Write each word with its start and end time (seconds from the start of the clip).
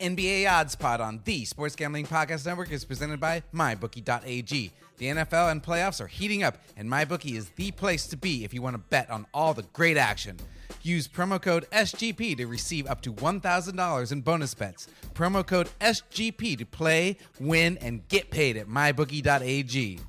NBA 0.00 0.50
Odds 0.50 0.74
Pod 0.74 1.02
on 1.02 1.20
the 1.24 1.44
Sports 1.44 1.76
Gambling 1.76 2.06
Podcast 2.06 2.46
Network 2.46 2.72
is 2.72 2.86
presented 2.86 3.20
by 3.20 3.42
MyBookie.ag. 3.54 4.72
The 4.96 5.06
NFL 5.06 5.50
and 5.50 5.62
playoffs 5.62 6.00
are 6.00 6.06
heating 6.06 6.42
up, 6.42 6.56
and 6.78 6.90
MyBookie 6.90 7.36
is 7.36 7.50
the 7.50 7.70
place 7.70 8.06
to 8.06 8.16
be 8.16 8.42
if 8.42 8.54
you 8.54 8.62
want 8.62 8.74
to 8.74 8.82
bet 8.88 9.10
on 9.10 9.26
all 9.34 9.52
the 9.52 9.64
great 9.74 9.98
action. 9.98 10.38
Use 10.82 11.06
promo 11.06 11.40
code 11.40 11.66
SGP 11.70 12.34
to 12.38 12.46
receive 12.46 12.86
up 12.86 13.02
to 13.02 13.12
$1,000 13.12 14.12
in 14.12 14.20
bonus 14.22 14.54
bets. 14.54 14.88
Promo 15.12 15.46
code 15.46 15.68
SGP 15.82 16.56
to 16.56 16.64
play, 16.64 17.18
win, 17.38 17.76
and 17.82 18.08
get 18.08 18.30
paid 18.30 18.56
at 18.56 18.68
MyBookie.ag. 18.68 20.00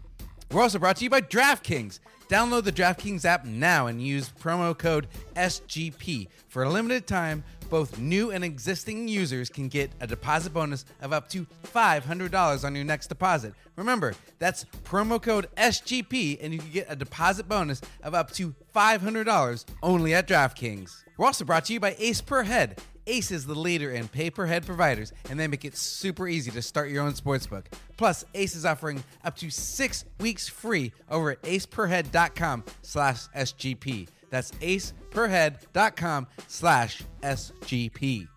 We're 0.51 0.61
also 0.61 0.79
brought 0.79 0.97
to 0.97 1.03
you 1.03 1.09
by 1.09 1.21
DraftKings. 1.21 1.99
Download 2.29 2.63
the 2.63 2.71
DraftKings 2.71 3.25
app 3.25 3.43
now 3.43 3.87
and 3.87 4.01
use 4.01 4.31
promo 4.41 4.77
code 4.77 5.07
SGP. 5.35 6.29
For 6.47 6.63
a 6.63 6.69
limited 6.69 7.05
time, 7.05 7.43
both 7.71 7.97
new 7.97 8.31
and 8.31 8.43
existing 8.43 9.07
users 9.07 9.49
can 9.49 9.69
get 9.69 9.89
a 10.01 10.05
deposit 10.05 10.53
bonus 10.53 10.85
of 11.01 11.13
up 11.13 11.29
to 11.29 11.47
$500 11.73 12.63
on 12.65 12.75
your 12.75 12.83
next 12.83 13.07
deposit. 13.07 13.53
Remember, 13.77 14.13
that's 14.39 14.65
promo 14.83 15.19
code 15.19 15.47
SGP 15.55 16.37
and 16.41 16.53
you 16.53 16.59
can 16.59 16.69
get 16.69 16.85
a 16.89 16.95
deposit 16.97 17.47
bonus 17.47 17.81
of 18.03 18.13
up 18.13 18.29
to 18.31 18.53
$500 18.75 19.65
only 19.81 20.13
at 20.13 20.27
DraftKings. 20.27 21.03
We're 21.17 21.25
also 21.25 21.45
brought 21.45 21.65
to 21.65 21.73
you 21.73 21.79
by 21.79 21.95
Ace 21.97 22.19
Per 22.19 22.43
Head. 22.43 22.81
Ace 23.07 23.31
is 23.31 23.45
the 23.45 23.55
leader 23.55 23.89
in 23.91 24.07
pay 24.07 24.29
per 24.29 24.45
head 24.45 24.65
providers, 24.65 25.11
and 25.29 25.39
they 25.39 25.47
make 25.47 25.65
it 25.65 25.75
super 25.75 26.27
easy 26.27 26.51
to 26.51 26.61
start 26.61 26.89
your 26.89 27.03
own 27.03 27.13
sportsbook. 27.13 27.63
Plus, 27.97 28.23
Ace 28.35 28.55
is 28.55 28.65
offering 28.65 29.03
up 29.23 29.35
to 29.37 29.49
six 29.49 30.05
weeks 30.19 30.47
free 30.47 30.91
over 31.09 31.31
at 31.31 31.41
aceperhead.com 31.41 32.63
slash 32.83 33.27
SGP. 33.29 34.07
That's 34.31 34.49
aceperhead.com 34.51 36.27
slash 36.47 37.03
SGP. 37.21 38.27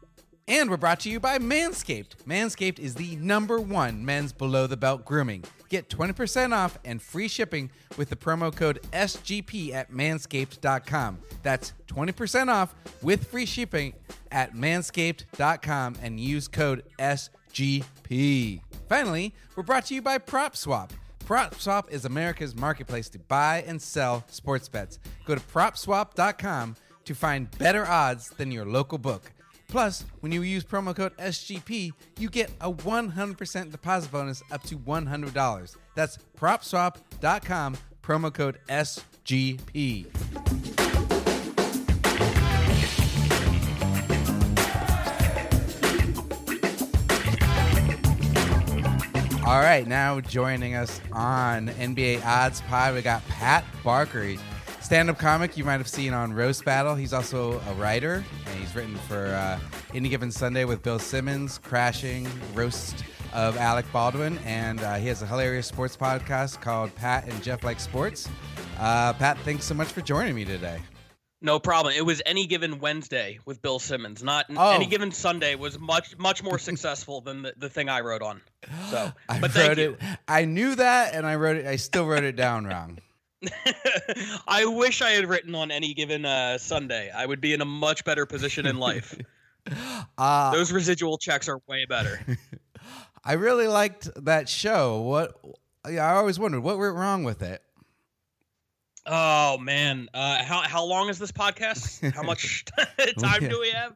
And 0.47 0.69
we're 0.69 0.77
brought 0.77 1.01
to 1.01 1.09
you 1.09 1.21
by 1.21 1.39
Manscaped. 1.39 2.17
Manscaped 2.27 2.79
is 2.79 2.95
the 2.95 3.17
number 3.17 3.59
one 3.59 4.05
men's 4.05 4.31
below 4.35 4.67
the 4.67 4.77
belt 4.77 5.07
grooming. 5.07 5.43
Get 5.71 5.89
20% 5.89 6.53
off 6.53 6.79
and 6.85 7.01
free 7.01 7.29
shipping 7.29 7.71
with 7.97 8.11
the 8.11 8.17
promo 8.17 8.55
code 8.55 8.81
SGP 8.93 9.73
at 9.73 9.91
manscaped.com. 9.91 11.19
That's 11.43 11.73
20% 11.87 12.49
off 12.49 12.75
with 13.01 13.27
free 13.29 13.47
shipping 13.47 13.95
at 14.31 14.55
manscaped.com 14.55 15.97
and 16.03 16.21
use 16.21 16.47
code 16.47 16.85
SGP. 16.99 18.61
Finally, 18.87 19.35
we're 19.57 19.63
brought 19.63 19.87
to 19.87 19.95
you 19.95 20.03
by 20.03 20.19
PropSwap. 20.19 20.91
PropSwap 21.27 21.91
is 21.91 22.05
America's 22.05 22.55
marketplace 22.55 23.09
to 23.09 23.19
buy 23.19 23.65
and 23.67 23.81
sell 23.81 24.25
sports 24.29 24.69
bets. 24.69 24.99
Go 25.25 25.35
to 25.35 25.41
propswap.com 25.41 26.77
to 27.07 27.15
find 27.15 27.51
better 27.59 27.87
odds 27.87 28.29
than 28.29 28.53
your 28.53 28.67
local 28.67 28.99
book. 28.99 29.33
Plus, 29.67 30.05
when 30.21 30.33
you 30.33 30.43
use 30.43 30.65
promo 30.65 30.95
code 30.95 31.17
SGP, 31.17 31.93
you 32.19 32.29
get 32.29 32.51
a 32.61 32.71
100% 32.71 33.73
deposit 33.73 34.13
bonus 34.13 34.43
up 34.53 34.63
to 34.65 34.77
$100. 34.77 35.77
That's 35.95 36.19
propswap.com, 36.39 37.77
promo 38.03 38.33
code 38.33 38.59
SGP. 38.69 40.74
Right, 49.79 49.89
now 49.89 50.21
joining 50.21 50.77
us 50.77 51.01
on 51.11 51.67
NBA 51.67 52.25
Odds 52.25 52.61
Pod, 52.61 52.95
we 52.95 53.03
got 53.03 53.27
Pat 53.27 53.65
Barker. 53.83 54.37
Stand-up 54.81 55.19
comic 55.19 55.57
you 55.57 55.65
might 55.65 55.79
have 55.79 55.89
seen 55.89 56.15
on 56.15 56.33
Roast 56.33 56.65
Battle. 56.65 56.95
He's 56.95 57.13
also 57.13 57.59
a 57.59 57.75
writer, 57.75 58.25
and 58.47 58.61
he's 58.61 58.73
written 58.77 58.95
for 59.09 59.27
uh, 59.27 59.59
Any 59.93 60.09
Given 60.09 60.31
Sunday 60.31 60.65
with 60.65 60.81
Bill 60.85 61.01
Simmons, 61.01 61.59
Crashing, 61.59 62.29
Roast 62.55 63.03
of 63.33 63.57
Alec 63.57 63.87
Baldwin, 63.93 64.39
and 64.45 64.81
uh, 64.81 64.95
he 64.95 65.09
has 65.09 65.23
a 65.23 65.27
hilarious 65.27 65.67
sports 65.67 65.97
podcast 65.97 66.61
called 66.61 66.95
Pat 66.95 67.27
and 67.27 67.43
Jeff 67.43 67.65
Like 67.65 67.81
Sports. 67.81 68.29
Uh, 68.79 69.13
Pat, 69.15 69.37
thanks 69.39 69.65
so 69.65 69.75
much 69.75 69.89
for 69.89 70.03
joining 70.03 70.37
me 70.37 70.45
today. 70.45 70.79
No 71.45 71.59
problem. 71.61 71.93
It 71.95 72.07
was 72.07 72.23
any 72.25 72.47
given 72.47 72.81
Wednesday 72.81 73.39
with 73.45 73.61
Bill 73.61 73.79
Simmons. 73.79 74.23
Not 74.23 74.47
Oh. 74.57 74.71
any 74.73 74.87
given 74.87 75.13
Sunday 75.13 75.57
was 75.57 75.79
much 75.79 76.17
much 76.17 76.43
more 76.43 76.59
successful 76.59 77.21
than 77.21 77.43
the, 77.43 77.53
the 77.59 77.69
thing 77.69 77.91
I 77.91 78.01
wrote 78.01 78.23
on. 78.23 78.41
So, 78.91 79.13
I 79.29 79.41
but 79.41 79.55
wrote 79.55 79.79
it. 79.79 80.01
I 80.27 80.47
knew 80.47 80.75
that, 80.75 81.15
and 81.15 81.27
I 81.27 81.35
wrote 81.37 81.59
it. 81.59 81.67
I 81.67 81.77
still 81.77 82.07
wrote 82.07 82.25
it 82.25 82.35
down 82.35 82.65
wrong. 82.65 82.99
I 84.49 84.65
wish 84.65 85.03
I 85.03 85.11
had 85.11 85.29
written 85.29 85.55
on 85.55 85.71
any 85.71 85.93
given 85.93 86.25
uh, 86.25 86.57
Sunday. 86.57 87.11
I 87.15 87.27
would 87.27 87.43
be 87.43 87.53
in 87.53 87.61
a 87.61 87.67
much 87.67 88.05
better 88.05 88.25
position 88.27 88.67
in 88.67 88.79
life. 88.79 89.15
Uh, 90.19 90.53
Those 90.53 90.71
residual 90.73 91.17
checks 91.17 91.49
are 91.49 91.59
way 91.67 91.87
better. 91.87 92.21
I 93.25 93.33
really 93.33 93.67
liked 93.67 94.11
that 94.27 94.47
show. 94.47 95.01
What? 95.01 95.41
Yeah, 95.91 96.07
I 96.07 96.17
always 96.17 96.39
wondered 96.39 96.61
what 96.61 96.79
went 96.79 96.95
wrong 96.95 97.25
with 97.25 97.41
it. 97.41 97.63
Oh 99.07 99.59
man, 99.59 100.09
uh, 100.15 100.43
how 100.45 100.61
how 100.63 100.85
long 100.85 101.09
is 101.09 101.19
this 101.19 101.33
podcast? 101.33 102.13
How 102.15 102.23
much 102.33 102.65
time 103.19 103.43
Yeah. 103.43 103.49
do 103.49 103.61
we 103.61 103.71
have? 103.71 103.95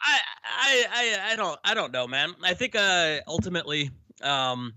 I, 0.00 0.18
I 0.44 0.86
I 0.92 1.32
I 1.32 1.36
don't 1.36 1.58
I 1.64 1.74
don't 1.74 1.92
know, 1.92 2.06
man. 2.06 2.34
I 2.42 2.54
think 2.54 2.74
uh, 2.76 3.18
ultimately, 3.26 3.90
um, 4.22 4.74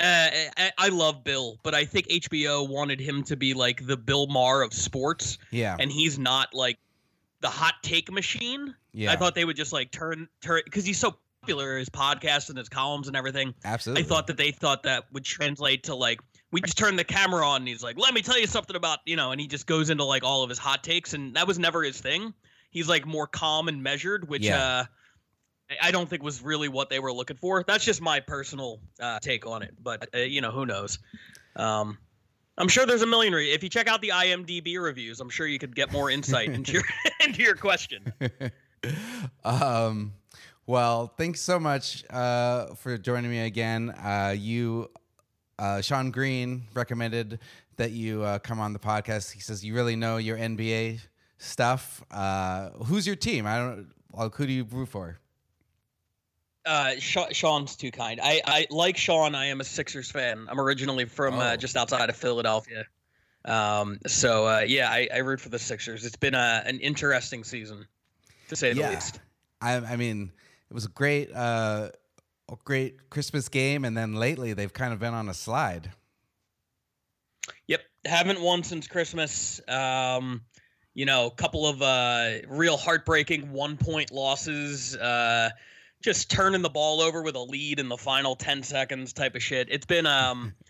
uh, 0.00 0.28
I, 0.58 0.70
I 0.76 0.88
love 0.88 1.24
Bill, 1.24 1.58
but 1.62 1.74
I 1.74 1.84
think 1.84 2.08
HBO 2.08 2.68
wanted 2.68 3.00
him 3.00 3.22
to 3.24 3.36
be 3.36 3.54
like 3.54 3.86
the 3.86 3.96
Bill 3.96 4.26
Maher 4.26 4.62
of 4.62 4.74
sports, 4.74 5.38
Yeah, 5.50 5.76
and 5.78 5.90
he's 5.90 6.18
not 6.18 6.52
like 6.52 6.78
the 7.40 7.48
hot 7.48 7.74
take 7.82 8.10
machine. 8.10 8.74
yeah, 8.92 9.12
I 9.12 9.16
thought 9.16 9.34
they 9.34 9.44
would 9.44 9.56
just 9.56 9.72
like 9.72 9.90
turn 9.92 10.28
turn 10.42 10.60
because 10.64 10.84
he's 10.84 10.98
so 10.98 11.16
popular, 11.40 11.78
his 11.78 11.88
podcast 11.88 12.48
and 12.50 12.58
his 12.58 12.68
columns 12.68 13.06
and 13.08 13.16
everything. 13.16 13.54
absolutely. 13.64 14.02
I 14.04 14.06
thought 14.06 14.26
that 14.26 14.36
they 14.36 14.50
thought 14.50 14.82
that 14.82 15.04
would 15.12 15.24
translate 15.24 15.84
to 15.84 15.94
like 15.94 16.20
we 16.56 16.62
just 16.62 16.78
turn 16.78 16.96
the 16.96 17.04
camera 17.04 17.46
on 17.46 17.60
and 17.60 17.68
he's 17.68 17.82
like, 17.82 17.98
"Let 17.98 18.14
me 18.14 18.22
tell 18.22 18.40
you 18.40 18.46
something 18.46 18.74
about 18.76 19.00
you 19.04 19.14
know," 19.14 19.30
and 19.30 19.38
he 19.38 19.46
just 19.46 19.66
goes 19.66 19.90
into 19.90 20.04
like 20.04 20.24
all 20.24 20.42
of 20.42 20.48
his 20.48 20.58
hot 20.58 20.82
takes, 20.82 21.12
and 21.12 21.36
that 21.36 21.46
was 21.46 21.58
never 21.58 21.82
his 21.82 22.00
thing. 22.00 22.32
He's 22.70 22.88
like 22.88 23.04
more 23.04 23.26
calm 23.26 23.68
and 23.68 23.82
measured, 23.82 24.26
which 24.26 24.42
Yeah. 24.42 24.58
uh, 24.62 24.84
I- 25.82 25.90
don't 25.90 26.08
think 26.08 26.22
was 26.22 26.40
really 26.42 26.68
what 26.68 26.88
they 26.88 26.98
were 26.98 27.12
looking 27.12 27.36
for. 27.36 27.62
That's 27.62 27.84
just 27.84 28.00
my 28.00 28.20
personal 28.20 28.80
uh, 28.98 29.18
take 29.18 29.46
on 29.46 29.62
it, 29.62 29.74
but 29.82 30.08
uh, 30.14 30.18
you 30.20 30.40
know, 30.40 30.50
who 30.50 30.64
knows? 30.64 30.98
Um, 31.56 31.98
I'm 32.56 32.68
sure 32.68 32.86
there's 32.86 33.02
a 33.02 33.06
million. 33.06 33.34
Re- 33.34 33.52
if 33.52 33.62
you 33.62 33.68
check 33.68 33.86
out 33.86 34.00
the 34.00 34.12
IMDb 34.14 34.80
reviews, 34.80 35.20
I'm 35.20 35.28
sure 35.28 35.46
you 35.46 35.58
could 35.58 35.74
get 35.76 35.92
more 35.92 36.10
insight 36.10 36.48
into 36.48 36.72
your 36.72 36.84
into 37.26 37.42
your 37.42 37.54
question. 37.56 38.14
um, 39.44 40.14
well, 40.66 41.12
thanks 41.16 41.40
so 41.40 41.58
much 41.60 42.04
uh, 42.10 42.74
for 42.74 42.96
joining 42.98 43.30
me 43.30 43.40
again. 43.40 43.90
Uh, 43.90 44.34
you, 44.36 44.90
uh, 45.58 45.80
Sean 45.80 46.10
Green, 46.10 46.64
recommended 46.74 47.38
that 47.76 47.90
you 47.92 48.22
uh, 48.22 48.38
come 48.38 48.60
on 48.60 48.72
the 48.72 48.78
podcast. 48.78 49.32
He 49.32 49.40
says 49.40 49.64
you 49.64 49.74
really 49.74 49.96
know 49.96 50.16
your 50.16 50.36
NBA 50.36 51.00
stuff. 51.38 52.02
Uh, 52.10 52.70
who's 52.84 53.06
your 53.06 53.16
team? 53.16 53.46
I 53.46 53.58
don't. 53.58 53.88
Well, 54.10 54.30
who 54.34 54.46
do 54.46 54.52
you 54.52 54.64
root 54.64 54.88
for? 54.88 55.18
Uh, 56.64 56.94
Sean's 56.98 57.76
too 57.76 57.92
kind. 57.92 58.18
I, 58.20 58.40
I 58.44 58.66
like 58.70 58.96
Sean. 58.96 59.34
I 59.36 59.46
am 59.46 59.60
a 59.60 59.64
Sixers 59.64 60.10
fan. 60.10 60.46
I'm 60.50 60.58
originally 60.58 61.04
from 61.04 61.34
Oh. 61.34 61.40
uh, 61.40 61.56
just 61.56 61.76
outside 61.76 62.08
of 62.10 62.16
Philadelphia. 62.16 62.84
Um, 63.44 64.00
so 64.08 64.46
uh, 64.46 64.64
yeah, 64.66 64.90
I, 64.90 65.08
I 65.14 65.18
root 65.18 65.40
for 65.40 65.48
the 65.48 65.60
Sixers. 65.60 66.04
It's 66.04 66.16
been 66.16 66.34
a, 66.34 66.62
an 66.66 66.80
interesting 66.80 67.44
season, 67.44 67.86
to 68.48 68.56
say 68.56 68.72
the 68.72 68.80
Yeah. 68.80 68.90
least. 68.90 69.20
I, 69.60 69.76
I 69.76 69.94
mean, 69.96 70.32
it 70.68 70.74
was 70.74 70.84
a 70.86 70.88
great, 70.88 71.30
uh, 71.32 71.90
great 72.64 73.10
Christmas 73.10 73.48
game, 73.48 73.84
and 73.84 73.96
then 73.96 74.14
lately 74.14 74.52
they've 74.52 74.72
kind 74.72 74.92
of 74.92 75.00
been 75.00 75.14
on 75.14 75.28
a 75.28 75.34
slide. 75.34 75.90
Yep, 77.66 77.80
haven't 78.04 78.40
won 78.40 78.62
since 78.62 78.86
Christmas. 78.86 79.60
Um, 79.68 80.42
you 80.94 81.04
know, 81.04 81.26
a 81.26 81.30
couple 81.30 81.66
of 81.66 81.82
uh, 81.82 82.46
real 82.48 82.76
heartbreaking 82.76 83.52
one 83.52 83.76
point 83.76 84.12
losses. 84.12 84.96
Uh, 84.96 85.50
just 86.02 86.30
turning 86.30 86.62
the 86.62 86.70
ball 86.70 87.00
over 87.00 87.22
with 87.22 87.34
a 87.34 87.42
lead 87.42 87.80
in 87.80 87.88
the 87.88 87.96
final 87.96 88.36
ten 88.36 88.62
seconds, 88.62 89.12
type 89.12 89.34
of 89.34 89.42
shit. 89.42 89.68
It's 89.70 89.86
been 89.86 90.06
um. 90.06 90.54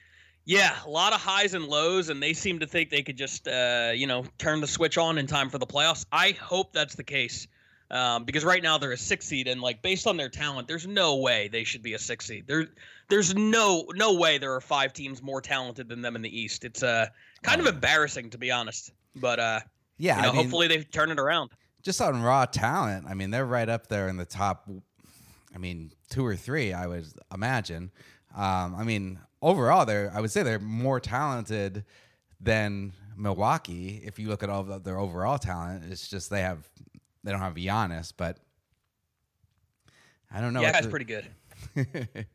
Yeah, 0.48 0.76
a 0.86 0.88
lot 0.88 1.12
of 1.12 1.20
highs 1.20 1.54
and 1.54 1.64
lows, 1.64 2.08
and 2.08 2.22
they 2.22 2.32
seem 2.32 2.60
to 2.60 2.68
think 2.68 2.90
they 2.90 3.02
could 3.02 3.16
just, 3.16 3.48
uh, 3.48 3.90
you 3.92 4.06
know, 4.06 4.24
turn 4.38 4.60
the 4.60 4.68
switch 4.68 4.96
on 4.96 5.18
in 5.18 5.26
time 5.26 5.50
for 5.50 5.58
the 5.58 5.66
playoffs. 5.66 6.06
I 6.12 6.30
hope 6.40 6.72
that's 6.72 6.94
the 6.94 7.02
case, 7.02 7.48
um, 7.90 8.24
because 8.24 8.44
right 8.44 8.62
now 8.62 8.78
they're 8.78 8.92
a 8.92 8.96
six 8.96 9.26
seed, 9.26 9.48
and 9.48 9.60
like 9.60 9.82
based 9.82 10.06
on 10.06 10.16
their 10.16 10.28
talent, 10.28 10.66
there's 10.68 10.86
no 10.86 11.16
way 11.16 11.48
they 11.48 11.64
should 11.64 11.82
be 11.82 11.94
a 11.94 11.98
six 11.98 12.26
seed. 12.26 12.46
There, 12.46 12.66
there's 13.08 13.34
no 13.34 13.84
no 13.94 14.14
way 14.14 14.38
there 14.38 14.52
are 14.54 14.60
five 14.60 14.92
teams 14.92 15.22
more 15.22 15.40
talented 15.40 15.88
than 15.88 16.02
them 16.02 16.16
in 16.16 16.22
the 16.22 16.40
East. 16.40 16.64
It's 16.64 16.82
uh 16.82 17.06
kind 17.42 17.60
of 17.60 17.66
embarrassing 17.66 18.30
to 18.30 18.38
be 18.38 18.50
honest, 18.50 18.92
but 19.14 19.38
uh, 19.38 19.60
Yeah, 19.98 20.16
you 20.16 20.22
know, 20.22 20.28
I 20.28 20.32
mean, 20.32 20.42
hopefully 20.42 20.66
they 20.68 20.82
turn 20.82 21.10
it 21.10 21.20
around. 21.20 21.50
just 21.82 22.00
on 22.00 22.20
raw 22.22 22.44
talent, 22.46 23.06
I 23.08 23.14
mean, 23.14 23.30
they're 23.30 23.46
right 23.46 23.68
up 23.68 23.86
there 23.86 24.08
in 24.08 24.16
the 24.16 24.24
top. 24.24 24.68
I 25.54 25.58
mean, 25.58 25.92
two 26.10 26.26
or 26.26 26.34
three, 26.36 26.72
I 26.72 26.86
would 26.86 27.06
imagine. 27.32 27.90
Um, 28.34 28.74
I 28.76 28.82
mean, 28.82 29.20
overall, 29.40 29.86
they're 29.86 30.10
I 30.12 30.20
would 30.20 30.30
say 30.32 30.42
they're 30.42 30.58
more 30.58 30.98
talented 30.98 31.84
than 32.40 32.92
Milwaukee. 33.16 34.02
If 34.04 34.18
you 34.18 34.28
look 34.28 34.42
at 34.42 34.50
all 34.50 34.70
of 34.70 34.82
their 34.84 34.98
overall 34.98 35.38
talent, 35.38 35.84
it's 35.90 36.08
just 36.08 36.28
they 36.28 36.42
have 36.42 36.68
they 37.26 37.32
don't 37.32 37.40
have 37.40 37.54
Giannis, 37.54 38.12
but 38.16 38.38
I 40.32 40.40
don't 40.40 40.54
know. 40.54 40.60
yeah, 40.60 40.70
that's 40.70 40.86
pretty 40.86 41.06
good. 41.06 41.26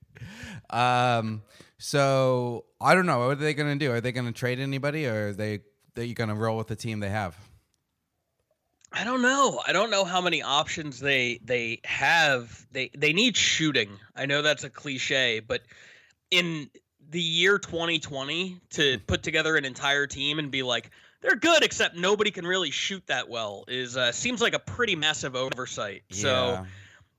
um, 0.69 1.43
so 1.77 2.65
I 2.81 2.93
don't 2.93 3.05
know. 3.05 3.19
What 3.19 3.31
are 3.31 3.35
they 3.35 3.53
going 3.53 3.79
to 3.79 3.85
do? 3.85 3.89
Are 3.93 4.01
they 4.01 4.11
going 4.11 4.25
to 4.25 4.33
trade 4.33 4.59
anybody, 4.59 5.07
or 5.07 5.29
are 5.29 5.33
they 5.33 5.59
that 5.95 6.07
you 6.07 6.13
going 6.13 6.27
to 6.27 6.35
roll 6.35 6.57
with 6.57 6.67
the 6.67 6.75
team 6.75 6.99
they 6.99 7.09
have? 7.09 7.37
I 8.91 9.05
don't 9.05 9.21
know. 9.21 9.61
I 9.65 9.71
don't 9.71 9.89
know 9.89 10.03
how 10.03 10.19
many 10.19 10.41
options 10.41 10.99
they 10.99 11.39
they 11.41 11.79
have. 11.85 12.67
They 12.73 12.91
they 12.93 13.13
need 13.13 13.37
shooting. 13.37 13.91
I 14.13 14.25
know 14.25 14.41
that's 14.41 14.65
a 14.65 14.69
cliche, 14.69 15.39
but 15.39 15.61
in 16.31 16.69
the 17.09 17.21
year 17.21 17.57
2020 17.59 18.59
to 18.71 18.99
put 19.07 19.23
together 19.23 19.55
an 19.55 19.63
entire 19.63 20.05
team 20.05 20.37
and 20.37 20.51
be 20.51 20.63
like 20.63 20.91
they're 21.21 21.35
good 21.35 21.63
except 21.63 21.95
nobody 21.95 22.31
can 22.31 22.45
really 22.45 22.71
shoot 22.71 23.05
that 23.07 23.29
well 23.29 23.63
is 23.67 23.95
uh, 23.95 24.11
seems 24.11 24.41
like 24.41 24.53
a 24.53 24.59
pretty 24.59 24.95
massive 24.95 25.35
oversight. 25.35 26.03
So 26.09 26.65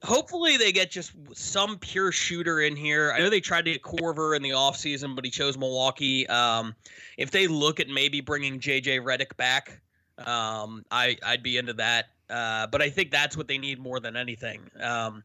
hopefully 0.03 0.57
they 0.57 0.73
get 0.73 0.91
just 0.91 1.13
some 1.35 1.79
pure 1.79 2.13
shooter 2.13 2.61
in 2.61 2.77
here. 2.77 3.13
I 3.13 3.21
know 3.21 3.31
they 3.31 3.41
tried 3.41 3.65
to 3.67 3.73
get 3.73 3.83
Korver 3.83 4.37
in 4.37 4.43
the 4.43 4.51
offseason, 4.51 5.15
but 5.15 5.25
he 5.25 5.31
chose 5.31 5.57
Milwaukee. 5.57 6.27
Um, 6.27 6.75
if 7.17 7.31
they 7.31 7.47
look 7.47 7.81
at 7.81 7.89
maybe 7.89 8.21
bringing 8.21 8.59
JJ 8.59 9.01
Redick 9.01 9.37
back, 9.37 9.81
um, 10.19 10.85
I 10.91 11.17
I'd 11.25 11.43
be 11.43 11.57
into 11.57 11.73
that. 11.75 12.07
Uh, 12.29 12.67
but 12.67 12.81
I 12.83 12.91
think 12.91 13.11
that's 13.11 13.37
what 13.37 13.47
they 13.47 13.59
need 13.59 13.79
more 13.79 14.01
than 14.01 14.17
anything. 14.17 14.63
Um, 14.81 15.23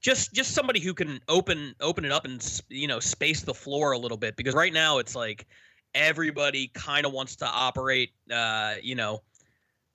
just 0.00 0.32
just 0.32 0.52
somebody 0.52 0.80
who 0.80 0.94
can 0.94 1.20
open 1.28 1.74
open 1.80 2.04
it 2.04 2.12
up 2.12 2.24
and 2.24 2.62
you 2.68 2.86
know 2.86 3.00
space 3.00 3.42
the 3.42 3.54
floor 3.54 3.92
a 3.92 3.98
little 3.98 4.18
bit 4.18 4.36
because 4.36 4.54
right 4.54 4.72
now 4.72 4.98
it's 4.98 5.16
like 5.16 5.46
everybody 5.94 6.68
kind 6.74 7.06
of 7.06 7.12
wants 7.12 7.36
to 7.36 7.46
operate 7.46 8.10
uh, 8.32 8.74
you 8.82 8.94
know 8.94 9.22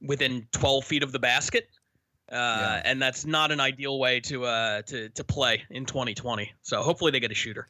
within 0.01 0.47
12 0.51 0.85
feet 0.85 1.03
of 1.03 1.11
the 1.11 1.19
basket. 1.19 1.67
Uh, 2.31 2.35
Yeah. 2.35 2.81
and 2.85 3.01
that's 3.01 3.25
not 3.25 3.51
an 3.51 3.59
ideal 3.59 3.97
way 3.99 4.19
to 4.19 4.45
uh 4.45 4.81
to 4.83 5.09
to 5.09 5.23
play 5.23 5.63
in 5.71 5.85
2020. 5.85 6.51
So 6.61 6.81
hopefully 6.83 7.11
they 7.11 7.19
get 7.19 7.31
a 7.31 7.35
shooter. 7.35 7.67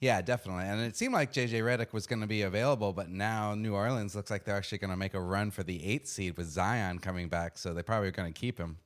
Yeah, 0.00 0.22
definitely. 0.22 0.62
And 0.64 0.80
it 0.82 0.94
seemed 0.96 1.12
like 1.14 1.32
JJ 1.32 1.60
Redick 1.62 1.92
was 1.92 2.06
going 2.06 2.20
to 2.20 2.28
be 2.28 2.42
available, 2.42 2.92
but 2.92 3.08
now 3.08 3.54
New 3.56 3.74
Orleans 3.74 4.14
looks 4.14 4.30
like 4.30 4.44
they're 4.44 4.54
actually 4.56 4.78
going 4.78 4.92
to 4.92 4.96
make 4.96 5.14
a 5.14 5.20
run 5.20 5.50
for 5.50 5.64
the 5.64 5.84
eighth 5.84 6.06
seed 6.06 6.36
with 6.36 6.46
Zion 6.46 7.00
coming 7.00 7.28
back. 7.28 7.58
So 7.58 7.74
they 7.74 7.82
probably 7.82 8.06
are 8.06 8.12
going 8.12 8.32
to 8.32 8.40
keep 8.40 8.56
him. 8.58 8.76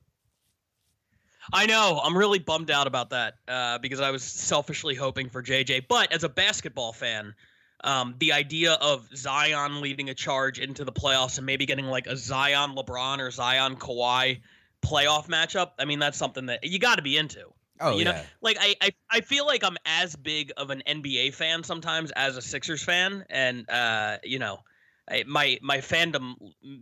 I 1.51 1.65
know. 1.65 1.99
I'm 2.03 2.17
really 2.17 2.39
bummed 2.39 2.71
out 2.71 2.87
about 2.87 3.09
that 3.11 3.35
uh, 3.47 3.77
because 3.77 3.99
I 3.99 4.09
was 4.09 4.23
selfishly 4.23 4.95
hoping 4.95 5.29
for 5.29 5.43
JJ. 5.43 5.85
But 5.87 6.11
as 6.11 6.23
a 6.23 6.29
basketball 6.29 6.93
fan, 6.93 7.35
um, 7.83 8.15
the 8.19 8.33
idea 8.33 8.73
of 8.73 9.07
Zion 9.15 9.81
leading 9.81 10.09
a 10.09 10.13
charge 10.13 10.59
into 10.59 10.85
the 10.85 10.91
playoffs 10.91 11.37
and 11.37 11.45
maybe 11.45 11.65
getting 11.65 11.85
like 11.85 12.07
a 12.07 12.15
Zion 12.15 12.75
LeBron 12.75 13.19
or 13.19 13.31
Zion 13.31 13.75
Kawhi 13.75 14.41
playoff 14.81 15.27
matchup, 15.27 15.71
I 15.79 15.85
mean, 15.85 15.99
that's 15.99 16.17
something 16.17 16.47
that 16.47 16.63
you 16.63 16.79
got 16.79 16.95
to 16.95 17.01
be 17.01 17.17
into. 17.17 17.45
Oh, 17.79 17.97
you 17.97 18.05
yeah. 18.05 18.11
know, 18.11 18.21
like 18.41 18.57
I, 18.59 18.75
I, 18.81 18.91
I 19.09 19.21
feel 19.21 19.45
like 19.45 19.63
I'm 19.63 19.77
as 19.85 20.15
big 20.15 20.51
of 20.57 20.69
an 20.69 20.83
NBA 20.87 21.33
fan 21.33 21.63
sometimes 21.63 22.11
as 22.11 22.37
a 22.37 22.41
Sixers 22.41 22.83
fan, 22.83 23.25
and 23.29 23.69
uh, 23.69 24.17
you 24.23 24.39
know, 24.39 24.59
I, 25.09 25.23
my 25.27 25.57
my 25.61 25.79
fandom 25.79 26.35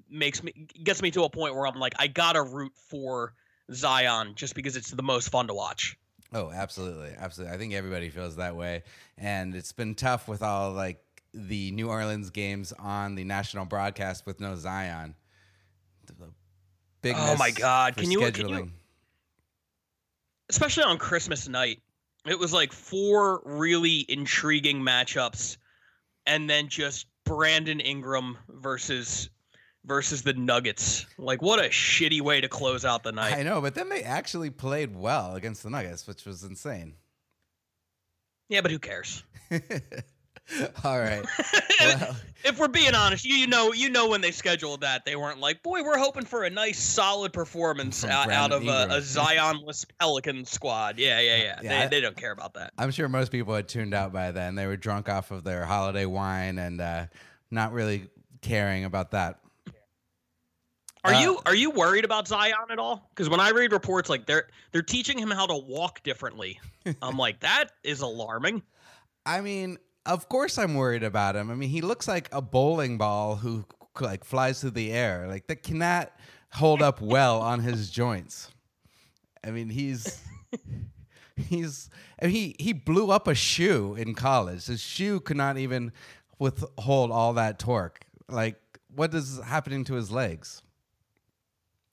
makes 0.10 0.44
me 0.44 0.68
gets 0.84 1.02
me 1.02 1.10
to 1.12 1.24
a 1.24 1.30
point 1.30 1.56
where 1.56 1.66
I'm 1.66 1.80
like, 1.80 1.94
I 1.98 2.08
gotta 2.08 2.44
root 2.44 2.74
for 2.90 3.34
Zion 3.74 4.34
just 4.36 4.54
because 4.54 4.76
it's 4.76 4.92
the 4.92 5.02
most 5.02 5.30
fun 5.30 5.48
to 5.48 5.54
watch. 5.54 5.98
Oh, 6.34 6.50
absolutely, 6.52 7.14
absolutely. 7.18 7.54
I 7.54 7.58
think 7.58 7.74
everybody 7.74 8.10
feels 8.10 8.38
that 8.38 8.56
way, 8.56 8.84
and 9.18 9.54
it's 9.56 9.72
been 9.74 9.96
tough 9.96 10.28
with 10.28 10.42
all 10.42 10.72
like 10.72 11.04
the 11.34 11.72
New 11.72 11.90
Orleans 11.90 12.30
games 12.30 12.72
on 12.74 13.16
the 13.16 13.24
national 13.24 13.66
broadcast 13.66 14.26
with 14.26 14.40
no 14.40 14.56
Zion. 14.56 15.16
The 16.06 16.14
big 17.02 17.16
Oh 17.18 17.36
my 17.38 17.52
God. 17.52 17.96
Can 17.98 18.12
you- 18.12 18.20
scheduling. 18.20 18.34
can 18.34 18.50
you- 18.50 18.72
Especially 20.50 20.84
on 20.84 20.98
Christmas 20.98 21.48
night, 21.48 21.82
it 22.26 22.38
was 22.38 22.52
like 22.52 22.74
four 22.74 23.42
really 23.46 24.06
intriguing 24.10 24.82
matchups, 24.82 25.58
and 26.26 26.50
then 26.50 26.68
just 26.68 27.08
Brandon 27.24 27.80
Ingram 27.80 28.38
versus 28.50 29.30
versus 29.86 30.22
the 30.22 30.34
Nuggets. 30.34 31.06
Like, 31.18 31.42
what 31.42 31.60
a 31.60 31.70
shitty 31.70 32.22
way 32.22 32.42
to 32.42 32.48
close 32.48 32.86
out 32.86 33.04
the 33.04 33.12
night. 33.12 33.34
I 33.34 33.44
know, 33.44 33.62
but 33.62 33.76
then 33.76 33.90
they 33.90 34.04
actually 34.04 34.50
played 34.50 34.96
well 34.96 35.36
against 35.36 35.64
the 35.64 35.70
Nuggets, 35.70 36.08
which 36.08 36.26
was 36.26 36.44
insane. 36.44 36.96
Yeah, 38.50 38.62
but 38.62 38.72
who 38.72 38.80
cares? 38.80 39.24
all 40.84 41.00
right. 41.00 41.26
Well, 41.82 42.16
if 42.46 42.60
we're 42.60 42.68
being 42.68 42.94
honest, 42.94 43.26
you, 43.26 43.34
you 43.34 43.48
know 43.48 43.74
you 43.74 43.90
know 43.90 44.08
when 44.08 44.22
they 44.22 44.30
scheduled 44.30 44.82
that 44.82 45.04
they 45.04 45.16
weren't 45.16 45.40
like, 45.40 45.64
boy, 45.64 45.82
we're 45.84 45.98
hoping 45.98 46.26
for 46.26 46.44
a 46.44 46.50
nice 46.52 46.78
solid 46.80 47.34
performance 47.34 48.06
out, 48.06 48.32
out 48.32 48.52
of 48.52 48.68
a, 48.68 48.84
a 48.92 49.00
Zionless 49.00 49.88
Pelican 50.00 50.46
squad. 50.46 51.00
Yeah, 51.00 51.20
yeah, 51.20 51.38
yeah. 51.38 51.60
Yeah, 51.64 51.80
I- 51.80 51.82
they, 51.88 51.96
they 51.98 52.02
don't 52.02 52.16
care 52.16 52.32
about 52.32 52.54
that. 52.54 52.74
I'm 52.78 52.92
sure 52.92 53.10
most 53.10 53.32
people 53.32 53.56
had 53.56 53.68
tuned 53.68 53.96
out 53.96 54.14
by 54.14 54.30
then. 54.32 54.54
They 54.54 54.68
were 54.68 54.78
drunk 54.78 55.10
off 55.10 55.32
of 55.32 55.44
their 55.44 55.66
holiday 55.66 56.06
wine 56.06 56.60
and 56.60 56.80
uh, 56.80 57.08
not 57.50 57.74
really 57.74 58.10
caring 58.44 58.86
about 58.86 59.10
that. 59.12 59.40
Are 61.04 61.14
Uh, 61.14 61.22
you 61.22 61.40
are 61.46 61.56
you 61.56 61.72
worried 61.72 62.06
about 62.06 62.28
Zion 62.28 62.54
at 62.70 62.78
all? 62.80 63.10
Because 63.10 63.30
when 63.30 63.40
I 63.40 63.50
read 63.50 63.72
reports 63.72 64.10
like 64.10 64.26
they're 64.28 64.48
they're 64.72 64.82
teaching 64.84 65.18
him 65.18 65.32
how 65.32 65.46
to 65.48 65.56
walk 65.58 66.04
differently, 66.04 66.60
I'm 67.02 67.18
like 67.18 67.40
that 67.40 67.72
is 67.84 68.02
alarming. 68.02 68.62
I 69.26 69.42
mean, 69.42 69.78
of 70.06 70.30
course 70.30 70.58
I'm 70.58 70.76
worried 70.76 71.04
about 71.04 71.36
him. 71.36 71.50
I 71.50 71.56
mean, 71.56 71.70
he 71.70 71.82
looks 71.82 72.08
like 72.08 72.30
a 72.32 72.42
bowling 72.42 72.98
ball 72.98 73.36
who 73.36 73.66
like 74.00 74.24
flies 74.24 74.62
through 74.62 74.72
the 74.72 74.92
air. 74.92 75.28
Like 75.28 75.48
that 75.48 75.64
cannot 75.64 76.12
hold 76.54 76.82
up 76.82 77.02
well 77.02 77.42
on 77.42 77.60
his 77.62 77.90
joints. 77.90 78.50
I 79.44 79.50
mean, 79.50 79.70
he's 79.70 80.22
he's 81.36 81.90
and 82.20 82.32
he 82.32 82.56
he 82.60 82.74
blew 82.74 83.10
up 83.10 83.28
a 83.28 83.34
shoe 83.36 83.96
in 83.96 84.14
college. 84.14 84.68
His 84.68 84.82
shoe 84.82 85.20
could 85.20 85.38
not 85.38 85.58
even 85.58 85.92
withhold 86.38 87.12
all 87.12 87.34
that 87.34 87.58
torque. 87.58 88.02
Like 88.30 88.60
what 88.94 89.14
is 89.14 89.40
happening 89.44 89.84
to 89.86 89.96
his 89.96 90.12
legs? 90.12 90.62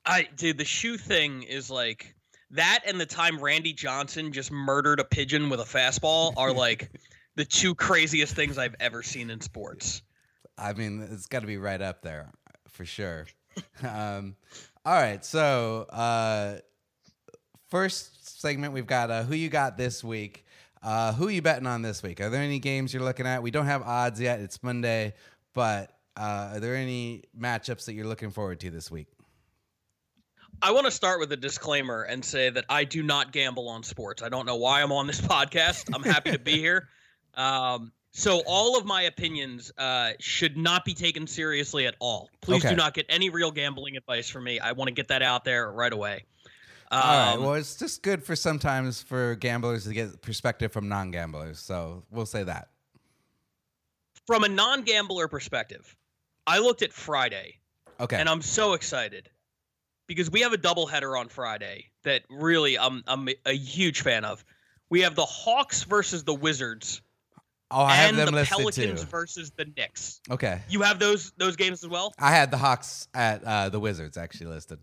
I 0.08 0.26
dude, 0.36 0.58
the 0.58 0.64
shoe 0.64 0.96
thing 0.96 1.42
is 1.42 1.70
like 1.70 2.14
that 2.52 2.80
and 2.86 2.98
the 2.98 3.06
time 3.06 3.38
Randy 3.38 3.74
Johnson 3.74 4.32
just 4.32 4.50
murdered 4.50 5.00
a 5.00 5.04
pigeon 5.04 5.50
with 5.50 5.60
a 5.60 5.64
fastball 5.64 6.32
are 6.36 6.52
like 6.54 6.90
the 7.36 7.44
two 7.44 7.74
craziest 7.74 8.34
things 8.34 8.56
I've 8.56 8.74
ever 8.80 9.02
seen 9.02 9.30
in 9.30 9.40
sports. 9.40 10.02
I 10.56 10.72
mean, 10.72 11.06
it's 11.12 11.26
got 11.26 11.40
to 11.40 11.46
be 11.46 11.58
right 11.58 11.80
up 11.80 12.02
there 12.02 12.32
for 12.68 12.84
sure. 12.84 13.26
um, 13.82 14.34
all 14.84 14.94
right, 14.94 15.24
so 15.24 15.86
uh, 15.90 16.56
first 17.68 18.40
segment 18.40 18.72
we've 18.72 18.86
got 18.86 19.10
uh, 19.10 19.22
who 19.24 19.34
you 19.34 19.50
got 19.50 19.76
this 19.76 20.02
week. 20.02 20.46
Uh, 20.82 21.12
who 21.12 21.28
you 21.28 21.42
betting 21.42 21.66
on 21.66 21.82
this 21.82 22.02
week? 22.04 22.20
Are 22.20 22.30
there 22.30 22.40
any 22.40 22.60
games 22.60 22.94
you're 22.94 23.02
looking 23.02 23.26
at? 23.26 23.42
We 23.42 23.50
don't 23.50 23.66
have 23.66 23.82
odds 23.82 24.20
yet. 24.20 24.38
It's 24.40 24.62
Monday, 24.62 25.14
but 25.52 25.92
uh, 26.16 26.52
are 26.54 26.60
there 26.60 26.76
any 26.76 27.24
matchups 27.38 27.84
that 27.86 27.94
you're 27.94 28.06
looking 28.06 28.30
forward 28.30 28.60
to 28.60 28.70
this 28.70 28.88
week? 28.88 29.08
I 30.60 30.72
want 30.72 30.86
to 30.86 30.90
start 30.90 31.20
with 31.20 31.30
a 31.32 31.36
disclaimer 31.36 32.02
and 32.02 32.24
say 32.24 32.50
that 32.50 32.64
I 32.68 32.84
do 32.84 33.02
not 33.02 33.32
gamble 33.32 33.68
on 33.68 33.82
sports. 33.82 34.22
I 34.22 34.28
don't 34.28 34.46
know 34.46 34.56
why 34.56 34.82
I'm 34.82 34.92
on 34.92 35.06
this 35.06 35.20
podcast. 35.34 35.94
I'm 35.94 36.02
happy 36.02 36.32
to 36.32 36.38
be 36.38 36.58
here. 36.58 36.88
Um, 37.34 37.92
so 38.10 38.42
all 38.46 38.76
of 38.76 38.84
my 38.84 39.02
opinions 39.02 39.70
uh, 39.78 40.12
should 40.18 40.56
not 40.56 40.84
be 40.84 40.94
taken 40.94 41.26
seriously 41.26 41.86
at 41.86 41.94
all. 42.00 42.28
Please 42.40 42.64
Okay. 42.64 42.70
do 42.70 42.76
not 42.76 42.94
get 42.94 43.06
any 43.08 43.30
real 43.30 43.50
gambling 43.52 43.96
advice 43.96 44.28
from 44.28 44.44
me. 44.44 44.58
I 44.58 44.72
want 44.72 44.88
to 44.88 44.94
get 44.94 45.08
that 45.08 45.22
out 45.22 45.44
there 45.44 45.70
right 45.70 45.92
away. 45.92 46.24
Um, 46.90 47.00
all 47.02 47.08
right. 47.36 47.40
Well, 47.40 47.54
it's 47.54 47.76
just 47.76 48.02
good 48.02 48.24
for 48.24 48.34
sometimes 48.34 49.02
for 49.02 49.34
gamblers 49.36 49.84
to 49.84 49.92
get 49.92 50.20
perspective 50.22 50.72
from 50.72 50.88
non-gamblers. 50.88 51.58
So 51.60 52.02
we'll 52.10 52.26
say 52.26 52.42
that. 52.44 52.70
from 54.26 54.42
a 54.42 54.48
non-gambler 54.48 55.28
perspective, 55.28 55.94
I 56.46 56.58
looked 56.58 56.82
at 56.82 56.92
Friday 56.92 57.58
Okay. 58.00 58.16
and 58.16 58.28
I'm 58.28 58.42
so 58.42 58.72
excited 58.72 59.28
because 60.08 60.30
we 60.30 60.40
have 60.40 60.52
a 60.52 60.58
doubleheader 60.58 61.16
on 61.18 61.28
Friday 61.28 61.84
that 62.02 62.22
really 62.28 62.76
I'm 62.76 63.04
I'm 63.06 63.28
a 63.46 63.52
huge 63.52 64.00
fan 64.00 64.24
of. 64.24 64.44
We 64.90 65.02
have 65.02 65.14
the 65.14 65.26
Hawks 65.26 65.84
versus 65.84 66.24
the 66.24 66.34
Wizards 66.34 67.02
oh, 67.70 67.82
I 67.82 67.94
have 67.94 68.08
and 68.10 68.18
them 68.18 68.26
the 68.26 68.32
listed 68.32 68.58
Pelicans 68.58 69.00
too. 69.02 69.06
versus 69.06 69.50
the 69.56 69.66
Knicks. 69.76 70.20
Okay. 70.30 70.60
You 70.68 70.82
have 70.82 70.98
those 70.98 71.32
those 71.36 71.56
games 71.56 71.84
as 71.84 71.88
well. 71.88 72.14
I 72.18 72.30
had 72.30 72.50
the 72.50 72.56
Hawks 72.56 73.08
at 73.14 73.44
uh, 73.44 73.68
the 73.68 73.78
Wizards 73.78 74.16
actually 74.16 74.46
listed. 74.46 74.80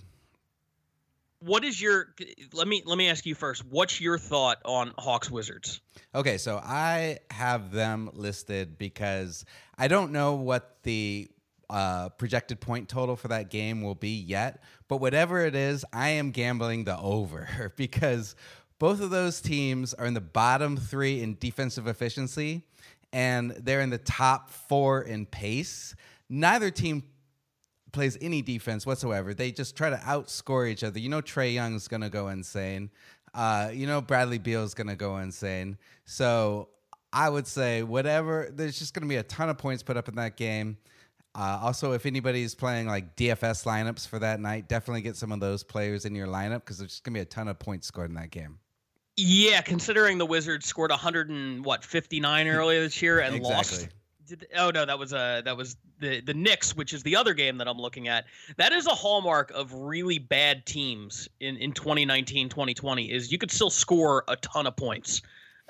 What 1.39 1.63
is 1.63 1.79
your? 1.79 2.08
Let 2.53 2.67
me 2.67 2.82
let 2.86 2.98
me 2.98 3.10
ask 3.10 3.25
you 3.25 3.36
first. 3.36 3.65
What's 3.65 4.00
your 4.00 4.17
thought 4.17 4.60
on 4.65 4.94
Hawks 4.98 5.29
Wizards? 5.29 5.82
Okay, 6.13 6.38
so 6.38 6.58
I 6.63 7.20
have 7.29 7.72
them 7.72 8.10
listed 8.13 8.77
because 8.77 9.46
I 9.77 9.88
don't 9.88 10.12
know 10.12 10.36
what 10.36 10.77
the 10.84 11.29
uh, 11.69 12.10
projected 12.10 12.60
point 12.60 12.89
total 12.89 13.15
for 13.15 13.27
that 13.29 13.50
game 13.50 13.81
will 13.81 13.95
be 13.95 14.10
yet, 14.19 14.63
but 14.88 14.98
whatever 14.98 15.45
it 15.45 15.55
is, 15.55 15.86
I 15.93 16.10
am 16.10 16.31
gambling 16.31 16.84
the 16.86 16.98
over 17.00 17.74
because 17.77 18.36
both 18.79 19.01
of 19.01 19.10
those 19.10 19.41
teams 19.41 19.93
are 19.93 20.05
in 20.05 20.13
the 20.13 20.22
bottom 20.22 20.77
three 20.77 21.22
in 21.22 21.38
defensive 21.39 21.88
efficiency 21.88 22.63
and 23.13 23.51
they're 23.51 23.81
in 23.81 23.89
the 23.89 23.98
top 23.98 24.50
four 24.50 25.01
in 25.01 25.25
pace. 25.25 25.95
Neither 26.29 26.69
team 26.72 27.03
plays 27.93 28.17
any 28.19 28.41
defense 28.41 28.86
whatsoever. 28.86 29.34
They 29.34 29.51
just 29.51 29.77
try 29.77 29.89
to 29.89 29.95
outscore 29.98 30.67
each 30.69 30.84
other. 30.84 31.00
You 31.00 31.07
know, 31.10 31.22
Trae 31.22 31.53
Young's 31.53 31.88
going 31.88 32.01
to 32.01 32.10
go 32.10 32.27
insane. 32.27 32.89
uh, 33.34 33.69
you 33.74 33.86
know 33.88 34.01
Bradley 34.01 34.38
Beal's 34.38 34.74
gonna 34.74 34.95
go 34.95 35.17
insane. 35.17 35.77
So 36.05 36.69
I 37.12 37.29
would 37.29 37.48
say 37.48 37.84
whatever. 37.84 38.50
There's 38.51 38.79
just 38.79 38.93
gonna 38.93 39.07
be 39.07 39.17
a 39.17 39.24
ton 39.24 39.50
of 39.50 39.57
points 39.57 39.84
put 39.84 39.98
up 39.98 40.07
in 40.07 40.15
that 40.15 40.38
game. 40.38 40.77
Uh, 41.36 41.60
also, 41.62 41.92
if 41.92 42.06
anybody's 42.06 42.56
playing 42.56 42.88
like 42.88 43.15
DFS 43.18 43.65
lineups 43.65 44.08
for 44.08 44.20
that 44.20 44.39
night, 44.39 44.70
definitely 44.70 45.01
get 45.01 45.18
some 45.18 45.34
of 45.34 45.42
those 45.42 45.63
players 45.63 46.06
in 46.06 46.15
your 46.15 46.27
lineup 46.27 46.62
because 46.62 46.77
there's 46.77 46.92
just 46.92 47.04
gonna 47.04 47.15
be 47.15 47.20
a 47.20 47.25
ton 47.25 47.50
of 47.50 47.60
points 47.60 47.88
scored 47.88 48.10
in 48.10 48.15
that 48.15 48.32
game. 48.32 48.58
Yeah, 49.18 49.62
considering 49.62 50.18
the 50.18 50.25
Wizards 50.25 50.65
scored 50.65 50.92
100 50.92 51.30
and 51.30 51.63
what 51.63 51.84
59 51.84 52.48
earlier 52.48 52.82
this 52.82 53.01
year 53.01 53.20
and 53.20 53.36
Exactly. 53.36 53.56
lost. 53.56 53.88
Did, 54.27 54.48
oh 54.58 54.72
no, 54.72 54.86
that 54.86 54.98
was 54.98 55.13
uh 55.13 55.42
that 55.46 55.56
was 55.56 55.75
the 56.00 56.22
the 56.22 56.34
Knicks, 56.34 56.75
which 56.75 56.94
is 56.94 57.04
the 57.04 57.15
other 57.15 57.34
game 57.34 57.58
that 57.58 57.68
I'm 57.68 57.77
looking 57.77 58.08
at. 58.08 58.25
That 58.58 58.72
is 58.72 58.88
a 58.88 58.96
hallmark 58.96 59.51
of 59.51 59.74
really 59.74 60.20
bad 60.20 60.65
teams 60.65 61.27
in 61.42 61.58
in 61.58 61.74
2019 61.74 62.50
2020 62.50 63.12
is 63.12 63.32
you 63.32 63.38
could 63.38 63.51
still 63.51 63.70
score 63.70 64.24
a 64.27 64.36
ton 64.38 64.68
of 64.68 64.75
points. 64.75 65.22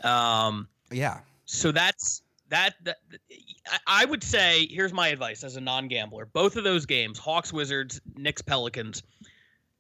Um, 0.04 0.68
Yeah, 0.92 1.20
so 1.46 1.72
that's 1.72 2.22
that, 2.50 2.76
that 2.84 2.98
I- 3.88 4.06
would 4.06 4.24
say 4.24 4.68
here's 4.70 4.94
my 4.94 5.08
advice 5.10 5.44
as 5.44 5.56
a 5.56 5.62
non-gambler. 5.62 6.26
Both 6.28 6.56
of 6.56 6.64
those 6.64 6.86
games, 6.86 7.18
Hawks 7.20 7.52
Wizards, 7.52 8.00
Knicks 8.16 8.42
Pelicans, 8.42 9.04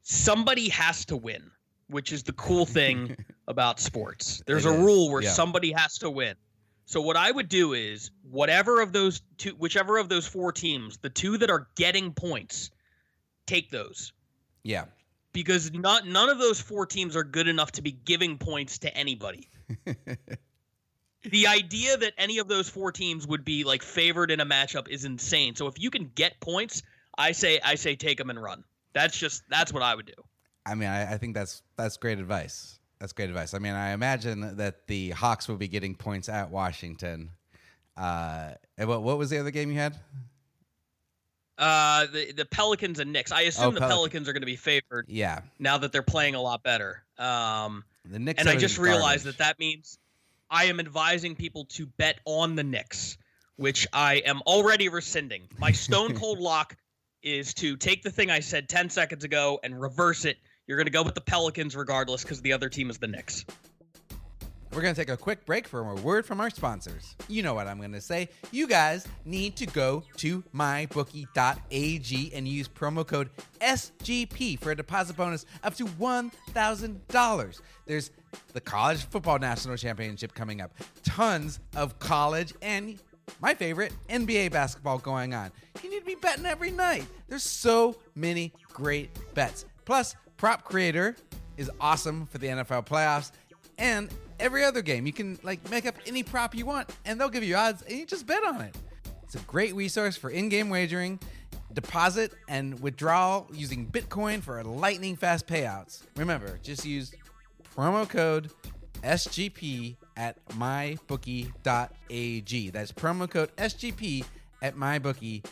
somebody 0.01 0.69
has 0.69 1.05
to 1.05 1.17
win, 1.17 1.51
which 1.87 2.11
is 2.11 2.23
the 2.23 2.33
cool 2.33 2.65
thing 2.65 3.15
about 3.47 3.79
sports. 3.79 4.41
There's 4.45 4.65
It 4.65 4.69
a 4.69 4.73
is, 4.73 4.79
rule 4.83 5.11
where 5.11 5.21
yeah. 5.23 5.31
somebody 5.31 5.71
has 5.71 5.97
to 5.99 6.09
win. 6.09 6.35
So 6.87 7.01
what 7.01 7.17
I 7.17 7.31
would 7.31 7.49
do 7.49 7.73
is 7.73 8.11
whatever 8.29 8.79
of 8.81 8.93
those 8.93 9.21
two 9.37 9.51
whichever 9.55 9.97
of 9.97 10.07
those 10.09 10.27
four 10.27 10.51
teams, 10.51 10.97
the 10.97 11.09
two 11.09 11.37
that 11.39 11.49
are 11.49 11.67
getting 11.75 12.13
points, 12.13 12.69
take 13.47 13.69
those. 13.71 14.13
yeah. 14.63 14.85
Because 15.33 15.73
not 15.73 16.07
none 16.07 16.29
of 16.29 16.37
those 16.39 16.61
four 16.61 16.85
teams 16.85 17.13
are 17.15 17.23
good 17.25 17.47
enough 17.49 17.73
to 17.73 17.81
be 17.81 17.91
giving 17.91 18.37
points 18.37 18.77
to 18.79 18.95
anybody 18.95 19.49
the 21.31 21.47
idea 21.47 21.97
that 21.97 22.13
any 22.17 22.37
of 22.39 22.47
those 22.47 22.69
four 22.69 22.91
teams 22.91 23.27
would 23.27 23.43
be 23.45 23.63
like 23.63 23.83
favored 23.83 24.31
in 24.31 24.39
a 24.39 24.45
matchup 24.45 24.87
is 24.87 25.05
insane. 25.05 25.55
So 25.55 25.67
if 25.67 25.79
you 25.79 25.89
can 25.89 26.11
get 26.15 26.39
points, 26.39 26.83
I 27.17 27.31
say 27.31 27.59
I 27.63 27.75
say 27.75 27.95
take 27.95 28.17
them 28.17 28.29
and 28.29 28.41
run. 28.41 28.63
That's 28.93 29.17
just 29.17 29.43
that's 29.49 29.73
what 29.73 29.83
I 29.83 29.95
would 29.95 30.05
do. 30.05 30.13
I 30.65 30.75
mean, 30.75 30.89
I, 30.89 31.13
I 31.13 31.17
think 31.17 31.35
that's 31.35 31.61
that's 31.77 31.97
great 31.97 32.19
advice. 32.19 32.79
That's 32.99 33.13
great 33.13 33.29
advice. 33.29 33.53
I 33.53 33.59
mean, 33.59 33.73
I 33.73 33.91
imagine 33.91 34.55
that 34.57 34.87
the 34.87 35.11
Hawks 35.11 35.47
will 35.47 35.57
be 35.57 35.67
getting 35.67 35.95
points 35.95 36.29
at 36.29 36.49
Washington. 36.49 37.29
Uh, 37.97 38.51
and 38.77 38.87
what 38.89 39.03
what 39.03 39.17
was 39.17 39.29
the 39.29 39.37
other 39.39 39.51
game 39.51 39.69
you 39.71 39.77
had? 39.77 39.95
Uh, 41.57 42.05
the 42.07 42.33
the 42.33 42.45
Pelicans 42.45 42.99
and 42.99 43.13
Knicks. 43.13 43.31
I 43.31 43.41
assume 43.41 43.67
Oh, 43.67 43.71
the 43.71 43.79
Pelican- 43.79 43.95
Pelicans 43.97 44.29
are 44.29 44.33
going 44.33 44.41
to 44.41 44.45
be 44.47 44.57
favored 44.57 45.05
Yeah, 45.07 45.39
now 45.59 45.77
that 45.77 45.91
they're 45.93 46.01
playing 46.03 46.35
a 46.35 46.41
lot 46.41 46.63
better. 46.63 47.03
Um, 47.17 47.85
the 48.03 48.19
Knicks. 48.19 48.39
and 48.41 48.49
I 48.49 48.57
just 48.57 48.75
been 48.75 48.83
realized 48.85 49.23
that 49.25 49.37
that 49.37 49.57
means 49.57 49.97
I 50.49 50.65
am 50.65 50.79
advising 50.79 51.35
people 51.35 51.65
to 51.71 51.85
bet 51.85 52.19
on 52.25 52.55
the 52.55 52.63
Knicks, 52.63 53.17
which 53.55 53.87
I 53.93 54.15
am 54.25 54.41
already 54.45 54.89
rescinding. 54.89 55.47
My 55.57 55.71
stone 55.71 56.15
cold 56.19 56.39
lock 56.39 56.75
is 57.23 57.53
to 57.55 57.75
take 57.77 58.03
the 58.03 58.11
thing 58.11 58.29
I 58.29 58.39
said 58.39 58.69
10 58.69 58.89
seconds 58.89 59.23
ago 59.23 59.59
and 59.63 59.79
reverse 59.79 60.25
it. 60.25 60.37
You're 60.67 60.77
going 60.77 60.87
to 60.87 60.91
go 60.91 61.03
with 61.03 61.15
the 61.15 61.21
Pelicans 61.21 61.75
regardless 61.75 62.23
because 62.23 62.41
the 62.41 62.53
other 62.53 62.69
team 62.69 62.89
is 62.89 62.97
the 62.97 63.07
Knicks. 63.07 63.45
We're 64.75 64.81
going 64.81 64.93
to 64.93 64.99
take 64.99 65.09
a 65.09 65.15
quick 65.15 65.45
break 65.45 65.69
for 65.69 65.89
a 65.89 65.95
word 65.95 66.25
from 66.25 66.41
our 66.41 66.49
sponsors. 66.49 67.15
You 67.29 67.43
know 67.43 67.53
what 67.53 67.65
I'm 67.65 67.77
going 67.77 67.93
to 67.93 68.01
say. 68.01 68.27
You 68.51 68.67
guys 68.67 69.07
need 69.23 69.55
to 69.55 69.65
go 69.67 70.03
to 70.17 70.43
mybookie.ag 70.53 72.31
and 72.35 72.45
use 72.45 72.67
promo 72.67 73.07
code 73.07 73.29
SGP 73.61 74.59
for 74.59 74.71
a 74.71 74.75
deposit 74.75 75.15
bonus 75.15 75.45
up 75.63 75.75
to 75.75 75.85
$1,000. 75.85 77.61
There's 77.85 78.11
the 78.51 78.59
College 78.59 79.05
Football 79.05 79.39
National 79.39 79.77
Championship 79.77 80.33
coming 80.33 80.59
up, 80.59 80.73
tons 81.05 81.61
of 81.77 81.97
college 81.99 82.53
and 82.61 82.99
my 83.39 83.53
favorite, 83.53 83.93
NBA 84.09 84.51
basketball 84.51 84.97
going 84.97 85.33
on. 85.33 85.53
You 85.81 85.89
need 85.89 85.99
to 85.99 86.05
be 86.05 86.15
betting 86.15 86.45
every 86.45 86.71
night. 86.71 87.05
There's 87.29 87.43
so 87.43 87.95
many 88.13 88.51
great 88.73 89.09
bets. 89.35 89.63
Plus, 89.85 90.17
Prop 90.35 90.65
Creator 90.65 91.15
is 91.55 91.71
awesome 91.79 92.25
for 92.25 92.39
the 92.39 92.47
NFL 92.47 92.85
playoffs 92.85 93.31
and 93.77 94.09
every 94.39 94.63
other 94.63 94.81
game. 94.81 95.05
You 95.05 95.13
can 95.13 95.39
like 95.43 95.69
make 95.69 95.85
up 95.85 95.95
any 96.05 96.23
prop 96.23 96.55
you 96.55 96.65
want 96.65 96.89
and 97.05 97.19
they'll 97.19 97.29
give 97.29 97.43
you 97.43 97.55
odds 97.55 97.81
and 97.83 97.97
you 97.97 98.05
just 98.05 98.25
bet 98.27 98.43
on 98.43 98.61
it. 98.61 98.75
It's 99.23 99.35
a 99.35 99.39
great 99.39 99.73
resource 99.75 100.15
for 100.15 100.29
in-game 100.29 100.69
wagering, 100.69 101.19
deposit 101.73 102.31
and 102.47 102.79
withdrawal 102.79 103.47
using 103.53 103.87
Bitcoin 103.87 104.41
for 104.41 104.63
lightning 104.63 105.15
fast 105.15 105.47
payouts. 105.47 106.03
Remember, 106.15 106.59
just 106.63 106.85
use 106.85 107.13
promo 107.75 108.07
code 108.07 108.51
SGP 109.03 109.95
at 110.17 110.43
mybookie.ag. 110.49 111.49
That's 112.69 112.91
promo 112.91 113.29
code 113.29 113.55
SGP 113.57 114.25
at 114.61 114.75
mybookie.ag. 114.75 115.43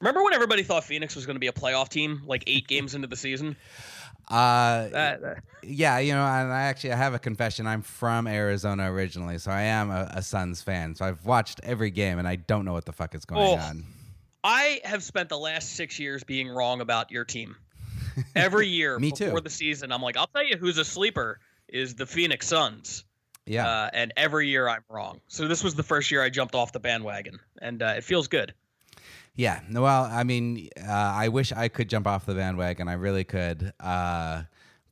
Remember 0.00 0.24
when 0.24 0.32
everybody 0.34 0.64
thought 0.64 0.82
Phoenix 0.84 1.14
was 1.14 1.26
going 1.26 1.36
to 1.36 1.40
be 1.40 1.46
a 1.46 1.52
playoff 1.52 1.88
team 1.88 2.22
like 2.26 2.42
eight 2.46 2.66
games 2.72 2.94
into 2.94 3.06
the 3.06 3.16
season? 3.16 3.56
Uh, 4.28 4.88
That, 4.88 5.20
that- 5.22 5.44
yeah, 5.64 5.98
you 5.98 6.12
know, 6.12 6.24
and 6.24 6.52
I 6.52 6.62
actually 6.62 6.92
I 6.92 6.96
have 6.96 7.14
a 7.14 7.18
confession. 7.20 7.66
I'm 7.68 7.82
from 7.82 8.26
Arizona 8.26 8.90
originally, 8.92 9.38
so 9.38 9.50
I 9.52 9.62
am 9.62 9.90
a, 9.90 10.10
a 10.14 10.22
Suns 10.22 10.60
fan. 10.60 10.94
So 10.96 11.04
I've 11.04 11.24
watched 11.24 11.60
every 11.62 11.90
game, 11.90 12.18
and 12.18 12.26
I 12.26 12.34
don't 12.36 12.64
know 12.64 12.72
what 12.72 12.84
the 12.84 12.92
fuck 12.92 13.14
is 13.14 13.24
going 13.24 13.40
Oh. 13.42 13.54
on. 13.58 13.84
I 14.44 14.80
have 14.84 15.04
spent 15.04 15.28
the 15.28 15.38
last 15.38 15.76
six 15.76 16.00
years 16.00 16.24
being 16.24 16.48
wrong 16.48 16.80
about 16.80 17.12
your 17.12 17.24
team. 17.24 17.54
Every 18.34 18.66
year 18.80 18.98
Me 18.98 19.12
too. 19.12 19.26
before 19.26 19.40
the 19.40 19.50
season, 19.50 19.92
I'm 19.92 20.02
like, 20.02 20.16
I'll 20.16 20.26
tell 20.26 20.42
you 20.44 20.56
who's 20.56 20.78
a 20.78 20.84
sleeper 20.84 21.38
is 21.68 21.94
the 21.94 22.06
Phoenix 22.06 22.48
Suns. 22.48 23.04
Yeah, 23.46 23.68
Uh, 23.68 23.90
and 23.92 24.12
every 24.16 24.48
year 24.48 24.68
I'm 24.68 24.82
wrong. 24.88 25.20
So 25.28 25.46
this 25.46 25.62
was 25.62 25.74
the 25.76 25.82
first 25.84 26.10
year 26.10 26.22
I 26.24 26.28
jumped 26.30 26.54
off 26.56 26.72
the 26.72 26.80
bandwagon, 26.80 27.38
and 27.60 27.82
uh, 27.82 27.94
it 27.98 28.04
feels 28.04 28.26
good. 28.26 28.52
Yeah. 29.34 29.60
No, 29.68 29.82
Well, 29.82 30.04
I 30.04 30.24
mean, 30.24 30.68
uh, 30.78 30.90
I 30.90 31.28
wish 31.28 31.52
I 31.52 31.68
could 31.68 31.88
jump 31.88 32.06
off 32.06 32.26
the 32.26 32.34
bandwagon. 32.34 32.88
I 32.88 32.94
really 32.94 33.24
could. 33.24 33.72
Uh, 33.80 34.42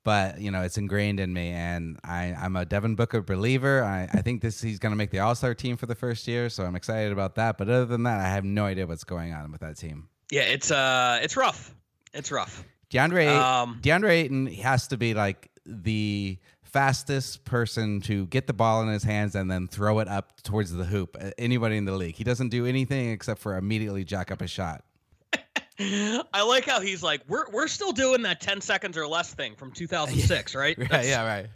but 0.03 0.41
you 0.41 0.51
know, 0.51 0.63
it's 0.63 0.79
ingrained 0.79 1.21
in 1.21 1.33
me, 1.33 1.51
and 1.51 1.99
I, 2.03 2.35
I'm 2.39 2.57
a 2.57 2.65
Devin 2.65 2.95
Booker 2.95 3.21
believer. 3.21 3.85
I, 3.85 4.09
I 4.13 4.23
think 4.23 4.41
this 4.41 4.61
he's 4.61 4.79
going 4.79 4.93
to 4.93 4.97
make 4.97 5.11
the 5.11 5.19
All 5.19 5.35
Star 5.35 5.55
team 5.55 5.77
for 5.77 5.87
the 5.87 5.95
first 5.95 6.27
year, 6.27 6.49
so 6.49 6.65
I'm 6.65 6.75
excited 6.75 7.13
about 7.13 7.35
that. 7.35 7.59
But 7.59 7.69
other 7.69 7.85
than 7.85 8.05
that, 8.05 8.21
I 8.21 8.29
have 8.29 8.45
no 8.45 8.65
idea 8.65 8.87
what's 8.87 9.05
going 9.05 9.35
on 9.35 9.53
with 9.53 9.61
that 9.61 9.77
team. 9.77 10.09
Yeah, 10.31 10.43
it's 10.43 10.71
uh, 10.71 11.19
it's 11.23 11.37
rough. 11.37 11.75
It's 12.15 12.31
rough. 12.31 12.65
DeAndre 12.91 13.29
Um, 13.29 13.79
DeAndre 13.83 14.11
Ayton 14.11 14.47
has 14.47 14.89
to 14.89 14.97
be 14.97 15.15
like 15.15 15.51
the 15.67 16.39
fastest 16.73 17.45
person 17.45 18.01
to 18.03 18.27
get 18.27 18.47
the 18.47 18.53
ball 18.53 18.83
in 18.83 18.89
his 18.89 19.03
hands 19.03 19.35
and 19.35 19.51
then 19.51 19.67
throw 19.69 19.99
it 19.99 20.09
up 20.09 20.41
towards 20.43 20.73
the 20.73 20.85
hoop. 20.85 21.17
Anybody 21.39 21.77
in 21.77 21.85
the 21.85 21.93
league, 21.93 22.15
he 22.17 22.25
doesn't 22.25 22.49
do 22.49 22.67
anything 22.67 23.11
except 23.11 23.41
for 23.41 23.57
immediately 23.57 24.05
jack 24.05 24.31
up 24.31 24.41
a 24.41 24.47
shot. 24.47 24.85
I 25.83 26.43
like 26.43 26.65
how 26.67 26.81
he's 26.81 27.03
like, 27.03 27.23
we're 27.27 27.49
we're 27.51 27.69
still 27.69 27.93
doing 27.93 28.23
that 28.23 28.41
10 28.41 28.61
seconds 28.61 28.99
or 28.99 29.07
less 29.07 29.33
thing 29.33 29.55
from 29.57 29.73
2006, 29.73 30.55
right? 30.55 30.77
Right, 30.79 30.89
That's- 30.91 31.09
yeah, 31.09 31.27
right. 31.27 31.47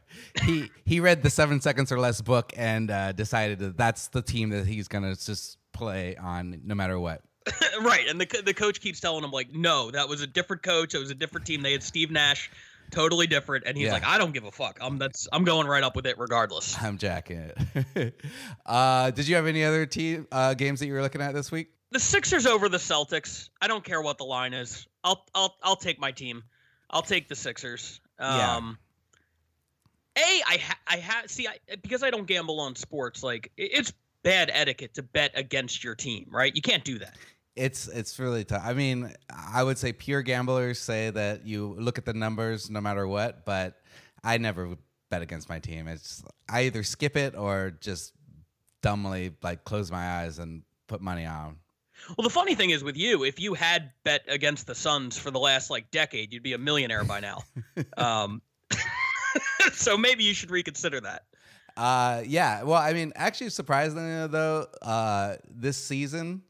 he 0.42 0.70
he 0.86 1.00
read 1.00 1.22
the 1.22 1.30
seven 1.30 1.60
seconds 1.60 1.92
or 1.92 1.98
less 1.98 2.20
book 2.22 2.52
and 2.56 2.90
uh, 2.90 3.12
decided 3.12 3.58
that 3.58 3.76
that's 3.76 4.08
the 4.08 4.22
team 4.22 4.48
that 4.50 4.66
he's 4.66 4.88
gonna 4.88 5.14
just 5.14 5.58
play 5.72 6.16
on 6.16 6.60
no 6.64 6.74
matter 6.74 6.98
what. 6.98 7.20
right. 7.82 8.08
And 8.08 8.18
the 8.18 8.42
the 8.44 8.54
coach 8.54 8.80
keeps 8.80 9.00
telling 9.00 9.22
him 9.22 9.30
like, 9.30 9.52
no, 9.52 9.90
that 9.90 10.08
was 10.08 10.22
a 10.22 10.26
different 10.26 10.62
coach. 10.62 10.94
It 10.94 10.98
was 10.98 11.10
a 11.10 11.14
different 11.14 11.46
team. 11.46 11.60
They 11.60 11.72
had 11.72 11.82
Steve 11.82 12.10
Nash, 12.10 12.50
totally 12.90 13.26
different. 13.26 13.64
And 13.66 13.76
he's 13.76 13.86
Yeah. 13.86 13.92
like, 13.92 14.04
I 14.04 14.18
don't 14.18 14.32
give 14.32 14.44
a 14.44 14.50
fuck. 14.52 14.78
I'm 14.80 14.98
that's 14.98 15.28
I'm 15.32 15.44
going 15.44 15.66
right 15.66 15.82
up 15.82 15.96
with 15.96 16.06
it 16.06 16.18
regardless. 16.18 16.76
I'm 16.82 16.98
jacking 16.98 17.50
it. 17.94 18.14
uh, 18.66 19.10
did 19.10 19.28
you 19.28 19.36
have 19.36 19.46
any 19.46 19.64
other 19.64 19.86
team 19.86 20.26
uh, 20.32 20.54
games 20.54 20.80
that 20.80 20.86
you 20.86 20.92
were 20.94 21.02
looking 21.02 21.20
at 21.20 21.34
this 21.34 21.50
week? 21.52 21.70
The 21.90 22.00
Sixers 22.00 22.46
over 22.46 22.68
the 22.68 22.78
Celtics. 22.78 23.48
I 23.60 23.68
don't 23.68 23.84
care 23.84 24.02
what 24.02 24.18
the 24.18 24.24
line 24.24 24.52
is. 24.52 24.86
I'll 25.04 25.24
I'll 25.34 25.54
I'll 25.62 25.76
take 25.76 26.00
my 26.00 26.10
team. 26.12 26.42
I'll 26.90 27.02
take 27.02 27.28
the 27.28 27.36
Sixers. 27.36 28.00
Yeah. 28.18 28.56
Um 28.56 28.78
A 30.16 30.20
I 30.48 30.56
ha- 30.58 30.78
I 30.86 30.96
have 30.96 31.30
see 31.30 31.46
I 31.48 31.58
because 31.82 32.02
I 32.02 32.10
don't 32.10 32.26
gamble 32.26 32.60
on 32.60 32.74
sports 32.76 33.22
like 33.22 33.50
it's 33.56 33.92
bad 34.22 34.50
etiquette 34.52 34.94
to 34.94 35.02
bet 35.02 35.32
against 35.34 35.84
your 35.84 35.94
team, 35.94 36.26
right? 36.30 36.54
You 36.54 36.62
can't 36.62 36.84
do 36.84 36.98
that. 37.00 37.16
It's 37.56 37.86
it's 37.86 38.18
really 38.18 38.44
tough. 38.44 38.62
I 38.64 38.74
mean, 38.74 39.12
I 39.30 39.62
would 39.62 39.78
say 39.78 39.92
pure 39.92 40.22
gamblers 40.22 40.78
say 40.80 41.10
that 41.10 41.46
you 41.46 41.76
look 41.78 41.98
at 41.98 42.04
the 42.04 42.12
numbers 42.12 42.68
no 42.68 42.80
matter 42.80 43.06
what, 43.06 43.44
but 43.44 43.76
I 44.24 44.38
never 44.38 44.76
bet 45.10 45.22
against 45.22 45.48
my 45.48 45.60
team. 45.60 45.86
It's 45.86 46.22
I 46.48 46.62
either 46.62 46.82
skip 46.82 47.16
it 47.16 47.36
or 47.36 47.72
just 47.80 48.12
dumbly 48.82 49.32
like 49.42 49.64
close 49.64 49.90
my 49.90 50.22
eyes 50.22 50.38
and 50.38 50.62
put 50.88 51.00
money 51.00 51.26
on. 51.26 51.56
Well, 52.16 52.24
the 52.24 52.30
funny 52.30 52.54
thing 52.54 52.70
is 52.70 52.84
with 52.84 52.96
you, 52.96 53.24
if 53.24 53.40
you 53.40 53.54
had 53.54 53.92
bet 54.02 54.24
against 54.28 54.66
the 54.66 54.74
Suns 54.74 55.16
for 55.16 55.30
the 55.30 55.38
last 55.38 55.70
like 55.70 55.90
decade, 55.90 56.32
you'd 56.32 56.42
be 56.42 56.52
a 56.52 56.58
millionaire 56.58 57.04
by 57.04 57.20
now. 57.20 57.44
um, 57.96 58.42
so 59.72 59.96
maybe 59.96 60.24
you 60.24 60.34
should 60.34 60.50
reconsider 60.50 61.00
that. 61.00 61.22
Uh, 61.76 62.22
yeah. 62.26 62.62
Well, 62.62 62.80
I 62.80 62.92
mean, 62.92 63.12
actually, 63.16 63.50
surprisingly 63.50 64.26
though, 64.28 64.66
uh, 64.82 65.36
this 65.48 65.76
season 65.76 66.42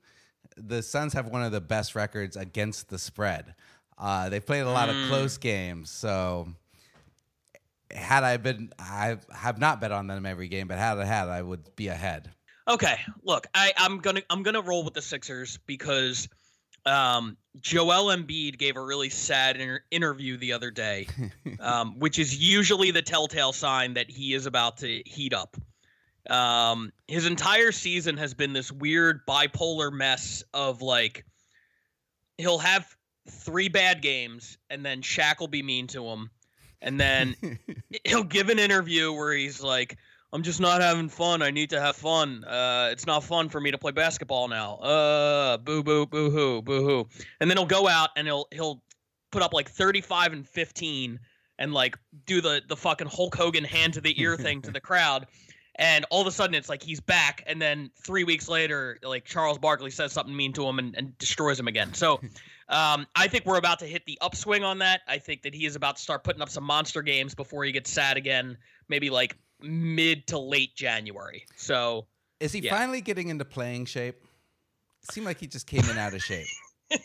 the 0.57 0.83
Suns 0.83 1.13
have 1.13 1.29
one 1.29 1.43
of 1.43 1.53
the 1.53 1.61
best 1.61 1.95
records 1.95 2.37
against 2.37 2.89
the 2.89 2.99
spread. 2.99 3.55
Uh, 3.99 4.29
they 4.29 4.41
played 4.41 4.61
a 4.63 4.71
lot 4.71 4.89
Mm. 4.89 5.03
of 5.05 5.09
close 5.09 5.39
games, 5.39 5.91
so 5.91 6.49
had 7.91 8.25
I 8.25 8.37
been, 8.39 8.73
I 8.79 9.19
have 9.33 9.59
not 9.59 9.81
bet 9.81 9.93
on 9.93 10.07
them 10.07 10.27
every 10.27 10.49
game, 10.49 10.67
but 10.69 10.79
had 10.79 10.99
I 10.99 11.05
had, 11.05 11.29
I 11.29 11.43
would 11.43 11.75
be 11.77 11.89
ahead. 11.89 12.31
Okay, 12.67 12.97
look, 13.23 13.47
I, 13.55 13.73
I'm 13.77 13.99
gonna 13.99 14.23
I'm 14.31 14.43
gonna 14.43 14.63
roll 14.63 14.85
with 14.85 14.95
the 14.95 15.03
Sixers 15.03 15.59
because 15.67 16.29
um, 16.87 17.37
Joel 17.61 18.07
Embiid 18.17 18.59
gave 18.59 18.77
a 18.77 18.81
really 18.83 19.11
sad 19.11 19.57
inter- 19.59 19.85
interview 19.91 20.37
the 20.39 20.53
other 20.55 20.71
day, 20.71 21.07
um, 21.61 21.99
which 21.99 22.19
is 22.19 22.37
usually 22.37 22.91
the 22.91 23.03
telltale 23.03 23.53
sign 23.53 23.95
that 23.95 24.11
he 24.11 24.33
is 24.35 24.47
about 24.47 24.79
to 24.79 25.03
heat 25.07 25.35
up. 25.35 25.57
Um, 26.31 26.93
his 27.07 27.27
entire 27.27 27.73
season 27.73 28.17
has 28.17 28.35
been 28.35 28.53
this 28.53 28.73
weird 28.73 29.27
bipolar 29.27 29.93
mess 29.93 30.43
of 30.55 30.81
like 30.81 31.25
he'll 32.39 32.59
have 32.59 32.97
three 33.29 33.69
bad 33.69 34.03
games 34.03 34.59
and 34.71 34.85
then 34.85 35.03
Shaq 35.03 35.41
will 35.41 35.49
be 35.49 35.63
mean 35.63 35.87
to 35.89 36.07
him, 36.07 36.31
and 36.81 36.99
then 36.99 37.35
he'll 38.05 38.25
give 38.25 38.49
an 38.49 38.59
interview 38.59 39.13
where 39.13 39.33
he's 39.33 39.61
like, 39.61 39.99
"I'm 40.33 40.43
just 40.43 40.61
not 40.61 40.81
having 40.81 41.09
fun. 41.09 41.43
I 41.43 41.51
need 41.51 41.71
to 41.71 41.81
have 41.81 41.97
fun. 41.97 42.45
Uh, 42.45 42.89
it's 42.91 43.07
not 43.07 43.23
fun 43.25 43.49
for 43.49 43.61
me 43.61 43.71
to 43.71 43.79
play 43.79 43.93
basketball 43.93 44.49
now. 44.49 44.77
Uh, 44.77 45.59
boo 45.59 45.83
boo 45.83 46.07
boo 46.07 46.31
hoo 46.31 46.63
boo 46.63 46.85
hoo." 46.85 47.09
And 47.41 47.51
then 47.51 47.59
he'll 47.59 47.67
go 47.67 47.87
out 47.87 48.11
and 48.17 48.27
he'll 48.27 48.47
he'll 48.51 48.83
put 49.31 49.43
up 49.43 49.53
like 49.53 49.69
35 49.69 50.33
and 50.33 50.49
15 50.49 51.19
and 51.59 51.75
like 51.75 51.99
do 52.25 52.41
the 52.41 52.63
the 52.69 52.77
fucking 52.77 53.09
Hulk 53.09 53.35
Hogan 53.35 53.65
hand 53.65 53.95
to 53.95 54.01
the 54.01 54.19
ear 54.21 54.37
thing 54.37 54.63
to 54.63 54.71
the 54.71 54.81
crowd. 54.91 55.27
And 55.77 56.05
all 56.11 56.21
of 56.21 56.27
a 56.27 56.31
sudden, 56.31 56.55
it's 56.55 56.69
like 56.69 56.83
he's 56.83 57.01
back, 57.01 57.43
and 57.49 57.61
then 57.61 57.91
three 57.97 58.23
weeks 58.23 58.49
later, 58.49 58.99
like 59.03 59.25
Charles 59.25 59.59
Barkley 59.59 59.91
says 59.91 60.13
something 60.13 60.35
mean 60.35 60.53
to 60.53 60.65
him 60.69 60.79
and, 60.79 60.97
and 60.97 61.19
destroys 61.19 61.59
him 61.59 61.67
again. 61.67 61.93
So, 61.95 62.21
um, 62.69 63.07
I 63.17 63.27
think 63.27 63.45
we're 63.45 63.59
about 63.59 63.81
to 63.81 63.87
hit 63.87 64.07
the 64.07 64.17
upswing 64.21 64.63
on 64.63 64.79
that. 64.79 65.01
I 65.09 65.19
think 65.19 65.43
that 65.43 65.53
he 65.53 65.67
is 65.67 65.75
about 65.75 65.97
to 65.97 66.03
start 66.03 66.23
putting 66.23 66.43
up 66.43 66.49
some 66.49 66.63
monster 66.63 67.03
games 67.03 67.35
before 67.35 67.65
he 67.65 67.73
gets 67.73 67.91
sad 67.91 68.17
again, 68.17 68.57
maybe 68.89 69.11
like 69.11 69.37
mid 69.61 70.29
to 70.29 70.39
late 70.39 70.77
January. 70.77 71.45
So, 71.57 72.07
Is 72.39 72.53
he 72.53 72.61
Yeah. 72.61 72.71
finally 72.71 73.01
getting 73.01 73.29
into 73.29 73.45
playing 73.45 73.87
shape? 73.87 74.23
Seemed 75.11 75.27
like 75.27 75.39
he 75.41 75.47
just 75.49 75.67
came 75.67 75.85
in 75.91 75.99
out 75.99 76.15
of 76.15 76.23
shape. 76.23 76.47
do 76.91 76.99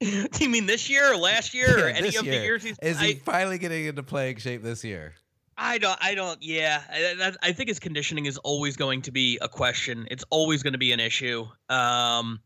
you 0.40 0.48
mean 0.48 0.66
this 0.66 0.90
year 0.90 1.12
or 1.12 1.16
last 1.16 1.54
year 1.54 1.76
or 1.76 1.88
Yeah, 1.88 1.94
any 1.94 2.08
this 2.08 2.18
of 2.18 2.24
the 2.24 2.32
year. 2.32 2.42
years 2.42 2.62
he's? 2.64 2.76
Is 2.82 3.00
he 3.00 3.10
I, 3.10 3.14
finally 3.14 3.58
getting 3.58 3.84
into 3.86 4.02
playing 4.02 4.38
shape 4.38 4.62
this 4.62 4.82
year? 4.84 5.14
I 5.58 5.78
don't. 5.78 5.98
I 6.02 6.14
don't. 6.14 6.42
Yeah, 6.42 6.82
I, 6.90 7.32
I 7.42 7.52
think 7.52 7.68
his 7.68 7.78
conditioning 7.78 8.26
is 8.26 8.36
always 8.38 8.76
going 8.76 9.02
to 9.02 9.10
be 9.10 9.38
a 9.40 9.48
question. 9.48 10.06
It's 10.10 10.24
always 10.30 10.62
going 10.62 10.74
to 10.74 10.78
be 10.78 10.92
an 10.92 11.00
issue. 11.00 11.46
Um, 11.68 12.40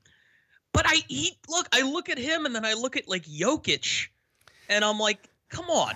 but 0.73 0.85
I 0.87 1.03
he 1.09 1.37
look. 1.49 1.69
I 1.73 1.83
look 1.83 2.09
at 2.09 2.19
him 2.19 2.47
and 2.47 2.55
then 2.55 2.65
I 2.65 2.75
look 2.75 2.97
at 2.97 3.09
like 3.09 3.25
Jokic, 3.25 4.09
and 4.69 4.85
I'm 4.85 4.99
like, 4.99 5.29
come 5.49 5.67
on. 5.67 5.95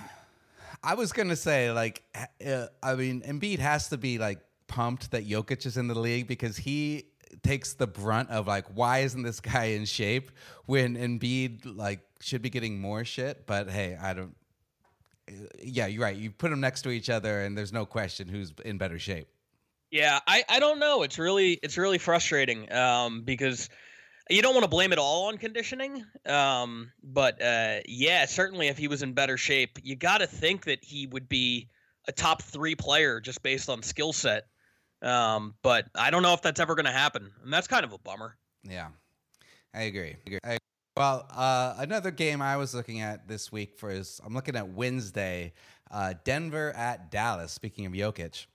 I 0.83 0.93
was 0.93 1.13
gonna 1.13 1.35
say 1.35 1.71
like, 1.71 2.03
uh, 2.45 2.67
I 2.83 2.95
mean, 2.95 3.21
Embiid 3.21 3.59
has 3.59 3.89
to 3.89 3.97
be 3.97 4.17
like 4.17 4.39
pumped 4.67 5.11
that 5.11 5.27
Jokic 5.27 5.65
is 5.65 5.77
in 5.77 5.87
the 5.87 5.97
league 5.97 6.27
because 6.27 6.57
he 6.57 7.05
takes 7.43 7.73
the 7.73 7.87
brunt 7.87 8.29
of 8.29 8.47
like, 8.47 8.65
why 8.67 8.99
isn't 8.99 9.23
this 9.23 9.39
guy 9.39 9.65
in 9.65 9.85
shape 9.85 10.31
when 10.65 10.95
Embiid 10.95 11.61
like 11.75 12.01
should 12.19 12.41
be 12.41 12.49
getting 12.49 12.79
more 12.79 13.05
shit? 13.05 13.45
But 13.47 13.69
hey, 13.69 13.97
I 13.99 14.13
don't. 14.13 14.35
Yeah, 15.61 15.87
you're 15.87 16.03
right. 16.03 16.15
You 16.15 16.31
put 16.31 16.49
them 16.49 16.59
next 16.59 16.83
to 16.83 16.89
each 16.89 17.09
other, 17.09 17.41
and 17.41 17.57
there's 17.57 17.73
no 17.73 17.85
question 17.85 18.27
who's 18.27 18.53
in 18.63 18.77
better 18.77 18.99
shape. 18.99 19.27
Yeah, 19.91 20.19
I, 20.27 20.43
I 20.49 20.59
don't 20.59 20.79
know. 20.79 21.03
It's 21.03 21.17
really 21.17 21.53
it's 21.53 21.77
really 21.77 21.97
frustrating 21.97 22.71
um, 22.71 23.21
because 23.21 23.69
you 24.29 24.41
don't 24.41 24.53
want 24.53 24.63
to 24.63 24.69
blame 24.69 24.91
it 24.91 24.99
all 24.99 25.27
on 25.27 25.37
conditioning. 25.37 26.03
Um, 26.25 26.91
but 27.03 27.41
uh, 27.41 27.79
yeah, 27.87 28.25
certainly 28.25 28.67
if 28.67 28.77
he 28.77 28.87
was 28.87 29.03
in 29.03 29.13
better 29.13 29.37
shape, 29.37 29.79
you 29.83 29.95
got 29.95 30.19
to 30.19 30.27
think 30.27 30.65
that 30.65 30.83
he 30.83 31.07
would 31.07 31.29
be 31.29 31.69
a 32.07 32.11
top 32.11 32.41
three 32.41 32.75
player 32.75 33.19
just 33.19 33.41
based 33.41 33.69
on 33.69 33.81
skill 33.83 34.13
set. 34.13 34.47
Um, 35.01 35.55
but 35.61 35.85
I 35.95 36.09
don't 36.09 36.23
know 36.23 36.33
if 36.33 36.41
that's 36.41 36.59
ever 36.59 36.75
going 36.75 36.85
to 36.85 36.91
happen, 36.91 37.31
and 37.43 37.53
that's 37.53 37.67
kind 37.67 37.83
of 37.85 37.93
a 37.93 37.97
bummer. 37.97 38.35
Yeah, 38.63 38.87
I 39.73 39.83
agree. 39.83 40.15
I 40.15 40.21
agree. 40.25 40.39
I- 40.43 40.57
well, 40.97 41.27
uh, 41.35 41.75
another 41.77 42.09
game 42.09 42.41
I 42.41 42.55
was 42.55 42.73
looking 42.73 43.01
at 43.01 43.27
this 43.27 43.51
week 43.51 43.77
for 43.77 43.89
is 43.89 44.21
I'm 44.25 44.33
looking 44.33 44.55
at 44.55 44.69
Wednesday, 44.69 45.51
uh, 45.91 46.13
Denver 46.23 46.71
at 46.71 47.11
Dallas. 47.11 47.51
Speaking 47.51 47.85
of 47.85 47.91
Jokic, 47.91 48.45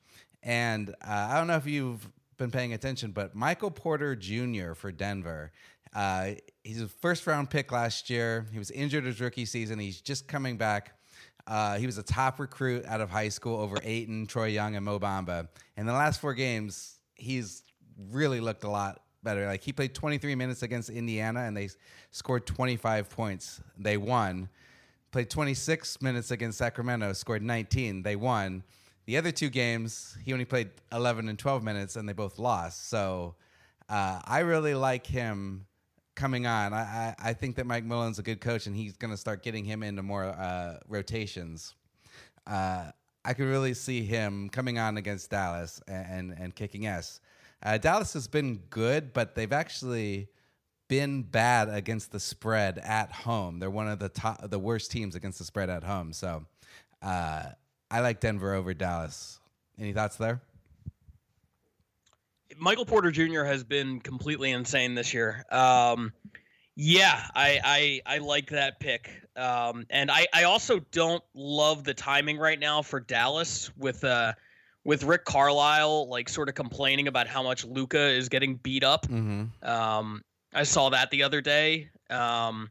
and 0.43 0.91
uh, 0.91 1.29
I 1.31 1.37
don't 1.37 1.49
know 1.49 1.57
if 1.57 1.67
you've 1.67 2.09
been 2.39 2.51
paying 2.51 2.73
attention, 2.73 3.11
but 3.11 3.35
Michael 3.35 3.71
Porter 3.71 4.17
Jr. 4.17 4.73
for 4.73 4.91
Denver. 4.91 5.53
Uh, 5.95 6.31
he's 6.65 6.81
a 6.81 6.89
first 6.89 7.27
round 7.27 7.51
pick 7.51 7.73
last 7.73 8.09
year. 8.09 8.47
He 8.53 8.59
was 8.59 8.71
injured 8.71 9.05
his 9.05 9.21
rookie 9.21 9.45
season. 9.45 9.79
He's 9.79 10.01
just 10.01 10.27
coming 10.27 10.57
back. 10.57 10.99
Uh, 11.47 11.77
he 11.79 11.85
was 11.85 11.99
a 11.99 12.03
top 12.03 12.39
recruit 12.39 12.87
out 12.87 13.01
of 13.01 13.11
high 13.11 13.29
school 13.29 13.61
over 13.61 13.77
Ayton, 13.83 14.27
Troy 14.27 14.47
Young, 14.47 14.77
and 14.77 14.85
Mo 14.85 14.99
Bamba. 14.99 15.49
In 15.77 15.85
the 15.85 15.93
last 15.93 16.21
four 16.21 16.33
games, 16.33 17.01
he's 17.17 17.65
really 18.11 18.41
looked 18.41 18.65
a 18.65 18.71
lot 18.71 19.03
better. 19.23 19.47
Like 19.47 19.63
he 19.63 19.73
played 19.73 19.95
23 19.95 20.35
minutes 20.35 20.63
against 20.63 20.91
Indiana 20.91 21.41
and 21.41 21.57
they 21.57 21.69
scored 22.11 22.47
25 22.47 23.11
points. 23.11 23.61
They 23.79 23.97
won. 23.97 24.49
Played 25.13 25.31
26 25.31 26.01
minutes 26.03 26.31
against 26.31 26.59
Sacramento, 26.59 27.13
scored 27.15 27.43
19. 27.43 28.03
They 28.03 28.17
won. 28.17 28.63
The 29.07 29.17
other 29.17 29.33
two 29.33 29.51
games, 29.51 30.17
he 30.25 30.33
only 30.33 30.45
played 30.45 30.71
11 30.93 31.29
and 31.29 31.39
12 31.39 31.65
minutes 31.65 31.97
and 31.97 32.09
they 32.09 32.13
both 32.13 32.39
lost. 32.39 32.89
So 32.89 33.35
uh, 33.89 34.21
I 34.25 34.41
really 34.41 34.75
like 34.75 35.07
him 35.07 35.67
coming 36.15 36.47
on. 36.47 36.73
I, 36.73 36.79
I, 36.79 37.15
I 37.31 37.33
think 37.33 37.57
that 37.57 37.67
Mike 37.67 37.85
Malone's 37.85 38.19
a 38.19 38.23
good 38.23 38.41
coach 38.41 38.67
and 38.67 38.77
he's 38.77 38.97
going 38.97 39.11
to 39.11 39.17
start 39.17 39.43
getting 39.43 39.65
him 39.65 39.83
into 39.83 40.03
more 40.03 40.27
uh, 40.27 40.79
rotations. 40.89 41.75
Uh, 42.47 42.91
I 43.25 43.35
could 43.35 43.47
really 43.47 43.75
see 43.75 44.03
him 44.03 44.49
coming 44.49 44.79
on 44.79 44.97
against 44.97 45.31
Dallas 45.31 45.81
and, 45.89 46.31
and, 46.31 46.39
and 46.39 46.55
kicking 46.55 46.87
ass. 46.87 47.21
Uh, 47.63 47.79
Dallas 47.79 48.13
has 48.15 48.27
been 48.27 48.63
good, 48.71 49.13
but 49.13 49.35
they've 49.35 49.53
actually 49.53 50.29
been 50.89 51.23
bad 51.23 51.69
against 51.69 52.11
the 52.11 52.21
spread 52.21 52.79
at 52.79 53.13
home. 53.13 53.59
They're 53.59 53.71
one 53.71 53.89
of 53.89 53.99
the 53.99 54.09
top, 54.09 54.51
the 54.51 54.59
worst 54.59 54.91
teams 54.91 55.15
against 55.15 55.39
the 55.39 55.45
spread 55.45 55.71
at 55.71 55.85
home. 55.85 56.13
So 56.13 56.47
uh, 57.03 57.45
I 57.91 58.01
like 58.01 58.21
Denver 58.21 58.55
over 58.55 58.75
Dallas. 58.75 59.39
Any 59.79 59.93
thoughts 59.93 60.17
there? 60.17 60.41
Michael 62.59 62.85
Porter 62.85 63.11
Jr. 63.11 63.45
has 63.45 63.63
been 63.63 64.01
completely 64.01 64.51
insane 64.51 64.95
this 64.95 65.15
year. 65.15 65.45
Um, 65.51 66.13
yeah, 66.77 67.23
I, 67.35 68.01
I 68.07 68.15
I 68.15 68.19
like 68.19 68.51
that 68.51 68.81
pick, 68.81 69.11
um, 69.37 69.87
and 69.91 70.11
I, 70.11 70.27
I 70.33 70.45
also 70.45 70.81
don't 70.93 71.23
love 71.35 71.85
the 71.85 71.95
timing 71.95 72.39
right 72.39 72.59
now 72.59 72.83
for 72.83 73.01
Dallas 73.01 73.71
with 73.77 74.03
uh 74.03 74.33
with 74.85 75.05
Rick 75.05 75.25
Carlisle 75.25 76.09
like 76.09 76.29
sort 76.29 76.49
of 76.49 76.55
complaining 76.55 77.09
about 77.09 77.27
how 77.27 77.43
much 77.43 77.65
Luka 77.65 78.09
is 78.09 78.29
getting 78.29 78.57
beat 78.57 78.85
up. 78.85 79.07
Mm-hmm. 79.07 79.69
Um, 79.69 80.23
I 80.53 80.65
saw 80.65 80.91
that 80.91 81.11
the 81.11 81.23
other 81.23 81.41
day. 81.41 81.91
Um, 82.09 82.71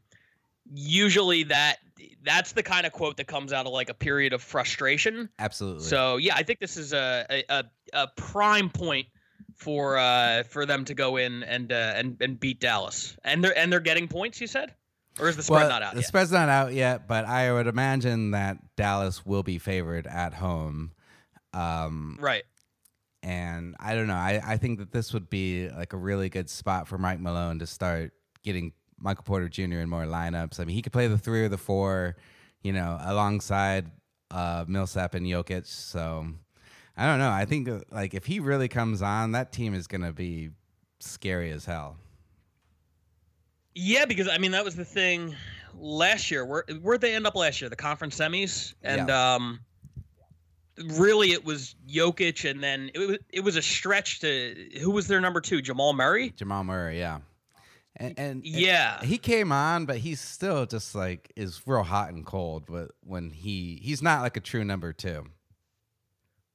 usually 0.72 1.44
that 1.44 1.76
that's 2.22 2.52
the 2.52 2.62
kind 2.62 2.86
of 2.86 2.92
quote 2.92 3.16
that 3.16 3.26
comes 3.26 3.52
out 3.52 3.66
of 3.66 3.72
like 3.72 3.88
a 3.90 3.94
period 3.94 4.32
of 4.32 4.42
frustration. 4.42 5.28
Absolutely. 5.38 5.84
So 5.84 6.16
yeah, 6.16 6.34
I 6.36 6.42
think 6.42 6.60
this 6.60 6.76
is 6.76 6.92
a 6.92 7.44
a, 7.48 7.64
a, 7.92 8.08
prime 8.16 8.70
point 8.70 9.06
for 9.54 9.98
uh 9.98 10.42
for 10.44 10.66
them 10.66 10.84
to 10.86 10.94
go 10.94 11.16
in 11.16 11.42
and 11.42 11.72
uh, 11.72 11.92
and 11.96 12.16
and 12.20 12.38
beat 12.38 12.60
Dallas. 12.60 13.16
And 13.24 13.42
they're 13.42 13.56
and 13.56 13.72
they're 13.72 13.80
getting 13.80 14.08
points. 14.08 14.40
You 14.40 14.46
said, 14.46 14.74
or 15.18 15.28
is 15.28 15.36
the 15.36 15.42
spread 15.42 15.62
well, 15.62 15.68
not 15.68 15.82
out 15.82 15.94
the 15.94 16.00
yet? 16.00 16.08
spread's 16.08 16.32
not 16.32 16.48
out 16.48 16.72
yet, 16.72 17.08
but 17.08 17.24
I 17.24 17.52
would 17.52 17.66
imagine 17.66 18.32
that 18.32 18.58
Dallas 18.76 19.24
will 19.24 19.42
be 19.42 19.58
favored 19.58 20.06
at 20.06 20.34
home. 20.34 20.92
Um, 21.52 22.18
right. 22.20 22.44
And 23.22 23.76
I 23.78 23.94
don't 23.94 24.06
know. 24.06 24.14
I, 24.14 24.40
I 24.44 24.56
think 24.56 24.78
that 24.78 24.92
this 24.92 25.12
would 25.12 25.28
be 25.28 25.68
like 25.68 25.92
a 25.92 25.96
really 25.96 26.28
good 26.28 26.48
spot 26.48 26.88
for 26.88 26.96
Mike 26.96 27.20
Malone 27.20 27.58
to 27.58 27.66
start 27.66 28.12
getting 28.42 28.72
Michael 28.98 29.24
Porter 29.24 29.48
Jr. 29.48 29.78
in 29.78 29.88
more 29.88 30.04
lineups. 30.04 30.58
I 30.60 30.64
mean, 30.64 30.74
he 30.74 30.82
could 30.82 30.92
play 30.92 31.06
the 31.06 31.18
three 31.18 31.44
or 31.44 31.48
the 31.48 31.58
four, 31.58 32.16
you 32.62 32.72
know, 32.72 32.98
alongside 33.02 33.90
uh, 34.30 34.64
Millsap 34.66 35.14
and 35.14 35.26
Jokic. 35.26 35.66
So 35.66 36.26
I 36.96 37.06
don't 37.06 37.18
know. 37.18 37.30
I 37.30 37.44
think 37.44 37.68
uh, 37.68 37.80
like 37.90 38.14
if 38.14 38.26
he 38.26 38.40
really 38.40 38.68
comes 38.68 39.02
on, 39.02 39.32
that 39.32 39.52
team 39.52 39.74
is 39.74 39.86
going 39.86 40.02
to 40.02 40.12
be 40.12 40.50
scary 41.00 41.50
as 41.50 41.64
hell. 41.64 41.96
Yeah, 43.74 44.04
because 44.04 44.28
I 44.28 44.38
mean 44.38 44.50
that 44.50 44.64
was 44.64 44.76
the 44.76 44.84
thing 44.84 45.34
last 45.78 46.30
year. 46.30 46.44
Where 46.44 46.64
where'd 46.82 47.00
they 47.00 47.14
end 47.14 47.26
up 47.26 47.36
last 47.36 47.60
year? 47.60 47.70
The 47.70 47.76
conference 47.76 48.18
semis, 48.18 48.74
and 48.82 49.10
um, 49.10 49.60
really 50.84 51.32
it 51.32 51.44
was 51.44 51.74
Jokic, 51.88 52.48
and 52.50 52.62
then 52.62 52.90
it 52.94 52.98
was 52.98 53.18
it 53.32 53.40
was 53.40 53.56
a 53.56 53.62
stretch 53.62 54.20
to 54.20 54.68
who 54.80 54.90
was 54.90 55.06
their 55.06 55.20
number 55.20 55.40
two? 55.40 55.60
Jamal 55.62 55.92
Murray. 55.92 56.30
Jamal 56.36 56.64
Murray, 56.64 56.98
yeah. 56.98 57.18
And, 57.96 58.18
and 58.18 58.44
Yeah. 58.46 59.02
he 59.02 59.18
came 59.18 59.52
on, 59.52 59.84
but 59.84 59.98
he's 59.98 60.20
still 60.20 60.64
just 60.64 60.94
like 60.94 61.32
is 61.36 61.60
real 61.66 61.82
hot 61.82 62.10
and 62.12 62.24
cold. 62.24 62.64
But 62.66 62.92
when 63.02 63.30
he 63.30 63.78
he's 63.82 64.00
not 64.02 64.22
like 64.22 64.36
a 64.36 64.40
true 64.40 64.64
number 64.64 64.92
two. 64.92 65.26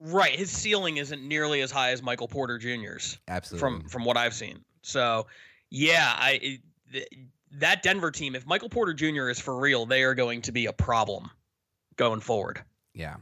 Right, 0.02 0.32
his 0.38 0.52
ceiling 0.52 0.98
isn't 0.98 1.26
nearly 1.26 1.62
as 1.62 1.72
high 1.72 1.92
as 1.92 2.02
Michael 2.04 2.28
Porter 2.28 2.58
Jr.'s. 2.58 3.18
Absolutely. 3.28 3.60
from 3.82 3.90
from 3.90 4.04
what 4.06 4.18
I've 4.18 4.34
seen. 4.34 4.64
So, 4.82 5.28
yeah, 5.70 6.16
I 6.18 6.32
it- 6.42 6.62
th- 6.92 7.08
that 7.54 7.82
Denver 7.84 8.12
team, 8.12 8.36
if 8.36 8.46
Michael 8.46 8.68
Porter 8.70 8.94
Jr. 8.94 9.30
is 9.30 9.40
for 9.40 9.58
real, 9.58 9.86
they 9.86 10.04
are 10.04 10.14
going 10.14 10.42
to 10.44 10.52
be 10.52 10.66
a 10.66 10.74
problem 10.74 11.30
going 11.96 12.20
forward. 12.20 12.62
Yeah. 12.94 13.16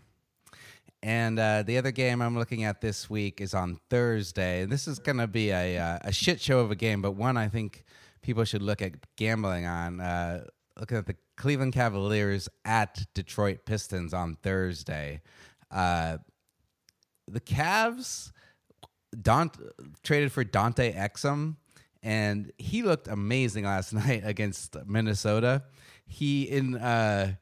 And 1.03 1.37
uh, 1.37 1.63
the 1.63 1.77
other 1.77 1.91
game 1.91 2.21
I'm 2.21 2.37
looking 2.37 2.63
at 2.63 2.79
this 2.79 3.09
week 3.09 3.41
is 3.41 3.53
on 3.53 3.77
Thursday. 3.89 4.63
This 4.63 4.87
is 4.87 4.99
going 4.99 5.17
to 5.17 5.27
be 5.27 5.49
a, 5.49 5.77
uh, 5.77 5.99
a 6.01 6.13
shit 6.13 6.39
show 6.39 6.61
of 6.61 6.71
a 6.71 6.77
game, 6.77 7.01
but 7.01 7.11
one 7.11 7.35
I 7.35 7.49
think 7.49 7.83
people 8.21 8.45
should 8.45 8.61
look 8.61 8.81
at 8.81 8.93
gambling 9.17 9.65
on. 9.65 9.99
Uh, 9.99 10.45
looking 10.79 10.95
at 10.95 11.05
the 11.05 11.17
Cleveland 11.35 11.73
Cavaliers 11.73 12.47
at 12.63 13.05
Detroit 13.13 13.65
Pistons 13.65 14.13
on 14.13 14.37
Thursday. 14.43 15.21
Uh, 15.69 16.19
the 17.27 17.41
Cavs 17.41 18.31
traded 20.03 20.31
for 20.31 20.45
Dante 20.45 20.93
Exum, 20.93 21.57
and 22.01 22.49
he 22.57 22.81
looked 22.81 23.09
amazing 23.09 23.65
last 23.65 23.93
night 23.93 24.21
against 24.23 24.77
Minnesota. 24.85 25.63
He 26.05 26.43
in 26.43 26.75
uh, 26.75 27.33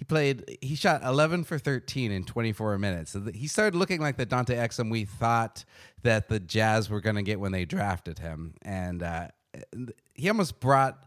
he 0.00 0.04
played 0.06 0.56
he 0.62 0.76
shot 0.76 1.02
11 1.04 1.44
for 1.44 1.58
13 1.58 2.10
in 2.10 2.24
24 2.24 2.78
minutes. 2.78 3.10
So 3.10 3.30
he 3.34 3.46
started 3.46 3.76
looking 3.76 4.00
like 4.00 4.16
the 4.16 4.24
Dante 4.24 4.56
Exum 4.56 4.90
we 4.90 5.04
thought 5.04 5.66
that 6.04 6.30
the 6.30 6.40
Jazz 6.40 6.88
were 6.88 7.02
going 7.02 7.16
to 7.16 7.22
get 7.22 7.38
when 7.38 7.52
they 7.52 7.66
drafted 7.66 8.18
him, 8.18 8.54
and 8.62 9.02
uh, 9.02 9.28
he 10.14 10.30
almost 10.30 10.58
brought 10.58 11.04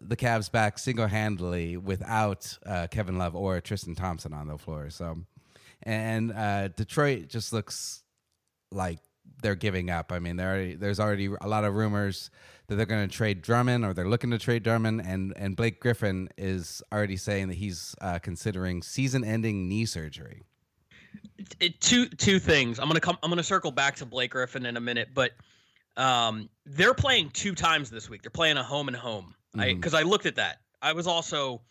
the 0.00 0.14
Cavs 0.14 0.48
back 0.48 0.78
single 0.78 1.08
handedly 1.08 1.76
without 1.76 2.56
uh, 2.64 2.86
Kevin 2.88 3.18
Love 3.18 3.34
or 3.34 3.60
Tristan 3.60 3.96
Thompson 3.96 4.32
on 4.32 4.46
the 4.46 4.58
floor. 4.58 4.90
So, 4.90 5.18
and 5.82 6.30
uh, 6.30 6.68
Detroit 6.68 7.26
just 7.26 7.52
looks 7.52 8.04
like 8.70 9.00
they're 9.42 9.54
giving 9.54 9.90
up. 9.90 10.12
I 10.12 10.18
mean, 10.18 10.40
already, 10.40 10.74
there's 10.74 11.00
already 11.00 11.30
a 11.40 11.48
lot 11.48 11.64
of 11.64 11.74
rumors 11.74 12.30
that 12.66 12.76
they're 12.76 12.86
going 12.86 13.08
to 13.08 13.14
trade 13.14 13.42
Drummond 13.42 13.84
or 13.84 13.94
they're 13.94 14.08
looking 14.08 14.30
to 14.30 14.38
trade 14.38 14.62
Drummond, 14.62 15.00
and 15.00 15.32
and 15.36 15.56
Blake 15.56 15.80
Griffin 15.80 16.28
is 16.36 16.82
already 16.92 17.16
saying 17.16 17.48
that 17.48 17.54
he's 17.54 17.94
uh, 18.00 18.18
considering 18.18 18.82
season-ending 18.82 19.68
knee 19.68 19.86
surgery. 19.86 20.42
It, 21.38 21.56
it, 21.60 21.80
two 21.80 22.06
two 22.08 22.38
things. 22.38 22.78
I'm 22.78 22.88
gonna 22.88 23.00
come. 23.00 23.18
I'm 23.22 23.30
gonna 23.30 23.42
circle 23.42 23.70
back 23.70 23.96
to 23.96 24.06
Blake 24.06 24.32
Griffin 24.32 24.66
in 24.66 24.76
a 24.76 24.80
minute, 24.80 25.08
but 25.14 25.32
um, 25.96 26.48
they're 26.66 26.94
playing 26.94 27.30
two 27.30 27.54
times 27.54 27.90
this 27.90 28.10
week. 28.10 28.22
They're 28.22 28.30
playing 28.30 28.56
a 28.56 28.62
home 28.62 28.88
and 28.88 28.96
home. 28.96 29.34
I 29.56 29.74
because 29.74 29.92
mm-hmm. 29.92 30.06
I 30.06 30.10
looked 30.10 30.26
at 30.26 30.36
that. 30.36 30.58
I 30.82 30.92
was 30.92 31.06
also. 31.06 31.62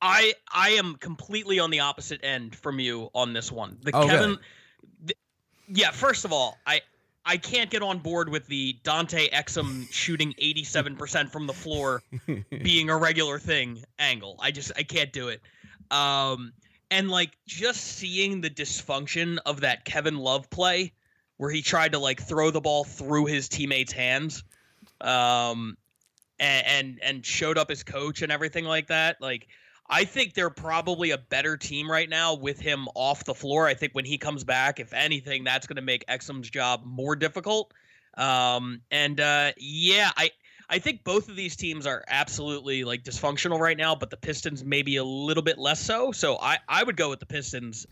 I 0.00 0.34
I 0.52 0.70
am 0.70 0.96
completely 0.96 1.58
on 1.58 1.70
the 1.70 1.80
opposite 1.80 2.20
end 2.22 2.54
from 2.54 2.78
you 2.78 3.08
on 3.14 3.32
this 3.32 3.50
one. 3.50 3.78
The 3.82 3.92
oh, 3.94 4.06
Kevin, 4.06 4.38
the, 5.02 5.14
yeah. 5.68 5.90
First 5.90 6.24
of 6.24 6.32
all, 6.32 6.58
I 6.66 6.80
I 7.24 7.36
can't 7.36 7.70
get 7.70 7.82
on 7.82 7.98
board 7.98 8.28
with 8.28 8.46
the 8.46 8.76
Dante 8.82 9.30
Exum 9.30 9.90
shooting 9.90 10.34
87% 10.40 11.30
from 11.30 11.46
the 11.46 11.54
floor 11.54 12.02
being 12.50 12.90
a 12.90 12.96
regular 12.96 13.38
thing 13.38 13.82
angle. 13.98 14.36
I 14.40 14.50
just 14.50 14.72
I 14.76 14.82
can't 14.82 15.12
do 15.12 15.28
it. 15.28 15.40
Um 15.90 16.52
and 16.90 17.10
like 17.10 17.36
just 17.46 17.80
seeing 17.80 18.40
the 18.40 18.50
dysfunction 18.50 19.38
of 19.46 19.62
that 19.62 19.84
Kevin 19.84 20.18
Love 20.18 20.50
play 20.50 20.92
where 21.38 21.50
he 21.50 21.62
tried 21.62 21.92
to 21.92 21.98
like 21.98 22.22
throw 22.22 22.50
the 22.50 22.60
ball 22.60 22.84
through 22.84 23.26
his 23.26 23.48
teammates' 23.48 23.92
hands 23.92 24.44
um 25.00 25.76
and 26.38 26.66
and, 26.66 26.98
and 27.02 27.26
showed 27.26 27.56
up 27.58 27.70
as 27.70 27.82
coach 27.82 28.22
and 28.22 28.30
everything 28.30 28.64
like 28.64 28.88
that. 28.88 29.20
Like 29.20 29.48
I 29.88 30.04
think 30.04 30.34
they're 30.34 30.50
probably 30.50 31.10
a 31.10 31.18
better 31.18 31.56
team 31.56 31.90
right 31.90 32.08
now 32.08 32.34
with 32.34 32.58
him 32.58 32.88
off 32.94 33.24
the 33.24 33.34
floor. 33.34 33.66
I 33.66 33.74
think 33.74 33.92
when 33.92 34.04
he 34.04 34.16
comes 34.16 34.42
back, 34.42 34.80
if 34.80 34.92
anything, 34.92 35.44
that's 35.44 35.66
going 35.66 35.76
to 35.76 35.82
make 35.82 36.06
Exum's 36.06 36.48
job 36.48 36.82
more 36.84 37.16
difficult. 37.16 37.72
Um, 38.16 38.80
and 38.90 39.20
uh, 39.20 39.52
yeah, 39.58 40.10
I 40.16 40.30
I 40.68 40.78
think 40.78 41.04
both 41.04 41.28
of 41.28 41.36
these 41.36 41.56
teams 41.56 41.86
are 41.86 42.04
absolutely 42.08 42.84
like 42.84 43.04
dysfunctional 43.04 43.58
right 43.58 43.76
now, 43.76 43.94
but 43.94 44.10
the 44.10 44.16
Pistons 44.16 44.64
maybe 44.64 44.96
a 44.96 45.04
little 45.04 45.42
bit 45.42 45.58
less 45.58 45.80
so. 45.80 46.12
So 46.12 46.38
I 46.40 46.58
I 46.68 46.82
would 46.82 46.96
go 46.96 47.10
with 47.10 47.20
the 47.20 47.26
Pistons 47.26 47.86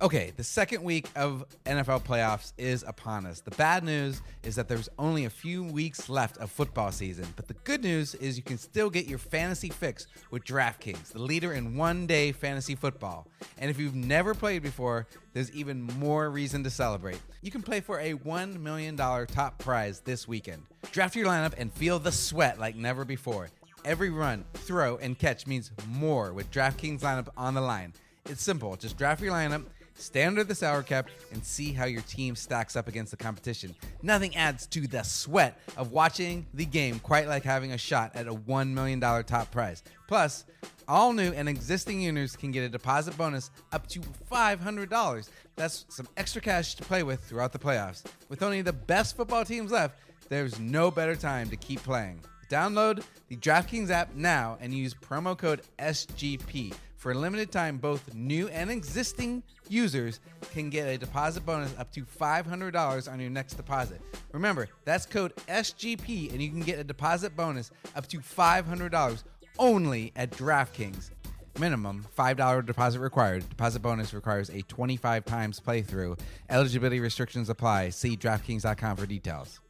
Okay, 0.00 0.32
the 0.36 0.44
second 0.44 0.84
week 0.84 1.08
of 1.16 1.44
NFL 1.66 2.04
playoffs 2.04 2.52
is 2.56 2.84
upon 2.86 3.26
us. 3.26 3.40
The 3.40 3.50
bad 3.52 3.82
news 3.82 4.22
is 4.44 4.54
that 4.54 4.68
there's 4.68 4.88
only 4.96 5.24
a 5.24 5.30
few 5.30 5.64
weeks 5.64 6.08
left 6.08 6.38
of 6.38 6.52
football 6.52 6.92
season, 6.92 7.26
but 7.34 7.48
the 7.48 7.54
good 7.64 7.82
news 7.82 8.14
is 8.14 8.36
you 8.36 8.44
can 8.44 8.58
still 8.58 8.90
get 8.90 9.08
your 9.08 9.18
fantasy 9.18 9.70
fix 9.70 10.06
with 10.30 10.44
DraftKings, 10.44 11.08
the 11.08 11.18
leader 11.18 11.52
in 11.52 11.76
one 11.76 12.06
day 12.06 12.30
fantasy 12.30 12.76
football. 12.76 13.26
And 13.58 13.72
if 13.72 13.80
you've 13.80 13.96
never 13.96 14.34
played 14.34 14.62
before, 14.62 15.08
there's 15.32 15.50
even 15.50 15.82
more 15.82 16.30
reason 16.30 16.62
to 16.62 16.70
celebrate. 16.70 17.18
You 17.42 17.50
can 17.50 17.62
play 17.62 17.80
for 17.80 17.98
a 17.98 18.14
$1 18.14 18.60
million 18.60 18.96
top 18.96 19.58
prize 19.58 19.98
this 19.98 20.28
weekend. 20.28 20.62
Draft 20.92 21.16
your 21.16 21.26
lineup 21.26 21.54
and 21.58 21.72
feel 21.72 21.98
the 21.98 22.12
sweat 22.12 22.60
like 22.60 22.76
never 22.76 23.04
before. 23.04 23.48
Every 23.84 24.10
run, 24.10 24.44
throw, 24.54 24.96
and 24.98 25.18
catch 25.18 25.48
means 25.48 25.72
more 25.88 26.32
with 26.32 26.52
DraftKings 26.52 27.00
lineup 27.00 27.30
on 27.36 27.54
the 27.54 27.60
line. 27.60 27.94
It's 28.26 28.42
simple. 28.42 28.76
Just 28.76 28.96
draft 28.96 29.22
your 29.22 29.32
lineup 29.32 29.64
Stay 29.98 30.24
under 30.24 30.44
the 30.44 30.54
salary 30.54 30.84
cap 30.84 31.08
and 31.32 31.44
see 31.44 31.72
how 31.72 31.84
your 31.84 32.02
team 32.02 32.36
stacks 32.36 32.76
up 32.76 32.86
against 32.86 33.10
the 33.10 33.16
competition. 33.16 33.74
Nothing 34.02 34.36
adds 34.36 34.66
to 34.68 34.86
the 34.86 35.02
sweat 35.02 35.58
of 35.76 35.90
watching 35.90 36.46
the 36.54 36.64
game 36.64 37.00
quite 37.00 37.26
like 37.26 37.42
having 37.42 37.72
a 37.72 37.78
shot 37.78 38.12
at 38.14 38.28
a 38.28 38.32
$1 38.34 38.68
million 38.70 39.00
top 39.00 39.50
prize. 39.50 39.82
Plus, 40.06 40.44
all 40.86 41.12
new 41.12 41.32
and 41.32 41.48
existing 41.48 42.00
users 42.00 42.36
can 42.36 42.52
get 42.52 42.62
a 42.62 42.68
deposit 42.68 43.16
bonus 43.18 43.50
up 43.72 43.88
to 43.88 44.00
$500. 44.30 45.28
That's 45.56 45.84
some 45.88 46.08
extra 46.16 46.40
cash 46.40 46.76
to 46.76 46.84
play 46.84 47.02
with 47.02 47.22
throughout 47.24 47.52
the 47.52 47.58
playoffs. 47.58 48.04
With 48.28 48.42
only 48.42 48.62
the 48.62 48.72
best 48.72 49.16
football 49.16 49.44
teams 49.44 49.72
left, 49.72 49.98
there's 50.28 50.60
no 50.60 50.90
better 50.90 51.16
time 51.16 51.50
to 51.50 51.56
keep 51.56 51.82
playing. 51.82 52.20
Download 52.48 53.02
the 53.28 53.36
DraftKings 53.36 53.90
app 53.90 54.14
now 54.14 54.56
and 54.60 54.72
use 54.72 54.94
promo 54.94 55.36
code 55.36 55.62
SGP 55.78 56.72
for 56.98 57.12
a 57.12 57.14
limited 57.14 57.52
time, 57.52 57.78
both 57.78 58.12
new 58.12 58.48
and 58.48 58.70
existing 58.70 59.44
users 59.68 60.18
can 60.52 60.68
get 60.68 60.88
a 60.88 60.98
deposit 60.98 61.46
bonus 61.46 61.72
up 61.78 61.92
to 61.92 62.02
$500 62.02 63.12
on 63.12 63.20
your 63.20 63.30
next 63.30 63.54
deposit. 63.54 64.00
Remember, 64.32 64.68
that's 64.84 65.06
code 65.06 65.32
SGP, 65.46 66.32
and 66.32 66.42
you 66.42 66.50
can 66.50 66.60
get 66.60 66.80
a 66.80 66.84
deposit 66.84 67.36
bonus 67.36 67.70
up 67.94 68.08
to 68.08 68.18
$500 68.18 69.22
only 69.60 70.12
at 70.16 70.32
DraftKings. 70.32 71.10
Minimum 71.58 72.04
$5 72.16 72.66
deposit 72.66 72.98
required. 72.98 73.48
Deposit 73.48 73.80
bonus 73.80 74.12
requires 74.12 74.50
a 74.50 74.62
25 74.62 75.24
times 75.24 75.60
playthrough. 75.60 76.18
Eligibility 76.50 76.98
restrictions 76.98 77.48
apply. 77.48 77.90
See 77.90 78.16
DraftKings.com 78.16 78.96
for 78.96 79.06
details. 79.06 79.60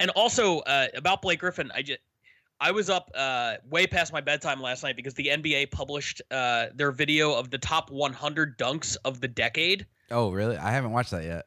And 0.00 0.10
also 0.10 0.58
uh, 0.60 0.88
about 0.96 1.22
Blake 1.22 1.38
Griffin, 1.38 1.70
I 1.72 1.82
just 1.82 2.00
I 2.60 2.70
was 2.70 2.88
up 2.88 3.10
uh, 3.14 3.54
way 3.68 3.86
past 3.86 4.12
my 4.12 4.20
bedtime 4.20 4.60
last 4.60 4.82
night 4.82 4.96
because 4.96 5.14
the 5.14 5.26
NBA 5.26 5.70
published 5.70 6.22
uh, 6.30 6.66
their 6.74 6.92
video 6.92 7.34
of 7.34 7.50
the 7.50 7.58
top 7.58 7.90
100 7.90 8.58
dunks 8.58 8.96
of 9.04 9.20
the 9.20 9.28
decade. 9.28 9.86
Oh, 10.10 10.30
really? 10.30 10.56
I 10.56 10.70
haven't 10.70 10.92
watched 10.92 11.10
that 11.10 11.24
yet. 11.24 11.46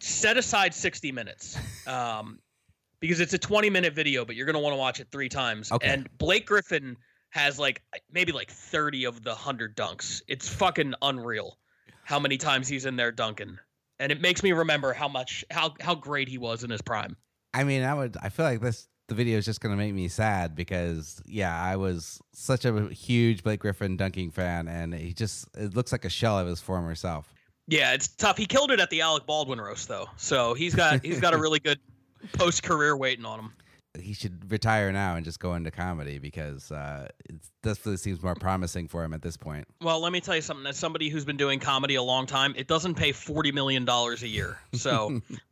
Set 0.00 0.36
aside 0.36 0.74
60 0.74 1.12
minutes 1.12 1.58
um, 1.86 2.38
because 3.00 3.20
it's 3.20 3.34
a 3.34 3.38
20 3.38 3.70
minute 3.70 3.94
video, 3.94 4.24
but 4.24 4.36
you're 4.36 4.46
going 4.46 4.54
to 4.54 4.60
want 4.60 4.72
to 4.72 4.78
watch 4.78 5.00
it 5.00 5.08
three 5.10 5.28
times. 5.28 5.70
Okay. 5.70 5.88
And 5.88 6.08
Blake 6.18 6.46
Griffin 6.46 6.96
has 7.30 7.58
like 7.58 7.82
maybe 8.10 8.32
like 8.32 8.50
30 8.50 9.04
of 9.04 9.22
the 9.22 9.30
100 9.30 9.76
dunks. 9.76 10.22
It's 10.28 10.48
fucking 10.48 10.94
unreal 11.02 11.58
how 12.04 12.18
many 12.18 12.36
times 12.36 12.68
he's 12.68 12.86
in 12.86 12.96
there 12.96 13.12
dunking. 13.12 13.58
And 14.00 14.12
it 14.12 14.20
makes 14.20 14.42
me 14.42 14.52
remember 14.52 14.92
how 14.92 15.08
much, 15.08 15.44
how, 15.50 15.74
how 15.80 15.94
great 15.94 16.28
he 16.28 16.38
was 16.38 16.64
in 16.64 16.70
his 16.70 16.80
prime. 16.80 17.16
I 17.52 17.64
mean, 17.64 17.82
I 17.82 17.94
would, 17.94 18.16
I 18.22 18.28
feel 18.28 18.44
like 18.44 18.60
this 18.60 18.88
the 19.08 19.14
video 19.14 19.38
is 19.38 19.44
just 19.44 19.60
going 19.60 19.72
to 19.72 19.76
make 19.76 19.94
me 19.94 20.06
sad 20.08 20.54
because 20.54 21.20
yeah, 21.26 21.60
I 21.60 21.76
was 21.76 22.20
such 22.34 22.64
a 22.64 22.88
huge 22.88 23.42
Blake 23.42 23.60
Griffin 23.60 23.96
dunking 23.96 24.30
fan, 24.30 24.68
and 24.68 24.94
he 24.94 25.12
just 25.12 25.48
it 25.56 25.74
looks 25.74 25.92
like 25.92 26.04
a 26.04 26.10
shell 26.10 26.38
of 26.38 26.46
his 26.46 26.60
former 26.60 26.94
self. 26.94 27.34
Yeah, 27.66 27.92
it's 27.92 28.08
tough. 28.08 28.36
He 28.36 28.46
killed 28.46 28.70
it 28.70 28.80
at 28.80 28.90
the 28.90 29.00
Alec 29.00 29.26
Baldwin 29.26 29.60
roast 29.60 29.88
though, 29.88 30.08
so 30.16 30.54
he's 30.54 30.74
got 30.74 31.04
he's 31.04 31.20
got 31.20 31.34
a 31.34 31.38
really 31.38 31.58
good 31.58 31.80
post 32.32 32.62
career 32.62 32.96
waiting 32.96 33.24
on 33.24 33.38
him. 33.40 33.52
He 33.98 34.12
should 34.12 34.50
retire 34.52 34.92
now 34.92 35.16
and 35.16 35.24
just 35.24 35.40
go 35.40 35.54
into 35.54 35.70
comedy 35.70 36.18
because 36.18 36.70
uh, 36.70 37.08
it 37.28 37.36
definitely 37.62 37.96
seems 37.96 38.22
more 38.22 38.34
promising 38.34 38.86
for 38.86 39.02
him 39.02 39.12
at 39.12 39.22
this 39.22 39.36
point. 39.36 39.66
Well, 39.80 40.00
let 40.00 40.12
me 40.12 40.20
tell 40.20 40.36
you 40.36 40.42
something. 40.42 40.66
As 40.66 40.76
somebody 40.76 41.08
who's 41.08 41.24
been 41.24 41.38
doing 41.38 41.58
comedy 41.58 41.96
a 41.96 42.02
long 42.02 42.26
time, 42.26 42.54
it 42.56 42.68
doesn't 42.68 42.94
pay 42.94 43.12
forty 43.12 43.52
million 43.52 43.84
dollars 43.84 44.22
a 44.22 44.28
year. 44.28 44.58
So 44.74 45.20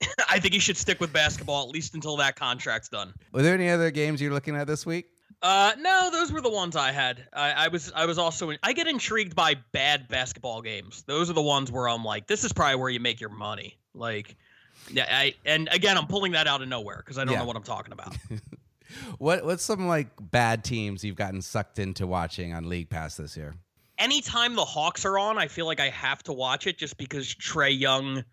I 0.30 0.38
think 0.38 0.54
he 0.54 0.60
should 0.60 0.76
stick 0.76 1.00
with 1.00 1.12
basketball 1.12 1.64
at 1.64 1.70
least 1.70 1.94
until 1.94 2.16
that 2.18 2.36
contract's 2.36 2.88
done. 2.88 3.12
Were 3.32 3.42
there 3.42 3.54
any 3.54 3.68
other 3.68 3.90
games 3.90 4.20
you're 4.20 4.32
looking 4.32 4.56
at 4.56 4.66
this 4.66 4.86
week? 4.86 5.06
Uh, 5.40 5.72
no, 5.78 6.10
those 6.10 6.32
were 6.32 6.40
the 6.40 6.50
ones 6.50 6.74
I 6.74 6.90
had. 6.90 7.28
I, 7.32 7.52
I 7.52 7.68
was 7.68 7.92
I 7.94 8.06
was 8.06 8.18
also 8.18 8.50
in, 8.50 8.58
I 8.62 8.72
get 8.72 8.88
intrigued 8.88 9.36
by 9.36 9.54
bad 9.72 10.08
basketball 10.08 10.62
games. 10.62 11.04
Those 11.06 11.30
are 11.30 11.32
the 11.32 11.42
ones 11.42 11.70
where 11.70 11.88
I'm 11.88 12.04
like, 12.04 12.26
this 12.26 12.42
is 12.42 12.52
probably 12.52 12.76
where 12.76 12.90
you 12.90 12.98
make 12.98 13.20
your 13.20 13.30
money. 13.30 13.78
Like, 13.94 14.36
yeah, 14.90 15.06
I 15.08 15.34
and 15.44 15.68
again, 15.70 15.96
I'm 15.96 16.08
pulling 16.08 16.32
that 16.32 16.48
out 16.48 16.60
of 16.60 16.68
nowhere 16.68 16.96
because 16.98 17.18
I 17.18 17.24
don't 17.24 17.34
yeah. 17.34 17.40
know 17.40 17.44
what 17.44 17.56
I'm 17.56 17.62
talking 17.62 17.92
about. 17.92 18.16
what 19.18 19.44
what's 19.44 19.62
some 19.62 19.86
like 19.86 20.08
bad 20.20 20.64
teams 20.64 21.04
you've 21.04 21.16
gotten 21.16 21.40
sucked 21.40 21.78
into 21.78 22.06
watching 22.06 22.52
on 22.52 22.68
League 22.68 22.90
Pass 22.90 23.16
this 23.16 23.36
year? 23.36 23.54
Anytime 23.96 24.56
the 24.56 24.64
Hawks 24.64 25.04
are 25.04 25.18
on, 25.18 25.38
I 25.38 25.46
feel 25.46 25.66
like 25.66 25.80
I 25.80 25.90
have 25.90 26.22
to 26.24 26.32
watch 26.32 26.66
it 26.66 26.78
just 26.78 26.96
because 26.96 27.32
Trae 27.34 27.78
Young 27.78 28.24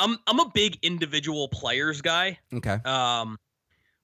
I'm 0.00 0.18
I'm 0.26 0.40
a 0.40 0.50
big 0.52 0.78
individual 0.82 1.48
players 1.48 2.00
guy. 2.00 2.38
Okay. 2.52 2.78
Um, 2.84 3.38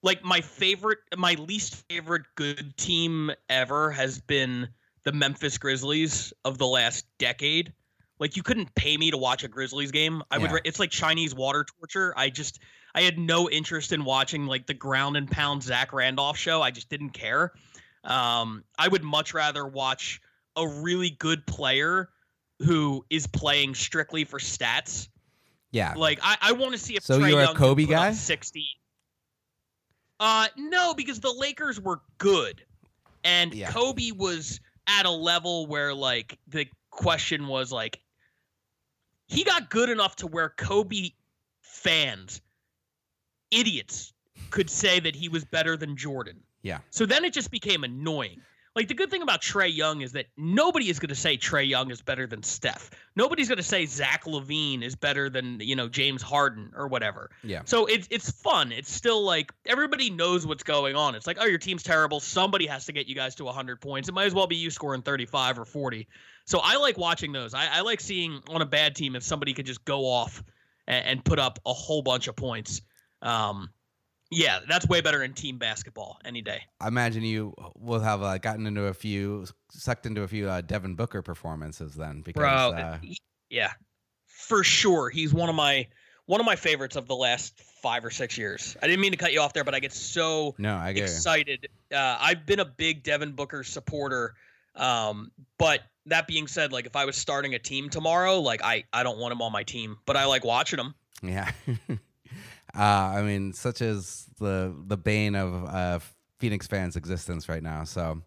like 0.03 0.23
my 0.23 0.41
favorite, 0.41 0.99
my 1.17 1.33
least 1.33 1.83
favorite 1.89 2.23
good 2.35 2.77
team 2.77 3.31
ever 3.49 3.91
has 3.91 4.21
been 4.21 4.69
the 5.03 5.11
Memphis 5.11 5.57
Grizzlies 5.57 6.33
of 6.45 6.57
the 6.57 6.67
last 6.67 7.05
decade. 7.17 7.73
Like 8.19 8.37
you 8.37 8.43
couldn't 8.43 8.73
pay 8.75 8.95
me 8.97 9.11
to 9.11 9.17
watch 9.17 9.43
a 9.43 9.47
Grizzlies 9.47 9.91
game. 9.91 10.23
I 10.31 10.37
would. 10.37 10.51
It's 10.63 10.79
like 10.79 10.91
Chinese 10.91 11.35
water 11.35 11.65
torture. 11.79 12.13
I 12.15 12.29
just 12.29 12.59
I 12.95 13.01
had 13.01 13.17
no 13.17 13.49
interest 13.49 13.91
in 13.91 14.05
watching 14.05 14.45
like 14.45 14.65
the 14.65 14.73
ground 14.73 15.17
and 15.17 15.29
pound 15.29 15.63
Zach 15.63 15.93
Randolph 15.93 16.37
show. 16.37 16.61
I 16.61 16.71
just 16.71 16.89
didn't 16.89 17.11
care. 17.11 17.51
Um, 18.03 18.63
I 18.77 18.87
would 18.87 19.03
much 19.03 19.33
rather 19.33 19.65
watch 19.65 20.21
a 20.55 20.67
really 20.67 21.09
good 21.09 21.45
player 21.45 22.09
who 22.59 23.05
is 23.09 23.27
playing 23.27 23.75
strictly 23.75 24.23
for 24.23 24.39
stats. 24.39 25.09
Yeah. 25.77 25.93
Like 25.95 26.19
I, 26.23 26.37
I 26.41 26.51
want 26.53 26.71
to 26.71 26.77
see 26.79 26.95
if 26.95 27.03
So 27.03 27.19
Trae 27.19 27.29
you're 27.29 27.39
a 27.39 27.43
Young 27.43 27.55
can 27.55 27.63
Kobe 27.63 27.85
guy? 27.85 28.11
Sixty. 28.11 28.65
Uh, 30.19 30.47
no, 30.57 30.95
because 30.95 31.19
the 31.19 31.31
Lakers 31.31 31.79
were 31.79 32.01
good, 32.17 32.63
and 33.23 33.53
Yeah. 33.53 33.69
Kobe 33.69 34.11
was 34.11 34.59
at 34.87 35.05
a 35.05 35.11
level 35.11 35.67
where 35.67 35.93
like 35.93 36.39
the 36.47 36.65
question 36.89 37.47
was 37.47 37.71
like, 37.71 37.99
he 39.27 39.43
got 39.43 39.69
good 39.69 39.89
enough 39.89 40.15
to 40.17 40.27
where 40.27 40.49
Kobe 40.49 41.11
fans, 41.61 42.41
idiots, 43.51 44.13
could 44.49 44.71
say 44.71 44.99
that 44.99 45.15
he 45.15 45.29
was 45.29 45.45
better 45.45 45.77
than 45.77 45.95
Jordan. 45.95 46.41
Yeah. 46.63 46.79
So 46.89 47.05
then 47.05 47.23
it 47.23 47.33
just 47.33 47.51
became 47.51 47.83
annoying. 47.83 48.41
Like 48.77 48.89
the 48.89 48.93
good 48.93 49.09
thing 49.09 49.23
about 49.23 49.41
Trae 49.41 49.75
Young 49.75 50.01
is 50.01 50.11
that 50.11 50.27
nobody 50.37 50.87
is 50.87 50.99
going 50.99 51.09
to 51.09 51.15
say 51.15 51.35
Trae 51.35 51.67
Young 51.67 51.89
is 51.89 51.99
better 52.03 52.27
than 52.27 52.43
Steph. 52.43 52.91
Nobody's 53.15 53.47
going 53.47 53.57
to 53.57 53.63
say 53.63 53.87
Zach 53.87 54.25
LaVine 54.25 54.83
is 54.83 54.95
better 54.95 55.31
than 55.31 55.59
you 55.61 55.75
know 55.75 55.89
James 55.89 56.21
Harden 56.21 56.71
or 56.75 56.87
whatever. 56.87 57.31
Yeah. 57.43 57.63
So 57.65 57.87
it's 57.87 58.07
it's 58.11 58.29
fun. 58.29 58.71
It's 58.71 58.91
still 58.91 59.23
like 59.23 59.51
everybody 59.65 60.11
knows 60.11 60.45
what's 60.45 60.61
going 60.61 60.95
on. 60.95 61.15
It's 61.15 61.25
like 61.25 61.39
oh 61.41 61.45
your 61.47 61.57
team's 61.57 61.81
terrible. 61.81 62.19
Somebody 62.19 62.67
has 62.67 62.85
to 62.85 62.91
get 62.91 63.07
you 63.07 63.15
guys 63.15 63.33
to 63.37 63.45
100 63.45 63.81
points. 63.81 64.09
It 64.09 64.11
might 64.11 64.25
as 64.25 64.35
well 64.35 64.45
be 64.45 64.57
you 64.57 64.69
scoring 64.69 65.01
35 65.01 65.57
or 65.57 65.65
40. 65.65 66.07
So 66.45 66.59
I 66.63 66.77
like 66.77 66.99
watching 66.99 67.31
those. 67.31 67.55
I, 67.55 67.65
I 67.65 67.81
like 67.81 67.99
seeing 67.99 68.43
on 68.47 68.61
a 68.61 68.67
bad 68.67 68.95
team 68.95 69.15
if 69.15 69.23
somebody 69.23 69.55
could 69.55 69.65
just 69.65 69.85
go 69.85 70.05
off 70.05 70.43
and, 70.85 71.03
and 71.03 71.25
put 71.25 71.39
up 71.39 71.57
a 71.65 71.73
whole 71.73 72.03
bunch 72.03 72.27
of 72.27 72.35
points. 72.35 72.83
Um, 73.23 73.71
yeah, 74.29 74.59
that's 74.67 74.87
way 74.87 75.01
better 75.01 75.23
in 75.23 75.33
team 75.33 75.57
basketball 75.57 76.19
any 76.25 76.41
day. 76.41 76.61
I 76.81 76.87
imagine 76.87 77.23
you 77.23 77.53
will 77.75 77.99
have 77.99 78.21
uh, 78.21 78.37
gotten 78.37 78.67
into 78.67 78.85
a 78.85 78.93
few, 78.93 79.45
sucked 79.69 80.05
into 80.05 80.23
a 80.23 80.27
few 80.27 80.49
uh, 80.49 80.61
Devin 80.61 80.95
Booker 80.95 81.21
performances 81.21 81.95
then, 81.95 82.21
because 82.21 82.41
bro 82.41 82.71
uh, 82.77 82.97
yeah 83.49 83.71
for 84.37 84.63
sure. 84.63 85.09
He's 85.09 85.33
one 85.33 85.49
of 85.49 85.55
my 85.55 85.87
one 86.25 86.39
of 86.39 86.45
my 86.45 86.55
favorites 86.55 86.95
of 86.95 87.07
the 87.07 87.15
last 87.15 87.59
five 87.59 88.05
or 88.05 88.09
six 88.09 88.37
years. 88.37 88.77
I 88.81 88.87
didn't 88.87 89.01
mean 89.01 89.11
to 89.11 89.17
cut 89.17 89.33
you 89.33 89.41
off 89.41 89.53
there 89.53 89.63
but 89.63 89.73
i 89.75 89.79
get 89.79 89.93
so 89.93 90.55
no, 90.57 90.75
I 90.75 90.93
get 90.93 91.03
excited. 91.03 91.67
Uh, 91.93 92.17
i've 92.19 92.45
been 92.45 92.59
a 92.59 92.65
big 92.65 93.03
devin 93.03 93.31
booker 93.31 93.63
supporter 93.63 94.35
um, 94.75 95.31
but 95.57 95.81
that 96.05 96.27
being 96.27 96.47
said 96.47 96.71
like 96.71 96.85
if 96.85 96.95
i 96.95 97.05
was 97.05 97.15
starting 97.15 97.55
a 97.55 97.59
team 97.59 97.89
tomorrow 97.89 98.39
like 98.39 98.61
i 98.63 98.83
i 98.93 99.03
don't 99.03 99.17
want 99.17 99.31
him 99.31 99.41
on 99.41 99.51
my 99.51 99.63
team 99.63 99.97
but 100.05 100.15
i 100.15 100.25
like 100.25 100.43
watching 100.43 100.79
him. 100.79 100.93
Yeah. 101.23 101.51
uh, 102.75 102.81
I 103.15 103.21
mean, 103.21 103.53
such 103.53 103.81
as 103.81 104.25
the 104.39 104.73
the 104.85 104.97
bane 104.97 105.35
of 105.35 105.65
uh, 105.65 105.99
Phoenix 106.39 106.67
fans' 106.67 106.95
existence 106.95 107.49
right 107.49 107.63
now. 107.63 107.83
So, 107.83 108.21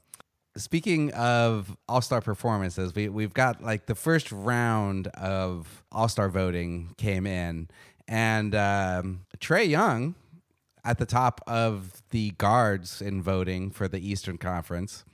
speaking 0.56 1.12
of 1.12 1.76
All 1.88 2.00
Star 2.00 2.20
performances, 2.20 2.94
we 2.94 3.08
we've 3.08 3.34
got 3.34 3.62
like 3.62 3.86
the 3.86 3.94
first 3.94 4.32
round 4.32 5.08
of 5.08 5.84
All 5.92 6.08
Star 6.08 6.28
voting 6.28 6.94
came 6.96 7.26
in, 7.26 7.68
and 8.08 8.54
um, 8.54 9.26
Trae 9.38 9.68
Young 9.68 10.14
at 10.84 10.98
the 10.98 11.06
top 11.06 11.40
of 11.46 12.02
the 12.10 12.30
guards 12.32 13.02
in 13.02 13.22
voting 13.22 13.70
for 13.70 13.86
the 13.86 13.98
Eastern 13.98 14.38
Conference. 14.38 15.04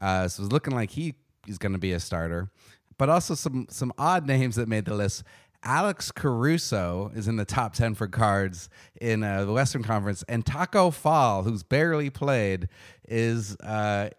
Uh, 0.00 0.28
so 0.28 0.44
it's 0.44 0.52
looking 0.52 0.74
like 0.74 0.90
he 0.90 1.14
is 1.46 1.58
going 1.58 1.72
to 1.72 1.78
be 1.78 1.92
a 1.92 2.00
starter, 2.00 2.50
but 2.98 3.08
also 3.08 3.34
some 3.34 3.66
some 3.70 3.92
odd 3.98 4.26
names 4.26 4.56
that 4.56 4.68
made 4.68 4.84
the 4.84 4.94
list. 4.94 5.24
Alex 5.66 6.12
Caruso 6.12 7.10
is 7.14 7.26
in 7.26 7.36
the 7.36 7.44
top 7.44 7.74
10 7.74 7.94
for 7.94 8.06
cards 8.06 8.68
in 9.00 9.24
uh, 9.24 9.44
the 9.44 9.52
Western 9.52 9.82
Conference, 9.82 10.22
and 10.28 10.46
Taco 10.46 10.92
Fall, 10.92 11.42
who's 11.42 11.64
barely 11.64 12.08
played, 12.08 12.68
is 13.08 13.56
uh, 13.56 14.10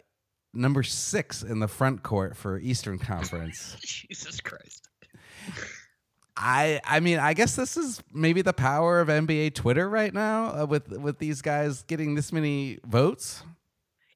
number 0.53 0.83
six 0.83 1.43
in 1.43 1.59
the 1.59 1.69
front 1.69 2.03
court 2.03 2.35
for 2.35 2.59
Eastern 2.59 2.99
Conference. 2.99 3.77
jesus 3.81 4.41
christ 4.41 4.87
I 6.35 6.81
I 6.83 6.99
mean 6.99 7.17
I 7.17 7.33
guess 7.33 7.55
this 7.55 7.77
is 7.77 8.01
maybe 8.13 8.41
the 8.41 8.53
power 8.53 8.99
of 8.99 9.07
NBA 9.07 9.55
Twitter 9.55 9.89
right 9.89 10.13
now 10.13 10.61
uh, 10.61 10.65
with 10.65 10.89
with 10.89 11.17
these 11.17 11.41
guys 11.41 11.83
getting 11.83 12.13
this 12.15 12.31
many 12.31 12.77
votes. 12.85 13.43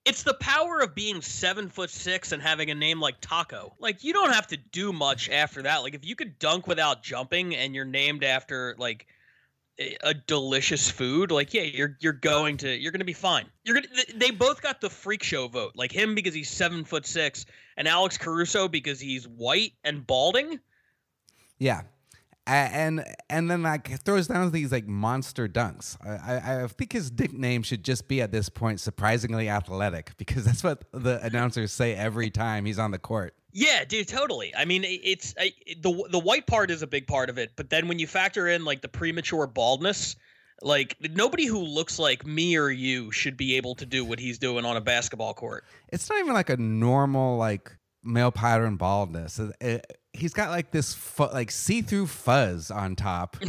It's 0.06 0.24
the 0.24 0.34
power 0.34 0.80
of 0.80 0.96
being 0.96 1.22
seven 1.22 1.70
foot 1.70 1.90
six 1.90 2.32
and 2.32 2.42
having 2.42 2.72
a 2.72 2.76
name 2.76 3.00
like 3.00 3.22
Taco. 3.22 3.76
Like 3.80 4.04
you 4.04 4.14
don't 4.14 4.34
have 4.34 4.48
to 4.48 4.58
do 4.58 4.92
much 4.92 5.30
after 5.30 5.62
that. 5.64 5.84
Like 5.84 5.94
if 5.94 6.06
you 6.06 6.16
could 6.16 6.40
dunk 6.40 6.68
without 6.68 7.04
jumping 7.04 7.56
and 7.56 7.76
you're 7.76 7.86
named 7.86 8.24
after 8.24 8.76
like 8.78 9.08
a, 9.80 10.14
delicious 10.14 10.90
food, 10.90 11.32
like 11.32 11.54
yeah, 11.54 11.64
you're 11.64 11.98
you're 12.00 12.14
going 12.14 12.58
to 12.58 12.76
you're 12.76 12.92
gonna 12.92 13.06
be 13.06 13.14
fine. 13.14 13.46
You're 13.64 13.76
gonna 13.76 13.88
they 14.16 14.32
both 14.32 14.62
got 14.62 14.82
the 14.82 14.90
freak 14.90 15.24
show 15.24 15.48
vote. 15.48 15.74
Like 15.76 15.92
him 15.92 16.16
because 16.16 16.34
he's 16.34 16.50
seven 16.50 16.84
foot 16.84 17.06
six, 17.06 17.46
and 17.78 17.88
Alex 17.88 18.18
Caruso 18.18 18.68
because 18.68 19.00
he's 19.00 19.28
white 19.28 19.74
and 19.84 20.06
balding. 20.06 20.60
Yeah. 21.60 21.82
And 22.48 23.06
and 23.30 23.52
then 23.52 23.62
like 23.62 24.02
throws 24.04 24.28
down 24.28 24.52
these 24.52 24.72
like 24.72 24.88
monster 24.88 25.48
dunks. 25.48 25.96
I, 26.06 26.38
I 26.38 26.64
I 26.64 26.68
think 26.68 26.92
his 26.94 27.12
nickname 27.12 27.62
should 27.62 27.84
just 27.86 28.08
be 28.08 28.20
at 28.22 28.32
this 28.32 28.50
point 28.50 28.80
surprisingly 28.80 29.48
athletic 29.48 30.18
because 30.18 30.44
that's 30.46 30.64
what 30.64 30.84
the 30.92 31.24
announcers 31.24 31.72
say 31.72 31.94
every 31.94 32.32
time 32.32 32.66
he's 32.66 32.80
on 32.80 32.92
the 32.92 32.98
court. 33.00 33.36
Yeah, 33.54 33.84
dude, 33.86 34.08
totally. 34.08 34.54
I 34.56 34.66
mean, 34.66 34.84
it's 34.86 35.36
I, 35.40 35.54
the 35.82 36.08
the 36.10 36.20
white 36.20 36.48
part 36.48 36.72
is 36.72 36.82
a 36.82 36.88
big 36.88 37.06
part 37.06 37.30
of 37.30 37.38
it, 37.38 37.52
but 37.56 37.70
then 37.70 37.88
when 37.88 38.00
you 38.00 38.08
factor 38.08 38.48
in 38.48 38.66
like 38.66 38.82
the 38.82 38.88
premature 38.88 39.46
baldness, 39.46 40.16
like 40.64 40.96
nobody 41.00 41.46
who 41.46 41.60
looks 41.60 42.00
like 42.00 42.26
me 42.26 42.58
or 42.58 42.70
you 42.72 43.12
should 43.12 43.38
be 43.38 43.56
able 43.58 43.76
to 43.76 43.86
do 43.86 44.04
what 44.04 44.20
he's 44.20 44.40
doing 44.40 44.66
on 44.66 44.78
a 44.78 44.82
basketball 44.82 45.34
court. 45.36 45.64
It's 45.90 46.10
not 46.10 46.20
even 46.20 46.34
like 46.34 46.50
a 46.50 46.58
normal 46.58 47.38
like 47.38 47.72
male 48.04 48.32
pattern 48.32 48.78
baldness. 48.78 49.38
It- 49.38 49.56
it- 49.62 49.98
he's 50.14 50.34
got 50.34 50.50
like 50.50 50.72
this 50.72 50.94
fu- 50.94 51.24
like 51.32 51.52
see 51.52 51.82
through 51.82 52.08
fuzz 52.08 52.72
on 52.72 52.96
top. 52.96 53.38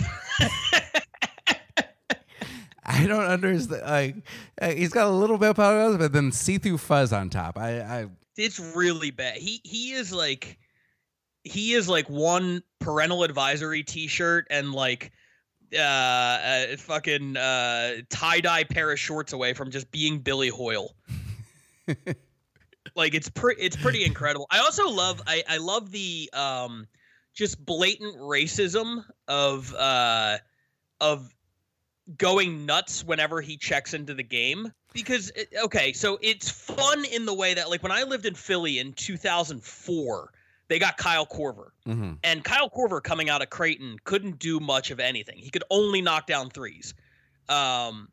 I 2.85 3.07
don't 3.07 3.25
understand. 3.25 3.83
Like 3.83 4.17
uh, 4.61 4.71
he's 4.71 4.91
got 4.91 5.07
a 5.07 5.11
little 5.11 5.39
bit 5.39 5.51
of 5.51 5.57
powder, 5.57 5.97
but 5.97 6.13
then 6.13 6.33
see 6.33 6.59
through 6.59 6.79
fuzz 6.79 7.13
on 7.13 7.31
top. 7.31 7.59
I, 7.59 7.81
I 7.81 8.07
It's 8.37 8.59
really 8.59 9.11
bad. 9.11 9.37
He 9.37 9.61
he 9.65 9.93
is 9.93 10.13
like 10.13 10.59
he 11.45 11.73
is 11.75 11.89
like 11.89 12.09
one 12.09 12.63
parental 12.81 13.25
advisory 13.25 13.83
T-shirt 13.83 14.47
and 14.51 14.73
like 14.73 15.13
uh, 15.75 15.79
uh 15.79 16.77
fucking 16.77 17.37
uh 17.37 17.95
tie-dye 18.11 18.65
pair 18.65 18.91
of 18.91 18.99
shorts 18.99 19.33
away 19.33 19.55
from 19.55 19.71
just 19.71 19.91
being 19.91 20.19
Billy 20.19 20.49
Hoyle. 20.49 20.95
like 22.95 23.15
it's 23.15 23.29
pretty 23.29 23.63
it's 23.63 23.77
pretty 23.77 24.05
incredible. 24.05 24.47
I 24.51 24.59
also 24.59 24.89
love 24.89 25.23
I 25.27 25.43
I 25.49 25.57
love 25.59 25.91
the 25.91 26.31
um 26.33 26.87
just 27.35 27.65
blatant 27.65 28.17
racism 28.17 29.05
of 29.29 29.75
uh 29.75 30.39
of 31.01 31.35
going 32.17 32.67
nuts 32.67 33.05
whenever 33.05 33.41
he 33.41 33.57
checks 33.57 33.95
into 33.95 34.13
the 34.13 34.23
game 34.23 34.73
because 34.93 35.31
it- 35.31 35.53
okay 35.63 35.93
so 35.93 36.19
it's 36.21 36.51
fun 36.51 37.05
in 37.05 37.27
the 37.27 37.33
way 37.33 37.55
that 37.55 37.71
like 37.71 37.81
when 37.83 37.93
i 37.93 38.03
lived 38.03 38.27
in 38.27 38.35
philly 38.35 38.81
in 38.81 38.93
2004 38.93 40.31
they 40.67 40.81
got 40.81 40.97
kyle 40.97 41.25
korver 41.25 41.69
mhm. 41.87 42.19
and 42.25 42.43
kyle 42.43 42.69
korver 42.69 43.01
coming 43.01 43.31
out 43.31 43.41
of 43.41 43.51
creighton 43.51 43.97
couldn't 44.03 44.41
do 44.41 44.59
much 44.59 44.91
of 44.91 44.99
anything 44.99 45.39
he 45.39 45.49
could 45.49 45.63
only 45.71 46.03
knock 46.03 46.27
down 46.27 46.51
threes 46.51 46.93
um 47.49 48.09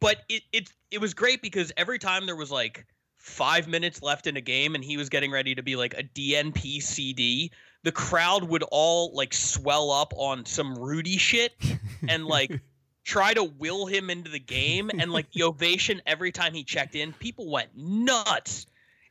but 0.00 0.18
it 0.28 0.42
it, 0.52 0.72
it 0.90 1.00
was 1.00 1.14
great 1.14 1.40
because 1.40 1.70
every 1.76 2.00
time 2.00 2.26
there 2.26 2.36
was 2.36 2.50
like 2.50 2.84
five 3.24 3.66
minutes 3.66 4.02
left 4.02 4.26
in 4.26 4.36
a 4.36 4.40
game 4.40 4.74
and 4.74 4.84
he 4.84 4.96
was 4.96 5.08
getting 5.08 5.30
ready 5.30 5.54
to 5.54 5.62
be 5.62 5.76
like 5.76 5.94
a 5.94 6.02
dnp 6.02 6.82
cd 6.82 7.50
the 7.82 7.92
crowd 7.92 8.44
would 8.44 8.62
all 8.70 9.14
like 9.14 9.32
swell 9.32 9.90
up 9.90 10.12
on 10.16 10.44
some 10.44 10.74
rudy 10.74 11.16
shit 11.16 11.52
and 12.08 12.26
like 12.26 12.60
try 13.04 13.34
to 13.34 13.44
will 13.44 13.86
him 13.86 14.10
into 14.10 14.30
the 14.30 14.40
game. 14.40 14.90
And 14.98 15.12
like 15.12 15.30
the 15.32 15.44
ovation 15.44 16.02
every 16.06 16.32
time 16.32 16.54
he 16.54 16.64
checked 16.64 16.94
in 16.94 17.12
people 17.12 17.50
went 17.50 17.76
nuts. 17.76 18.66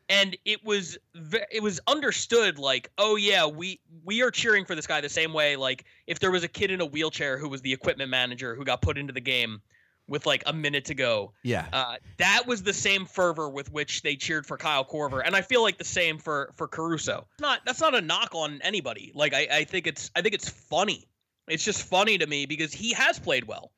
And 0.10 0.36
it 0.44 0.64
was 0.66 0.98
it 1.50 1.64
was 1.64 1.80
understood 1.88 2.60
like 2.60 2.92
oh 2.98 3.16
yeah 3.16 3.46
we 3.46 3.80
we 4.04 4.22
are 4.22 4.32
cheering 4.32 4.66
for 4.66 4.76
this 4.76 4.86
guy 4.86 5.00
the 5.00 5.08
same 5.08 5.32
way 5.32 5.56
like 5.56 5.86
if 6.08 6.20
there 6.20 6.30
was 6.30 6.44
a 6.44 6.48
kid 6.50 6.72
in 6.72 6.82
a 6.82 6.86
wheelchair 6.86 7.38
who 7.38 7.48
was 7.48 7.62
the 7.62 7.72
equipment 7.72 8.10
manager 8.10 8.54
who 8.54 8.66
got 8.66 8.82
put 8.82 8.98
into 8.98 9.14
the 9.14 9.22
game 9.22 9.62
with 10.08 10.26
like 10.26 10.44
a 10.46 10.54
minute 10.54 10.86
to 10.86 10.94
go 10.94 11.32
yeah. 11.44 11.66
uh, 11.72 11.96
that 12.18 12.44
was 12.46 12.64
the 12.64 12.74
same 12.74 13.06
fervor 13.06 13.50
with 13.50 13.72
which 13.72 14.02
they 14.02 14.16
cheered 14.16 14.46
for 14.46 14.58
Kyle 14.58 14.84
Korver, 14.86 15.22
and 15.26 15.36
I 15.36 15.42
feel 15.42 15.62
like 15.62 15.78
the 15.78 15.84
same 15.86 16.18
for 16.18 16.52
for 16.56 16.68
Caruso. 16.68 17.26
Not 17.40 17.62
that's 17.66 17.80
not 17.82 17.96
a 17.96 18.02
knock 18.02 18.36
on 18.36 18.60
anybody. 18.64 19.12
Like 19.16 19.34
I, 19.34 19.48
I 19.52 19.64
think 19.64 19.88
it's 19.88 20.12
I 20.16 20.22
think 20.22 20.36
it's 20.36 20.50
funny 20.50 21.08
It's 21.48 21.64
just 21.64 21.84
funny 21.84 22.18
to 22.18 22.28
me 22.28 22.46
because 22.46 22.74
he 22.74 22.94
has 22.94 23.20
played 23.20 23.46
well. 23.46 23.72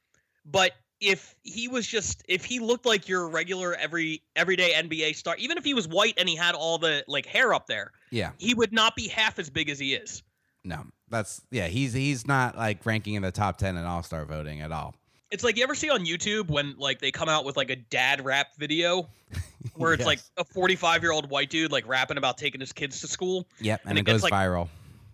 But 0.45 0.71
if 1.01 1.35
he 1.43 1.67
was 1.67 1.85
just 1.85 2.23
if 2.27 2.45
he 2.45 2.59
looked 2.59 2.85
like 2.85 3.07
your 3.07 3.27
regular 3.27 3.75
every 3.75 4.23
everyday 4.35 4.71
NBA 4.73 5.15
star, 5.15 5.35
even 5.38 5.57
if 5.57 5.63
he 5.63 5.73
was 5.73 5.88
white 5.88 6.13
and 6.17 6.27
he 6.29 6.35
had 6.35 6.55
all 6.55 6.77
the 6.77 7.03
like 7.07 7.25
hair 7.25 7.53
up 7.53 7.67
there, 7.67 7.91
Yeah. 8.11 8.31
he 8.38 8.53
would 8.53 8.71
not 8.71 8.95
be 8.95 9.07
half 9.07 9.38
as 9.38 9.49
big 9.49 9.69
as 9.69 9.77
he 9.77 9.93
is. 9.93 10.23
No. 10.63 10.85
That's 11.09 11.41
yeah, 11.51 11.67
he's 11.67 11.93
he's 11.93 12.25
not 12.25 12.57
like 12.57 12.83
ranking 12.85 13.13
in 13.13 13.21
the 13.21 13.31
top 13.31 13.57
10 13.57 13.77
in 13.77 13.83
All-Star 13.85 14.25
voting 14.25 14.61
at 14.61 14.71
all. 14.71 14.95
It's 15.36 15.43
like 15.43 15.58
you 15.58 15.63
ever 15.63 15.76
see 15.76 15.89
on 15.89 16.06
YouTube 16.06 16.48
when 16.48 16.76
like 16.78 17.00
they 17.00 17.12
come 17.12 17.28
out 17.28 17.43
with 17.43 17.58
like 17.58 17.69
a 17.69 17.76
dad 17.76 18.24
rap 18.24 18.56
video 18.58 19.10
where 19.76 19.91
it's 19.91 20.06
like 20.06 20.21
a 20.38 20.45
45 20.45 21.04
year 21.04 21.12
old 21.12 21.30
white 21.30 21.50
dude 21.50 21.74
like 21.74 21.86
rapping 21.86 22.15
about 22.15 22.38
taking 22.38 22.62
his 22.62 22.71
kids 22.71 23.02
to 23.02 23.08
school. 23.08 23.45
Yep, 23.60 23.82
and, 23.84 23.89
and 23.89 23.98
it, 23.98 24.02
it 24.02 24.06
gets, 24.06 24.21
goes 24.21 24.32
like- 24.32 24.34
viral. 24.34 24.69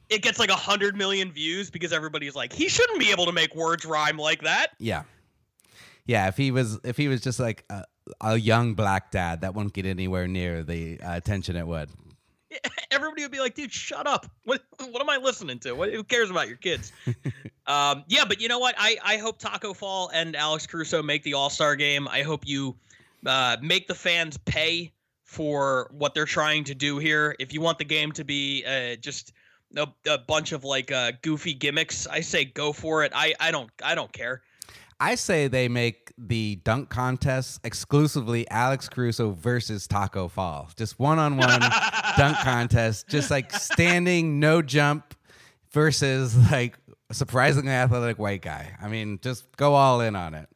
It 0.10 0.22
gets 0.22 0.38
like 0.38 0.52
a 0.52 0.56
hundred 0.56 0.96
million 0.96 1.32
views 1.32 1.72
because 1.72 1.92
everybody's 1.92 2.36
like, 2.36 2.54
he 2.54 2.68
shouldn't 2.68 3.00
be 3.00 3.10
able 3.10 3.26
to 3.26 3.32
make 3.32 3.56
words 3.56 3.84
rhyme 3.84 4.18
like 4.18 4.44
that. 4.44 4.74
Yeah. 4.78 5.04
Yeah, 6.06 6.28
if 6.28 6.38
he 6.38 6.52
was 6.52 6.80
if 6.84 6.98
he 6.98 7.08
was 7.08 7.22
just 7.22 7.40
like 7.40 7.66
a, 7.72 7.86
a 8.20 8.38
young 8.38 8.76
black 8.76 9.10
dad, 9.10 9.42
that 9.42 9.56
won't 9.56 9.74
get 9.74 9.88
anywhere 9.88 10.28
near 10.28 10.62
the 10.62 11.00
uh, 11.02 11.16
attention 11.16 11.56
it 11.56 11.66
would. 11.66 11.90
Everybody 12.92 13.24
would 13.24 13.32
be 13.32 13.40
like, 13.40 13.56
dude, 13.56 13.72
shut 13.72 14.08
up. 14.08 14.28
What 14.44 14.64
what 14.90 15.02
am 15.02 15.10
I 15.10 15.18
listening 15.18 15.60
to? 15.60 15.74
What, 15.74 15.94
who 15.94 16.04
cares 16.04 16.32
about 16.32 16.48
your 16.48 16.58
kids? 16.58 16.92
um, 17.68 18.04
yeah, 18.08 18.26
but 18.28 18.42
you 18.42 18.48
know 18.48 18.58
what? 18.58 18.74
I, 18.78 18.98
I 19.04 19.18
hope 19.18 19.38
Taco 19.38 19.74
Fall 19.74 20.10
and 20.14 20.36
Alex 20.36 20.66
Caruso 20.66 21.04
make 21.04 21.24
the 21.24 21.36
All 21.36 21.50
Star 21.50 21.76
game. 21.76 22.08
I 22.08 22.24
hope 22.24 22.48
you 22.48 22.76
uh, 23.26 23.58
make 23.62 23.88
the 23.88 23.96
fans 23.96 24.38
pay 24.38 24.92
for 25.24 25.90
what 25.94 26.14
they're 26.14 26.26
trying 26.26 26.64
to 26.66 26.76
do 26.76 26.98
here. 26.98 27.36
If 27.40 27.54
you 27.54 27.62
want 27.62 27.78
the 27.78 27.86
game 27.86 28.12
to 28.14 28.26
be 28.26 28.66
uh, 28.66 28.96
just 28.96 29.32
a, 29.78 29.88
a 30.08 30.18
bunch 30.18 30.52
of 30.52 30.64
like 30.64 30.92
uh, 30.92 31.14
goofy 31.22 31.54
gimmicks, 31.54 32.08
I 32.08 32.22
say 32.22 32.46
go 32.46 32.74
for 32.74 33.04
it. 33.04 33.12
I, 33.16 33.34
I 33.40 33.52
don't 33.52 33.70
I 33.84 33.96
don't 33.96 34.12
care. 34.12 34.42
I 35.02 35.16
say 35.16 35.48
they 35.48 35.68
make 35.68 36.14
the 36.16 36.58
dunk 36.64 36.90
contest 36.90 37.60
exclusively 37.64 38.48
Alex 38.52 38.88
Caruso 38.88 39.32
versus 39.32 39.88
Taco 39.88 40.28
Fall. 40.28 40.70
Just 40.78 41.00
one 41.00 41.18
on 41.18 41.38
one 41.38 41.60
dunk 42.18 42.38
contest, 42.38 43.08
just 43.10 43.32
like 43.32 43.52
standing, 43.52 44.40
no 44.40 44.62
jump 44.62 45.16
versus 45.72 46.38
like 46.52 46.78
a 47.10 47.16
surprisingly 47.16 47.72
athletic 47.72 48.20
white 48.20 48.44
guy. 48.44 48.76
I 48.80 48.90
mean, 48.90 49.18
just 49.24 49.58
go 49.58 49.74
all 49.74 50.02
in 50.02 50.16
on 50.16 50.36
it. 50.36 50.48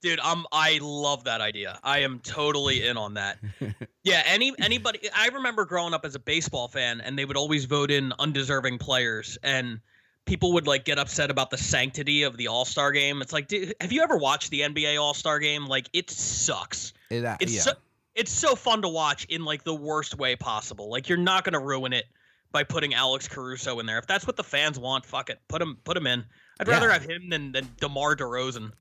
Dude, 0.00 0.20
I'm 0.22 0.44
I 0.52 0.78
love 0.80 1.24
that 1.24 1.40
idea. 1.40 1.80
I 1.82 2.00
am 2.00 2.20
totally 2.20 2.86
in 2.86 2.96
on 2.96 3.14
that. 3.14 3.38
yeah, 4.04 4.22
any 4.26 4.52
anybody 4.58 5.10
I 5.12 5.26
remember 5.28 5.64
growing 5.64 5.92
up 5.92 6.04
as 6.04 6.14
a 6.14 6.20
baseball 6.20 6.68
fan 6.68 7.00
and 7.00 7.18
they 7.18 7.24
would 7.24 7.36
always 7.36 7.64
vote 7.64 7.90
in 7.90 8.12
undeserving 8.20 8.78
players 8.78 9.38
and 9.42 9.80
people 10.26 10.52
would 10.54 10.66
like 10.66 10.84
get 10.84 10.98
upset 10.98 11.30
about 11.30 11.50
the 11.50 11.58
sanctity 11.58 12.22
of 12.22 12.36
the 12.36 12.48
All-Star 12.48 12.92
game. 12.92 13.22
It's 13.22 13.32
like, 13.32 13.48
dude, 13.48 13.74
have 13.80 13.92
you 13.92 14.02
ever 14.02 14.16
watched 14.16 14.50
the 14.50 14.60
NBA 14.60 15.00
All-Star 15.00 15.38
game? 15.38 15.66
Like 15.66 15.88
it 15.92 16.10
sucks. 16.10 16.92
It, 17.10 17.24
uh, 17.24 17.36
It's 17.40 17.52
yeah. 17.54 17.60
so, 17.60 17.72
it's 18.14 18.30
so 18.30 18.54
fun 18.54 18.82
to 18.82 18.88
watch 18.88 19.24
in 19.26 19.44
like 19.44 19.64
the 19.64 19.74
worst 19.74 20.16
way 20.18 20.36
possible. 20.36 20.90
Like 20.90 21.08
you're 21.08 21.18
not 21.18 21.44
going 21.44 21.54
to 21.54 21.58
ruin 21.60 21.92
it 21.92 22.06
by 22.52 22.62
putting 22.64 22.92
Alex 22.94 23.26
Caruso 23.28 23.78
in 23.80 23.86
there. 23.86 23.98
If 23.98 24.06
that's 24.06 24.26
what 24.26 24.36
the 24.36 24.44
fans 24.44 24.78
want, 24.78 25.06
fuck 25.06 25.30
it. 25.30 25.40
Put 25.48 25.62
him 25.62 25.78
put 25.84 25.96
him 25.96 26.06
in. 26.06 26.24
I'd 26.60 26.68
rather 26.68 26.86
Yeah. 26.88 26.92
have 26.94 27.04
him 27.04 27.28
than 27.30 27.52
than 27.52 27.68
DeMar 27.80 28.14
DeRozan. 28.16 28.72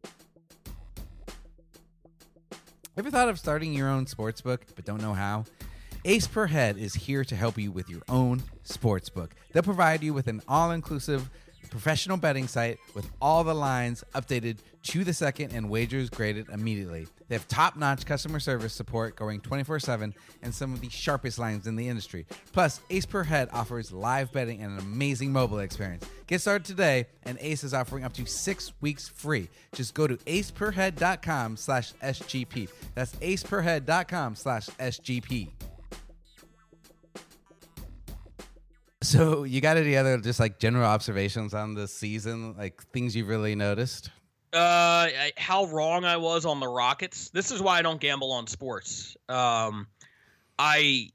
Ever 2.98 3.10
thought 3.10 3.30
of 3.30 3.40
starting 3.40 3.74
your 3.74 3.88
own 3.90 4.06
sports 4.06 4.42
book 4.42 4.66
but 4.76 4.84
don't 4.86 5.02
know 5.02 5.14
how? 5.14 5.46
Ace 6.04 6.26
Per 6.28 6.48
Head 6.48 6.78
is 6.78 6.96
here 6.96 7.24
to 7.24 7.36
help 7.36 7.60
you 7.60 7.72
with 7.72 7.88
your 7.88 8.02
own 8.10 8.42
sports 8.64 9.08
book. 9.08 9.36
They'll 9.52 9.62
provide 9.62 10.02
you 10.02 10.16
with 10.16 10.28
an 10.28 10.42
all 10.48 10.72
inclusive 10.72 11.30
professional 11.70 12.18
betting 12.18 12.48
site 12.48 12.80
with 12.96 13.10
all 13.22 13.44
the 13.44 13.54
lines 13.54 14.04
updated 14.16 14.58
to 14.84 15.04
the 15.04 15.14
second 15.14 15.54
and 15.54 15.70
wagers 15.70 16.10
graded 16.10 16.50
immediately. 16.50 17.08
They 17.30 17.36
have 17.36 17.48
top 17.48 17.78
notch 17.78 18.06
customer 18.06 18.40
service 18.40 18.74
support 18.74 19.16
going 19.16 19.42
24 19.42 19.80
7 19.80 20.14
and 20.42 20.54
some 20.54 20.74
of 20.74 20.82
the 20.82 20.90
sharpest 20.90 21.38
lines 21.38 21.68
in 21.68 21.76
the 21.76 21.88
industry. 21.88 22.26
Plus, 22.52 22.82
Ace 22.90 23.06
Per 23.06 23.24
Head 23.24 23.50
offers 23.54 23.92
live 23.92 24.32
betting 24.32 24.64
and 24.64 24.74
an 24.74 24.80
amazing 24.80 25.32
mobile 25.32 25.60
experience. 25.60 26.04
Get 26.26 26.42
started 26.42 26.66
today, 26.66 27.06
and 27.24 27.38
Ace 27.42 27.64
is 27.64 27.76
offering 27.76 28.04
up 28.04 28.14
to 28.14 28.26
six 28.26 28.74
weeks 28.82 29.08
free. 29.08 29.50
Just 29.74 29.94
go 29.94 30.08
to 30.08 30.18
aceperhead.com 30.18 31.58
slash 31.58 31.94
SGP. 31.94 32.70
That's 32.96 33.14
aceperhead.com 33.18 34.36
slash 34.36 34.66
SGP. 34.68 35.50
So, 39.04 39.44
you 39.44 39.62
got 39.62 39.78
any 39.78 39.98
other 39.98 40.18
just 40.20 40.40
like 40.40 40.60
general 40.60 40.86
observations 40.86 41.54
on 41.54 41.74
the 41.74 41.88
season? 41.88 42.56
Like 42.58 42.84
things 42.94 43.16
you 43.16 43.26
really 43.26 43.56
noticed? 43.56 44.12
Uh, 44.54 45.08
how 45.38 45.66
wrong 45.66 46.06
I 46.06 46.18
was 46.18 46.46
on 46.46 46.60
the 46.60 46.68
Rockets. 46.68 47.30
This 47.30 47.52
is 47.52 47.62
why 47.62 47.80
I 47.80 47.82
don't 47.82 48.00
gamble 48.00 48.32
on 48.32 48.48
sports. 48.48 49.16
Um, 49.30 49.88
I 50.60 51.10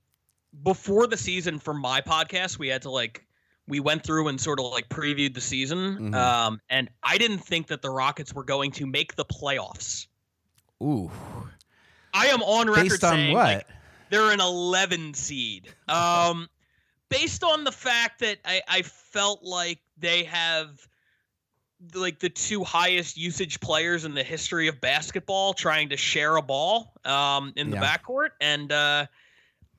before 0.62 1.06
the 1.06 1.16
season 1.16 1.58
for 1.58 1.74
my 1.74 2.00
podcast, 2.00 2.58
we 2.58 2.68
had 2.68 2.82
to 2.82 2.90
like 2.90 3.24
we 3.68 3.78
went 3.80 4.04
through 4.04 4.28
and 4.28 4.40
sort 4.40 4.58
of 4.58 4.66
like 4.66 4.88
previewed 4.88 5.34
the 5.34 5.40
season. 5.40 6.12
Mhm. 6.12 6.14
Um, 6.14 6.60
and 6.70 6.88
I 7.02 7.18
didn't 7.18 7.38
think 7.40 7.66
that 7.68 7.82
the 7.82 7.90
Rockets 7.90 8.32
were 8.32 8.44
going 8.44 8.70
to 8.72 8.86
make 8.86 9.16
the 9.16 9.24
playoffs. 9.24 10.06
Ooh. 10.82 11.10
I 12.14 12.26
am 12.28 12.42
on 12.42 12.68
record 12.68 12.88
Based 12.88 13.04
on 13.04 13.12
saying 13.14 13.34
what? 13.34 13.44
like, 13.44 13.66
they're 14.08 14.30
an 14.30 14.40
11 14.40 15.14
seed. 15.14 15.74
Um, 15.88 16.48
based 17.08 17.44
on 17.44 17.64
the 17.64 17.72
fact 17.72 18.20
that 18.20 18.38
I, 18.44 18.62
I 18.68 18.82
felt 18.82 19.42
like 19.42 19.78
they 19.98 20.24
have 20.24 20.86
like 21.94 22.18
the 22.18 22.28
two 22.30 22.64
highest 22.64 23.16
usage 23.16 23.60
players 23.60 24.04
in 24.04 24.14
the 24.14 24.22
history 24.22 24.66
of 24.68 24.80
basketball 24.80 25.52
trying 25.52 25.90
to 25.90 25.96
share 25.96 26.36
a 26.36 26.42
ball 26.42 26.94
um, 27.04 27.52
in 27.56 27.70
the 27.70 27.76
Yeah. 27.76 27.82
backcourt, 27.98 28.30
and 28.40 28.72
uh, 28.72 29.06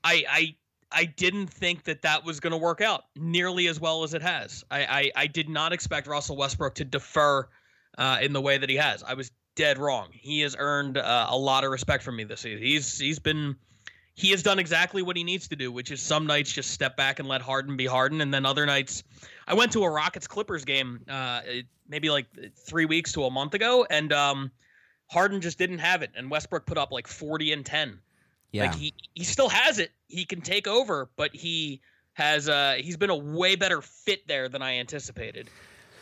I 0.04 0.24
I 0.30 0.54
I 0.90 1.04
didn't 1.04 1.48
think 1.48 1.84
that 1.84 2.02
that 2.02 2.24
was 2.24 2.40
going 2.40 2.52
to 2.52 2.56
work 2.56 2.80
out 2.80 3.04
nearly 3.16 3.66
as 3.66 3.80
well 3.80 4.04
as 4.04 4.14
it 4.14 4.22
has. 4.22 4.64
I 4.70 4.84
I, 5.16 5.22
I 5.22 5.26
did 5.26 5.48
not 5.48 5.72
expect 5.72 6.06
Russell 6.06 6.36
Westbrook 6.36 6.76
to 6.76 6.84
defer 6.84 7.48
uh, 7.98 8.18
in 8.22 8.32
the 8.32 8.40
way 8.40 8.58
that 8.58 8.70
he 8.70 8.76
has. 8.76 9.02
I 9.02 9.14
was 9.14 9.30
dead 9.56 9.76
wrong. 9.78 10.10
He 10.12 10.40
has 10.42 10.54
earned 10.56 10.96
uh, 10.98 11.26
a 11.28 11.36
lot 11.36 11.64
of 11.64 11.72
respect 11.72 12.04
from 12.04 12.14
me 12.16 12.22
this 12.24 12.40
season. 12.40 12.62
He's 12.62 12.96
he's 12.98 13.18
been 13.18 13.56
he 14.18 14.30
has 14.30 14.42
done 14.42 14.58
exactly 14.58 15.00
what 15.00 15.16
he 15.16 15.22
needs 15.22 15.46
to 15.46 15.54
do, 15.54 15.70
which 15.70 15.92
is 15.92 16.02
some 16.02 16.26
nights 16.26 16.50
just 16.50 16.72
step 16.72 16.96
back 16.96 17.20
and 17.20 17.28
let 17.28 17.40
Harden 17.40 17.76
be 17.76 17.86
Harden, 17.86 18.20
and 18.20 18.34
then 18.34 18.44
other 18.44 18.66
nights. 18.66 19.04
I 19.46 19.54
went 19.54 19.70
to 19.72 19.84
a 19.84 19.88
Rockets 19.88 20.26
Clippers 20.26 20.64
game, 20.64 21.04
uh, 21.08 21.42
maybe 21.88 22.10
like 22.10 22.26
three 22.56 22.84
weeks 22.84 23.12
to 23.12 23.26
a 23.26 23.30
month 23.30 23.54
ago, 23.54 23.86
and 23.88 24.12
um, 24.12 24.50
Harden 25.06 25.40
just 25.40 25.56
didn't 25.56 25.78
have 25.78 26.02
it, 26.02 26.10
and 26.16 26.28
Westbrook 26.28 26.66
put 26.66 26.76
up 26.76 26.90
like 26.90 27.06
forty 27.06 27.52
and 27.52 27.64
ten. 27.64 28.00
Yeah. 28.50 28.64
Like 28.64 28.74
he 28.74 28.92
he 29.14 29.22
still 29.22 29.48
has 29.50 29.78
it. 29.78 29.92
He 30.08 30.24
can 30.24 30.40
take 30.40 30.66
over, 30.66 31.08
but 31.16 31.32
he 31.32 31.80
has 32.14 32.48
uh 32.48 32.74
he's 32.80 32.96
been 32.96 33.10
a 33.10 33.16
way 33.16 33.54
better 33.54 33.80
fit 33.80 34.26
there 34.26 34.48
than 34.48 34.62
I 34.62 34.78
anticipated. 34.78 35.48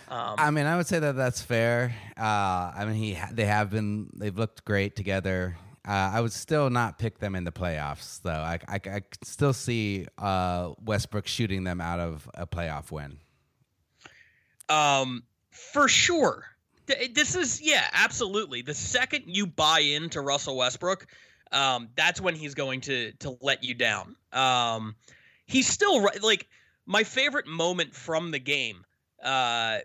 Um, 0.08 0.36
I 0.38 0.50
mean, 0.50 0.64
I 0.64 0.78
would 0.78 0.86
say 0.86 1.00
that 1.00 1.16
that's 1.16 1.42
fair. 1.42 1.94
Uh, 2.16 2.72
I 2.74 2.86
mean, 2.86 2.94
he 2.94 3.18
they 3.30 3.44
have 3.44 3.68
been 3.70 4.08
they've 4.14 4.38
looked 4.38 4.64
great 4.64 4.96
together. 4.96 5.58
Uh, 5.86 6.10
I 6.14 6.20
would 6.20 6.32
still 6.32 6.68
not 6.68 6.98
pick 6.98 7.18
them 7.18 7.36
in 7.36 7.44
the 7.44 7.52
playoffs, 7.52 8.20
though. 8.22 8.30
I, 8.30 8.58
I, 8.66 8.80
I 8.86 9.02
still 9.22 9.52
see 9.52 10.06
uh, 10.18 10.72
Westbrook 10.84 11.28
shooting 11.28 11.62
them 11.62 11.80
out 11.80 12.00
of 12.00 12.28
a 12.34 12.46
playoff 12.46 12.90
win. 12.90 13.18
Um, 14.68 15.22
for 15.50 15.86
sure. 15.86 16.44
Th- 16.88 17.14
This 17.14 17.36
is 17.36 17.60
yeah, 17.62 17.84
absolutely. 17.92 18.62
The 18.62 18.74
second 18.74 19.24
you 19.26 19.46
buy 19.46 19.80
into 19.80 20.20
Russell 20.20 20.56
Westbrook, 20.56 21.06
um, 21.52 21.88
that's 21.96 22.20
when 22.20 22.34
he's 22.34 22.54
going 22.54 22.80
to 22.82 23.12
to 23.20 23.36
let 23.40 23.62
you 23.62 23.74
down. 23.74 24.16
Um, 24.32 24.96
he's 25.46 25.68
still 25.68 26.04
like 26.22 26.48
my 26.84 27.04
favorite 27.04 27.46
moment 27.46 27.94
from 27.94 28.32
the 28.32 28.38
game. 28.40 28.84
Uh, 29.22 29.78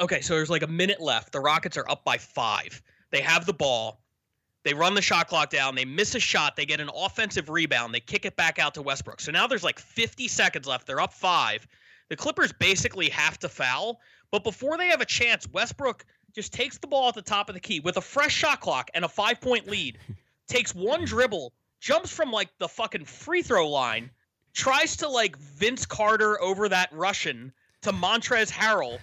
okay, 0.00 0.20
so 0.20 0.34
there's 0.34 0.50
like 0.50 0.62
a 0.62 0.66
minute 0.68 1.00
left. 1.00 1.32
The 1.32 1.40
Rockets 1.40 1.76
are 1.78 1.88
up 1.88 2.04
by 2.04 2.18
five. 2.18 2.82
They 3.10 3.20
have 3.22 3.46
the 3.46 3.54
ball. 3.54 4.00
They 4.64 4.74
run 4.74 4.94
the 4.94 5.02
shot 5.02 5.28
clock 5.28 5.50
down. 5.50 5.74
They 5.74 5.84
miss 5.84 6.14
a 6.14 6.20
shot. 6.20 6.56
They 6.56 6.66
get 6.66 6.80
an 6.80 6.90
offensive 6.94 7.48
rebound. 7.48 7.94
They 7.94 8.00
kick 8.00 8.24
it 8.24 8.36
back 8.36 8.58
out 8.58 8.74
to 8.74 8.82
Westbrook. 8.82 9.20
So 9.20 9.32
now 9.32 9.46
there's 9.46 9.62
like 9.62 9.78
50 9.78 10.28
seconds 10.28 10.66
left. 10.66 10.86
They're 10.86 11.00
up 11.00 11.12
five. 11.12 11.66
The 12.08 12.16
Clippers 12.16 12.52
basically 12.52 13.08
have 13.10 13.38
to 13.38 13.48
foul. 13.48 14.00
But 14.30 14.44
before 14.44 14.76
they 14.76 14.88
have 14.88 15.00
a 15.00 15.06
chance, 15.06 15.48
Westbrook 15.48 16.04
just 16.34 16.52
takes 16.52 16.78
the 16.78 16.86
ball 16.86 17.08
at 17.08 17.14
the 17.14 17.22
top 17.22 17.48
of 17.48 17.54
the 17.54 17.60
key 17.60 17.80
with 17.80 17.96
a 17.96 18.00
fresh 18.00 18.34
shot 18.34 18.60
clock 18.60 18.90
and 18.94 19.04
a 19.04 19.08
five 19.08 19.40
point 19.40 19.68
lead, 19.68 19.98
takes 20.48 20.74
one 20.74 21.04
dribble, 21.04 21.52
jumps 21.80 22.10
from 22.10 22.30
like 22.30 22.50
the 22.58 22.68
fucking 22.68 23.04
free 23.04 23.42
throw 23.42 23.68
line, 23.68 24.10
tries 24.54 24.96
to 24.98 25.08
like 25.08 25.36
Vince 25.36 25.86
Carter 25.86 26.40
over 26.42 26.68
that 26.68 26.90
Russian 26.92 27.52
to 27.82 27.92
Montrezl 27.92 28.50
Harrell, 28.50 28.98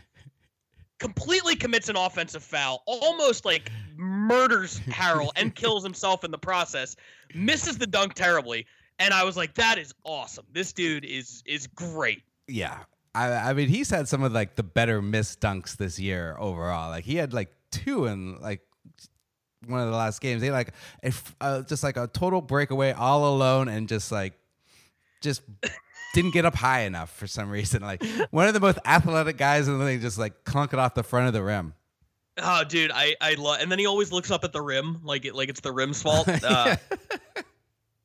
completely 1.00 1.56
commits 1.56 1.90
an 1.90 1.96
offensive 1.96 2.44
foul, 2.44 2.84
almost 2.86 3.46
like 3.46 3.72
murders 3.98 4.80
Harrell 4.88 5.32
and 5.36 5.54
kills 5.54 5.84
himself 5.84 6.24
in 6.24 6.32
the 6.32 6.38
process, 6.38 6.96
misses 7.34 7.78
the 7.78 7.88
dunk 7.88 8.14
terribly. 8.14 8.66
And 9.00 9.14
I 9.14 9.24
was 9.24 9.36
like, 9.36 9.56
that 9.56 9.78
is 9.78 9.94
awesome. 10.04 10.46
This 10.54 10.72
dude 10.72 11.06
is 11.06 11.44
is 11.46 11.68
great. 11.68 12.24
Yeah, 12.48 12.80
I, 13.14 13.32
I 13.32 13.54
mean, 13.54 13.70
he's 13.70 13.90
had 13.90 14.08
some 14.08 14.24
of 14.24 14.34
like 14.34 14.56
the 14.56 14.64
better 14.64 15.02
missed 15.02 15.40
dunks 15.42 15.78
this 15.78 16.00
year 16.00 16.36
overall. 16.40 16.90
Like 16.90 17.06
he 17.06 17.16
had 17.16 17.34
like 17.34 17.50
two 17.72 18.06
in 18.06 18.40
like 18.42 18.62
one 19.68 19.82
of 19.82 19.90
the 19.90 19.96
last 19.96 20.22
games. 20.22 20.42
They 20.42 20.52
like 20.52 20.74
if 21.02 21.36
uh, 21.42 21.62
just 21.64 21.84
like 21.84 21.98
a 21.98 22.08
total 22.08 22.42
breakaway 22.42 22.92
all 22.92 23.34
alone 23.34 23.68
and 23.70 23.88
just 23.88 24.12
like 24.12 24.34
just 25.22 25.42
didn't 26.14 26.32
get 26.32 26.46
up 26.46 26.56
high 26.56 26.82
enough 26.82 27.10
for 27.16 27.28
some 27.28 27.50
reason. 27.50 27.82
Like 27.82 28.04
one 28.32 28.48
of 28.48 28.54
the 28.54 28.60
most 28.60 28.80
athletic 28.86 29.38
guys, 29.38 29.68
and 29.68 29.80
then 29.80 29.88
they 29.88 29.98
just 29.98 30.18
like 30.18 30.44
clunk 30.44 30.74
it 30.74 30.80
off 30.80 30.94
the 30.94 31.04
front 31.04 31.28
of 31.28 31.34
the 31.34 31.44
rim. 31.44 31.74
Oh, 32.38 32.64
dude, 32.64 32.92
I 32.94 33.16
I 33.22 33.36
love. 33.36 33.62
And 33.62 33.72
then 33.72 33.80
he 33.80 33.86
always 33.86 34.12
looks 34.12 34.32
up 34.32 34.44
at 34.44 34.52
the 34.52 34.62
rim, 34.62 35.02
like 35.04 35.26
it 35.26 35.36
like 35.36 35.50
it's 35.50 35.62
the 35.62 35.72
rim's 35.72 36.02
fault. 36.02 36.28
Uh, 36.44 36.76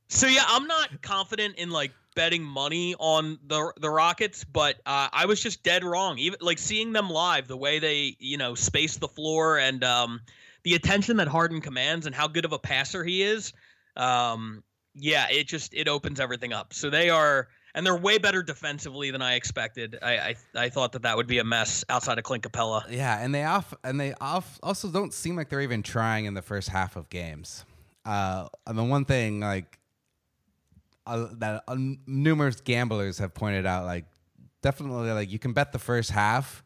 so 0.08 0.26
yeah, 0.26 0.44
I'm 0.46 0.66
not 0.66 1.02
confident 1.02 1.56
in 1.56 1.70
like 1.70 1.92
betting 2.14 2.42
money 2.42 2.94
on 2.98 3.38
the 3.46 3.72
the 3.80 3.90
Rockets, 3.90 4.44
but 4.44 4.76
uh, 4.86 5.08
I 5.12 5.26
was 5.26 5.40
just 5.40 5.62
dead 5.62 5.84
wrong. 5.84 6.18
Even 6.18 6.38
like 6.40 6.58
seeing 6.58 6.92
them 6.92 7.10
live, 7.10 7.48
the 7.48 7.56
way 7.56 7.78
they 7.78 8.16
you 8.18 8.36
know 8.36 8.54
space 8.54 8.96
the 8.96 9.08
floor 9.08 9.58
and 9.58 9.82
um, 9.84 10.20
the 10.62 10.74
attention 10.74 11.16
that 11.18 11.28
Harden 11.28 11.60
commands 11.60 12.06
and 12.06 12.14
how 12.14 12.28
good 12.28 12.44
of 12.44 12.52
a 12.52 12.58
passer 12.58 13.04
he 13.04 13.22
is. 13.22 13.52
Um, 13.96 14.62
yeah, 14.94 15.28
it 15.30 15.48
just 15.48 15.74
it 15.74 15.88
opens 15.88 16.20
everything 16.20 16.52
up. 16.52 16.72
So 16.72 16.90
they 16.90 17.10
are 17.10 17.48
and 17.74 17.86
they're 17.86 17.96
way 17.96 18.18
better 18.18 18.42
defensively 18.42 19.10
than 19.10 19.22
I 19.22 19.34
expected. 19.34 19.98
I 20.02 20.18
I, 20.18 20.34
I 20.54 20.68
thought 20.68 20.92
that 20.92 21.02
that 21.02 21.16
would 21.16 21.26
be 21.26 21.38
a 21.38 21.44
mess 21.44 21.84
outside 21.88 22.18
of 22.18 22.24
Clint 22.24 22.44
Capela. 22.44 22.84
Yeah, 22.90 23.22
and 23.22 23.34
they 23.34 23.44
off 23.44 23.74
and 23.84 24.00
they 24.00 24.14
off 24.20 24.58
also 24.62 24.88
don't 24.88 25.12
seem 25.12 25.36
like 25.36 25.48
they're 25.48 25.60
even 25.60 25.82
trying 25.82 26.24
in 26.24 26.34
the 26.34 26.42
first 26.42 26.68
half 26.68 26.96
of 26.96 27.08
games. 27.08 27.64
Uh, 28.04 28.48
and 28.66 28.78
the 28.78 28.84
one 28.84 29.04
thing 29.04 29.40
like 29.40 29.78
uh, 31.06 31.28
that 31.38 31.64
uh, 31.68 31.76
numerous 32.06 32.60
gamblers 32.60 33.18
have 33.18 33.34
pointed 33.34 33.66
out, 33.66 33.84
like 33.84 34.06
definitely 34.62 35.10
like 35.12 35.30
you 35.30 35.38
can 35.38 35.52
bet 35.52 35.72
the 35.72 35.78
first 35.78 36.10
half, 36.10 36.62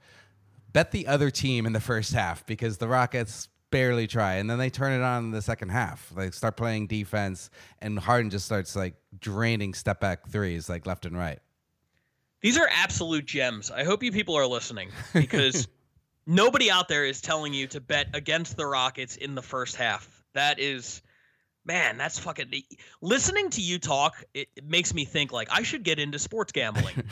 bet 0.73 0.91
the 0.91 1.07
other 1.07 1.31
team 1.31 1.67
in 1.67 1.73
the 1.73 1.81
first 1.81 2.13
half 2.13 2.45
because 2.47 2.79
the 2.79 2.89
Rockets 2.89 3.49
barely 3.75 4.07
try, 4.07 4.35
and 4.35 4.49
then 4.49 4.57
they 4.57 4.71
turn 4.71 4.93
it 4.93 5.03
on 5.03 5.25
in 5.25 5.31
the 5.33 5.43
second 5.43 5.71
half. 5.71 6.13
They 6.17 6.31
start 6.31 6.57
playing 6.57 6.87
defense, 6.87 7.51
and 7.81 7.99
Harden 7.99 8.31
just 8.31 8.47
starts 8.47 8.77
like 8.77 8.95
draining 9.19 9.75
step 9.75 9.99
back 9.99 10.29
threes 10.29 10.69
like 10.69 10.87
left 10.87 11.07
and 11.07 11.19
right. 11.19 11.41
These 12.41 12.57
are 12.57 12.69
absolute 12.71 13.27
gems. 13.27 13.73
I 13.73 13.83
hope 13.83 14.05
you 14.05 14.13
people 14.13 14.37
are 14.37 14.47
listening 14.47 14.91
because 15.13 15.67
nobody 16.27 16.71
out 16.71 16.87
there 16.87 17.05
is 17.05 17.21
telling 17.21 17.53
you 17.53 17.67
to 17.67 17.81
bet 17.81 18.07
against 18.15 18.57
the 18.57 18.65
Rockets 18.65 19.17
in 19.17 19.35
the 19.35 19.43
first 19.43 19.75
half. 19.75 20.23
That 20.35 20.61
is 20.61 21.03
man, 21.65 21.97
that's 21.97 22.19
fucking. 22.19 22.53
Listening 23.01 23.51
to 23.51 23.61
you 23.61 23.79
talk, 23.79 24.25
it, 24.35 24.49
it, 24.57 24.65
makes 24.65 24.95
me 24.95 25.05
think 25.05 25.33
like 25.33 25.49
I 25.51 25.63
should 25.63 25.83
get 25.83 25.99
into 25.99 26.19
sports 26.19 26.53
gambling. 26.53 27.05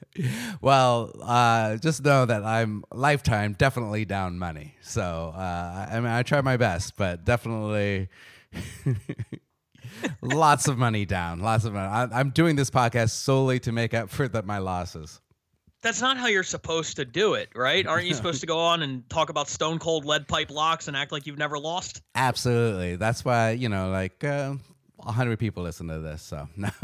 well, 0.60 1.12
uh, 1.22 1.76
just 1.76 2.04
know 2.04 2.26
that 2.26 2.44
I'm 2.44 2.84
lifetime 2.92 3.54
definitely 3.54 4.04
down 4.04 4.38
money. 4.38 4.74
So 4.82 5.32
uh, 5.34 5.88
I 5.90 5.96
mean, 5.96 6.10
I 6.10 6.22
try 6.22 6.40
my 6.40 6.56
best, 6.56 6.96
but 6.96 7.24
definitely. 7.24 8.08
lots 10.22 10.68
of 10.68 10.78
money 10.78 11.04
down. 11.04 11.40
Lots 11.40 11.64
of 11.64 11.72
money. 11.72 11.86
I, 11.86 12.20
am 12.20 12.30
doing 12.30 12.56
this 12.56 12.70
podcast 12.70 13.10
solely 13.10 13.58
to 13.60 13.72
make 13.72 13.94
up 13.94 14.10
for 14.10 14.28
the, 14.28 14.42
my 14.42 14.58
losses 14.58 15.20
that's 15.84 16.00
not 16.00 16.16
how 16.16 16.26
you're 16.28 16.42
supposed 16.42 16.96
to 16.96 17.04
do 17.04 17.34
it, 17.34 17.50
right? 17.54 17.86
Aren't 17.86 18.06
you 18.06 18.14
supposed 18.14 18.40
to 18.40 18.46
go 18.46 18.58
on 18.58 18.82
and 18.82 19.08
talk 19.10 19.28
about 19.28 19.48
stone 19.48 19.78
cold 19.78 20.06
lead 20.06 20.26
pipe 20.26 20.50
locks 20.50 20.88
and 20.88 20.96
act 20.96 21.12
like 21.12 21.26
you've 21.26 21.38
never 21.38 21.58
lost? 21.58 22.00
Absolutely. 22.14 22.96
That's 22.96 23.22
why, 23.22 23.50
you 23.50 23.68
know, 23.68 23.90
like 23.90 24.24
uh, 24.24 24.54
100 24.96 25.38
people 25.38 25.62
listen 25.62 25.88
to 25.88 26.00
this. 26.00 26.22
So 26.22 26.48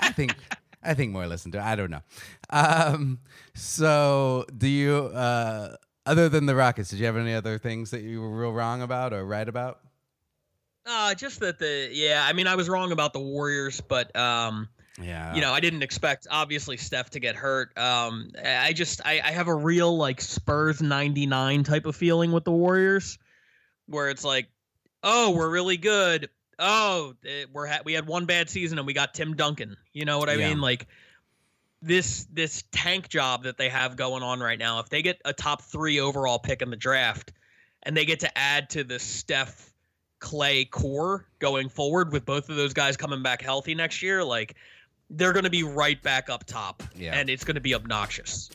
I 0.00 0.10
think. 0.10 0.34
I 0.80 0.94
think 0.94 1.12
more 1.12 1.26
listen 1.26 1.50
to. 1.52 1.58
It. 1.58 1.64
I 1.64 1.74
don't 1.74 1.90
know. 1.90 2.00
Um, 2.50 3.18
so, 3.52 4.46
do 4.56 4.68
you, 4.68 4.94
uh, 4.94 5.74
other 6.06 6.28
than 6.28 6.46
the 6.46 6.54
Rockets, 6.54 6.90
did 6.90 7.00
you 7.00 7.06
have 7.06 7.16
any 7.16 7.34
other 7.34 7.58
things 7.58 7.90
that 7.90 8.02
you 8.02 8.20
were 8.20 8.30
real 8.30 8.52
wrong 8.52 8.80
about 8.80 9.12
or 9.12 9.26
right 9.26 9.46
about? 9.46 9.80
Uh, 10.86 11.14
just 11.14 11.40
that 11.40 11.58
the 11.58 11.90
yeah. 11.92 12.24
I 12.24 12.32
mean, 12.32 12.46
I 12.46 12.54
was 12.54 12.68
wrong 12.68 12.92
about 12.92 13.12
the 13.12 13.18
Warriors, 13.18 13.80
but 13.80 14.14
um, 14.16 14.68
yeah. 15.00 15.34
You 15.34 15.40
know, 15.40 15.52
I 15.52 15.60
didn't 15.60 15.82
expect 15.82 16.26
obviously 16.30 16.76
Steph 16.76 17.10
to 17.10 17.20
get 17.20 17.36
hurt. 17.36 17.76
Um, 17.78 18.30
I 18.44 18.72
just 18.72 19.00
I, 19.04 19.20
I 19.24 19.30
have 19.30 19.48
a 19.48 19.54
real 19.54 19.96
like 19.96 20.20
Spurs 20.20 20.82
'99 20.82 21.64
type 21.64 21.86
of 21.86 21.94
feeling 21.94 22.32
with 22.32 22.44
the 22.44 22.52
Warriors, 22.52 23.18
where 23.86 24.10
it's 24.10 24.24
like, 24.24 24.48
oh, 25.02 25.30
we're 25.30 25.50
really 25.50 25.76
good. 25.76 26.28
Oh, 26.58 27.14
it, 27.22 27.28
eh, 27.28 27.46
we're 27.52 27.66
ha- 27.66 27.82
we 27.84 27.92
had 27.92 28.06
one 28.06 28.26
bad 28.26 28.50
season 28.50 28.78
and 28.78 28.86
we 28.86 28.92
got 28.92 29.14
Tim 29.14 29.36
Duncan. 29.36 29.76
You 29.92 30.04
know 30.04 30.18
what 30.18 30.28
I 30.28 30.34
yeah. 30.34 30.48
mean? 30.48 30.60
Like 30.60 30.86
this 31.80 32.26
this 32.32 32.64
tank 32.72 33.08
job 33.08 33.44
that 33.44 33.56
they 33.56 33.68
have 33.68 33.96
going 33.96 34.22
on 34.22 34.40
right 34.40 34.58
now. 34.58 34.80
If 34.80 34.88
they 34.88 35.02
get 35.02 35.20
a 35.24 35.32
top 35.32 35.62
three 35.62 36.00
overall 36.00 36.38
pick 36.38 36.62
in 36.62 36.70
the 36.70 36.76
draft, 36.76 37.32
and 37.84 37.96
they 37.96 38.04
get 38.04 38.20
to 38.20 38.38
add 38.38 38.70
to 38.70 38.84
the 38.84 38.98
Steph 38.98 39.72
Clay 40.18 40.64
core 40.64 41.26
going 41.38 41.68
forward 41.68 42.12
with 42.12 42.24
both 42.24 42.48
of 42.48 42.56
those 42.56 42.72
guys 42.72 42.96
coming 42.96 43.22
back 43.22 43.40
healthy 43.40 43.74
next 43.74 44.02
year, 44.02 44.24
like 44.24 44.56
they're 45.10 45.32
going 45.32 45.44
to 45.44 45.50
be 45.50 45.62
right 45.62 46.00
back 46.02 46.28
up 46.28 46.44
top, 46.44 46.82
yeah. 46.96 47.18
and 47.18 47.30
it's 47.30 47.44
going 47.44 47.54
to 47.54 47.60
be 47.60 47.74
obnoxious. 47.74 48.50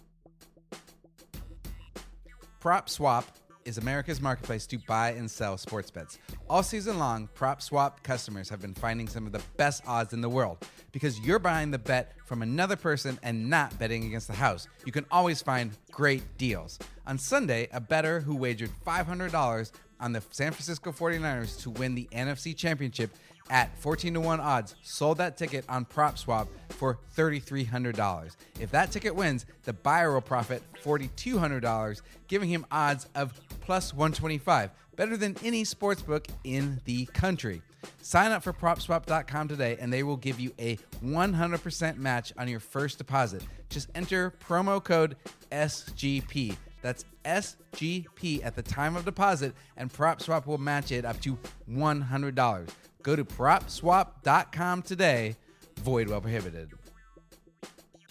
PropSwap 2.61 3.25
is 3.65 3.77
America's 3.77 4.21
marketplace 4.21 4.67
to 4.67 4.77
buy 4.87 5.11
and 5.11 5.29
sell 5.29 5.57
sports 5.57 5.89
bets. 5.89 6.19
All 6.49 6.63
season 6.63 6.99
long, 6.99 7.29
PropSwap 7.35 8.03
customers 8.03 8.49
have 8.49 8.61
been 8.61 8.73
finding 8.73 9.07
some 9.07 9.25
of 9.25 9.31
the 9.31 9.41
best 9.57 9.83
odds 9.87 10.13
in 10.13 10.21
the 10.21 10.29
world 10.29 10.65
because 10.91 11.19
you're 11.21 11.39
buying 11.39 11.71
the 11.71 11.79
bet 11.79 12.13
from 12.25 12.41
another 12.41 12.75
person 12.75 13.17
and 13.23 13.49
not 13.49 13.77
betting 13.79 14.05
against 14.05 14.27
the 14.27 14.33
house. 14.33 14.67
You 14.85 14.91
can 14.91 15.05
always 15.11 15.41
find 15.41 15.71
great 15.91 16.37
deals. 16.37 16.79
On 17.07 17.17
Sunday, 17.17 17.67
a 17.71 17.81
bettor 17.81 18.19
who 18.19 18.35
wagered 18.35 18.71
$500 18.85 19.71
on 19.99 20.13
the 20.13 20.21
San 20.31 20.51
Francisco 20.51 20.91
49ers 20.91 21.61
to 21.61 21.69
win 21.69 21.95
the 21.95 22.07
NFC 22.11 22.55
Championship 22.55 23.11
at 23.49 23.77
14 23.79 24.13
to 24.13 24.19
1 24.19 24.39
odds 24.39 24.75
sold 24.83 25.17
that 25.17 25.37
ticket 25.37 25.65
on 25.67 25.85
PropSwap 25.85 26.47
for 26.69 26.97
$3,300. 27.15 28.35
If 28.59 28.71
that 28.71 28.91
ticket 28.91 29.15
wins, 29.15 29.45
the 29.63 29.73
buyer 29.73 30.13
will 30.13 30.21
profit 30.21 30.63
$4,200, 30.83 32.01
giving 32.27 32.49
him 32.49 32.65
odds 32.71 33.07
of 33.15 33.39
plus 33.61 33.93
125, 33.93 34.71
better 34.95 35.17
than 35.17 35.35
any 35.43 35.63
sportsbook 35.63 36.27
in 36.43 36.81
the 36.85 37.05
country. 37.07 37.61
Sign 38.01 38.31
up 38.31 38.43
for 38.43 38.53
propswap.com 38.53 39.47
today 39.47 39.77
and 39.79 39.91
they 39.91 40.03
will 40.03 40.17
give 40.17 40.39
you 40.39 40.53
a 40.59 40.77
100% 41.03 41.97
match 41.97 42.33
on 42.37 42.47
your 42.47 42.59
first 42.59 42.97
deposit. 42.97 43.43
Just 43.69 43.89
enter 43.95 44.33
promo 44.47 44.83
code 44.83 45.15
SGP. 45.51 46.55
That's 46.83 47.05
SGP 47.23 48.45
at 48.45 48.55
the 48.55 48.61
time 48.61 48.95
of 48.95 49.05
deposit, 49.05 49.55
and 49.77 49.91
PropSwap 49.91 50.45
will 50.45 50.59
match 50.59 50.91
it 50.91 51.05
up 51.05 51.19
to 51.21 51.39
$100. 51.71 52.69
Go 53.01 53.15
to 53.15 53.25
propswap.com 53.25 54.81
today. 54.83 55.37
Void 55.79 56.09
well 56.09 56.21
prohibited. 56.21 56.69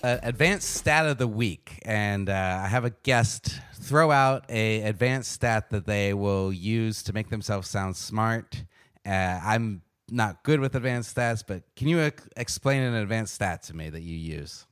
Uh, 0.03 0.19
advanced 0.25 0.71
stat 0.71 1.07
of 1.07 1.19
the 1.19 1.29
week, 1.29 1.79
and 1.83 2.29
uh, 2.29 2.61
I 2.65 2.67
have 2.67 2.85
a 2.85 2.91
guest 2.91 3.61
throw 3.75 4.11
out 4.11 4.45
a 4.49 4.83
advanced 4.83 5.31
stat 5.31 5.71
that 5.71 5.87
they 5.87 6.13
will 6.13 6.53
use 6.53 7.05
to 7.05 7.13
make 7.13 7.29
themselves 7.29 7.69
sound 7.69 7.95
smart. 7.95 8.65
Uh, 9.07 9.39
I'm 9.45 9.83
not 10.11 10.43
good 10.43 10.61
with 10.61 10.75
advanced 10.75 11.15
stats, 11.15 11.45
but 11.47 11.63
can 11.77 11.89
you 11.89 12.01
ex- 12.01 12.29
explain 12.37 12.83
an 12.83 12.95
advanced 12.95 13.35
stat 13.35 13.63
to 13.65 13.77
me 13.77 13.91
that 13.91 14.03
you 14.03 14.17
use? 14.17 14.67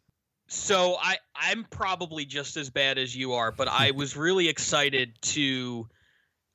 So 0.51 0.97
I 1.01 1.17
I'm 1.37 1.65
probably 1.71 2.25
just 2.25 2.57
as 2.57 2.71
bad 2.71 2.99
as 2.99 3.15
you 3.15 3.35
are, 3.35 3.53
but 3.53 3.69
I 3.69 3.93
was 3.93 4.17
really 4.17 4.49
excited 4.49 5.17
to 5.23 5.89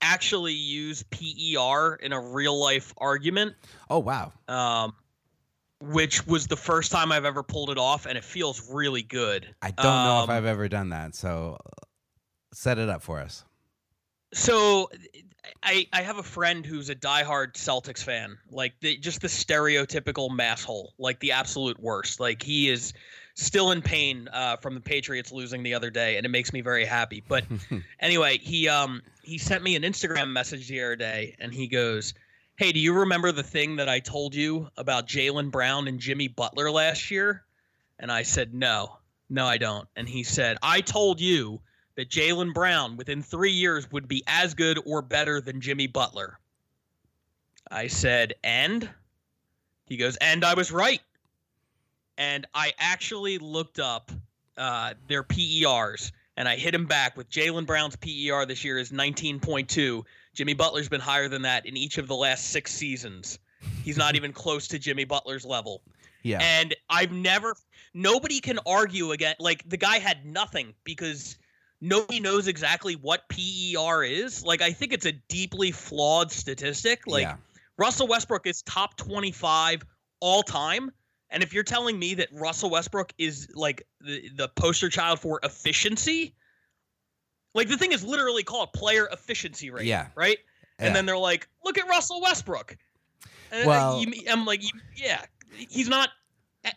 actually 0.02 0.54
use 0.54 1.04
PER 1.04 1.96
in 1.96 2.12
a 2.12 2.20
real 2.20 2.60
life 2.60 2.93
argument. 2.98 3.56
Oh 3.89 4.00
wow. 4.00 4.34
Um, 4.50 4.93
which 5.80 6.28
was 6.28 6.48
the 6.48 6.58
first 6.58 6.91
time 6.91 7.14
I've 7.14 7.24
ever 7.24 7.41
pulled 7.41 7.70
it 7.70 7.78
off, 7.78 8.06
and 8.06 8.18
it 8.18 8.26
feels 8.26 8.70
really 8.70 9.02
good. 9.02 9.48
I 9.62 9.72
don't 9.72 9.86
um, 9.86 10.06
know 10.06 10.24
if 10.24 10.30
um, 10.30 10.36
I've 10.36 10.46
ever 10.46 10.68
done 10.68 10.89
that, 10.89 11.16
so 11.16 11.58
set 12.54 12.78
it 12.78 12.89
up 12.89 13.02
for 13.02 13.22
us. 13.22 13.46
So, 14.34 14.89
I 15.64 15.88
I 15.93 16.02
have 16.02 16.18
a 16.18 16.24
friend 16.24 16.66
who's 16.66 16.89
a 16.89 16.96
diehard 16.96 17.54
Celtics 17.54 18.04
fan, 18.04 18.38
like 18.52 18.74
the, 18.82 18.98
just 18.98 19.22
the 19.22 19.30
stereotypical 19.30 20.30
masshole, 20.30 20.89
like 20.98 21.22
the 21.22 21.32
absolute 21.32 21.80
worst. 21.80 22.20
Like 22.20 22.43
he 22.43 22.70
is 22.70 22.91
still 23.36 23.71
in 23.71 23.81
pain 23.81 24.27
uh, 24.31 24.55
from 24.57 24.73
the 24.73 24.81
Patriots 24.81 25.31
losing 25.31 25.61
the 25.61 25.73
other 25.73 25.91
day, 25.91 26.17
and 26.17 26.25
it 26.25 26.29
makes 26.29 26.51
me 26.51 26.61
very 26.61 26.86
happy. 26.86 27.23
But 27.27 27.45
anyway, 27.99 28.38
he 28.39 28.67
um 28.67 29.01
he 29.21 29.38
sent 29.38 29.63
me 29.63 29.75
an 29.75 29.83
Instagram 29.83 30.31
message 30.31 30.67
the 30.67 30.81
other 30.81 30.95
day, 30.95 31.36
and 31.39 31.53
he 31.53 31.67
goes, 31.67 32.13
"Hey, 32.55 32.71
do 32.71 32.79
you 32.79 32.93
remember 32.93 33.31
the 33.31 33.43
thing 33.43 33.75
that 33.75 33.89
I 33.89 33.99
told 33.99 34.33
you 34.33 34.69
about 34.77 35.07
Jaylen 35.07 35.51
Brown 35.51 35.88
and 35.88 35.99
Jimmy 35.99 36.27
Butler 36.27 36.71
last 36.71 37.11
year?" 37.11 37.43
And 37.99 38.11
I 38.11 38.23
said, 38.23 38.53
"No, 38.53 38.97
no, 39.29 39.45
I 39.45 39.57
don't." 39.57 39.88
And 39.95 40.09
he 40.09 40.23
said, 40.23 40.57
"I 40.63 40.81
told 40.81 41.21
you." 41.21 41.61
That 41.97 42.09
Jaylen 42.09 42.53
Brown 42.53 42.97
within 42.97 43.23
three 43.23 43.53
years 43.53 43.89
would 43.89 44.05
be 44.05 44.21
as 44.27 44.53
good 44.53 44.77
or 44.86 45.01
better 45.01 45.39
than 45.39 45.61
Jimmy 45.61 45.88
Butler. 45.88 46.38
I 47.71 47.88
said, 47.88 48.33
and? 48.43 48.89
He 49.86 49.95
goes, 49.95 50.17
and 50.17 50.43
I 50.43 50.55
was 50.55 50.73
right 50.73 50.99
and 52.18 52.45
I 52.53 52.74
actually 52.80 53.38
looked 53.38 53.80
up 53.80 54.11
uh, 54.57 54.93
their 55.07 55.24
PERs, 55.24 56.11
and 56.38 56.47
I 56.47 56.55
hit 56.55 56.74
him 56.74 56.86
back 56.86 57.18
with 57.18 57.30
Jaylen 57.30 57.66
Brown's 57.66 57.95
PER 57.95 58.45
this 58.45 58.63
year 58.63 58.78
is 58.78 58.91
19.2. 58.91 60.03
Jimmy 60.34 60.53
Butler's 60.53 60.89
been 60.89 61.01
higher 61.01 61.30
than 61.30 61.43
that 61.43 61.66
in 61.66 61.78
each 61.78 61.97
of 61.97 62.07
the 62.07 62.16
last 62.16 62.49
six 62.49 62.74
seasons. 62.74 63.39
He's 63.84 63.97
not 63.97 64.16
even 64.16 64.34
close 64.34 64.68
to 64.70 64.80
Jimmy 64.80 65.05
Butler's 65.05 65.45
level. 65.45 65.82
Yeah. 66.24 66.39
And 66.41 66.76
I've 66.89 67.11
never, 67.11 67.55
nobody 67.93 68.39
can 68.39 68.59
argue 68.66 69.11
again. 69.11 69.36
Like 69.39 69.68
the 69.68 69.78
guy 69.78 69.99
had 69.99 70.26
nothing 70.26 70.74
because 70.84 71.38
nobody 71.82 72.20
knows 72.20 72.47
exactly 72.47 72.95
what 72.95 73.30
PER 73.30 74.03
is. 74.03 74.43
Like 74.43 74.61
I 74.61 74.72
think 74.72 74.91
it's 74.91 75.05
a 75.05 75.13
deeply 75.13 75.72
flawed 75.72 76.32
statistic. 76.32 77.07
Like 77.07 77.24
yeah. 77.24 77.36
Russell 77.78 78.07
Westbrook 78.07 78.47
is 78.47 78.61
top 78.63 78.97
25 78.97 79.84
all 80.20 80.43
time. 80.43 80.91
And 81.36 81.43
if 81.43 81.53
you're 81.53 81.63
telling 81.65 81.99
me 81.99 82.13
that 82.13 82.29
Russell 82.31 82.69
Westbrook 82.69 83.11
is 83.17 83.49
like 83.53 83.86
the, 83.99 84.29
the 84.38 84.47
poster 84.47 84.88
child 84.89 85.19
for 85.19 85.41
efficiency, 85.43 86.33
like 87.53 87.67
the 87.67 87.77
thing 87.77 87.91
is 87.91 88.05
literally 88.05 88.41
called 88.41 88.71
player 88.71 89.09
efficiency 89.11 89.69
rate. 89.69 89.86
Yeah. 89.86 90.07
Right. 90.15 90.38
Yeah. 90.79 90.88
And 90.88 90.95
then 90.95 91.05
they're 91.05 91.17
like, 91.17 91.49
look 91.65 91.77
at 91.77 91.89
Russell 91.89 92.21
Westbrook. 92.21 92.77
And 93.51 93.67
Well- 93.67 94.01
you, 94.01 94.13
I'm 94.29 94.45
like, 94.45 94.63
yeah, 94.95 95.25
he's 95.51 95.89
not. 95.89 96.09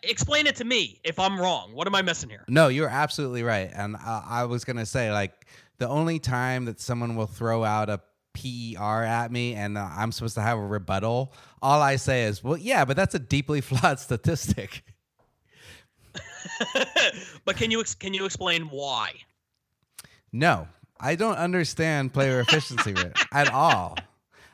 Explain 0.03 0.45
it 0.45 0.57
to 0.57 0.65
me 0.65 0.99
if 1.03 1.17
I'm 1.17 1.39
wrong. 1.39 1.73
What 1.73 1.87
am 1.87 1.95
I 1.95 2.01
missing 2.03 2.29
here? 2.29 2.43
No, 2.47 2.67
you're 2.67 2.89
absolutely 2.89 3.41
right. 3.41 3.71
And 3.73 3.95
uh, 3.95 4.21
I 4.23 4.43
was 4.43 4.63
gonna 4.63 4.85
say, 4.85 5.11
like, 5.11 5.47
the 5.79 5.87
only 5.87 6.19
time 6.19 6.65
that 6.65 6.79
someone 6.79 7.15
will 7.15 7.25
throw 7.25 7.63
out 7.63 7.89
a 7.89 7.99
PER 8.33 9.03
at 9.03 9.31
me 9.31 9.53
and 9.53 9.77
uh, 9.77 9.89
I'm 9.91 10.11
supposed 10.11 10.35
to 10.35 10.41
have 10.41 10.57
a 10.57 10.65
rebuttal, 10.65 11.33
all 11.61 11.81
I 11.81 11.95
say 11.97 12.23
is, 12.23 12.43
"Well, 12.43 12.57
yeah, 12.57 12.85
but 12.85 12.95
that's 12.95 13.15
a 13.15 13.19
deeply 13.19 13.61
flawed 13.61 13.99
statistic." 13.99 14.83
but 17.45 17.55
can 17.55 17.71
you 17.71 17.79
ex- 17.79 17.95
can 17.95 18.13
you 18.13 18.25
explain 18.25 18.63
why? 18.63 19.13
No, 20.31 20.67
I 20.99 21.15
don't 21.15 21.37
understand 21.37 22.13
player 22.13 22.39
efficiency 22.39 22.93
rate 22.93 23.13
at 23.31 23.51
all. 23.51 23.97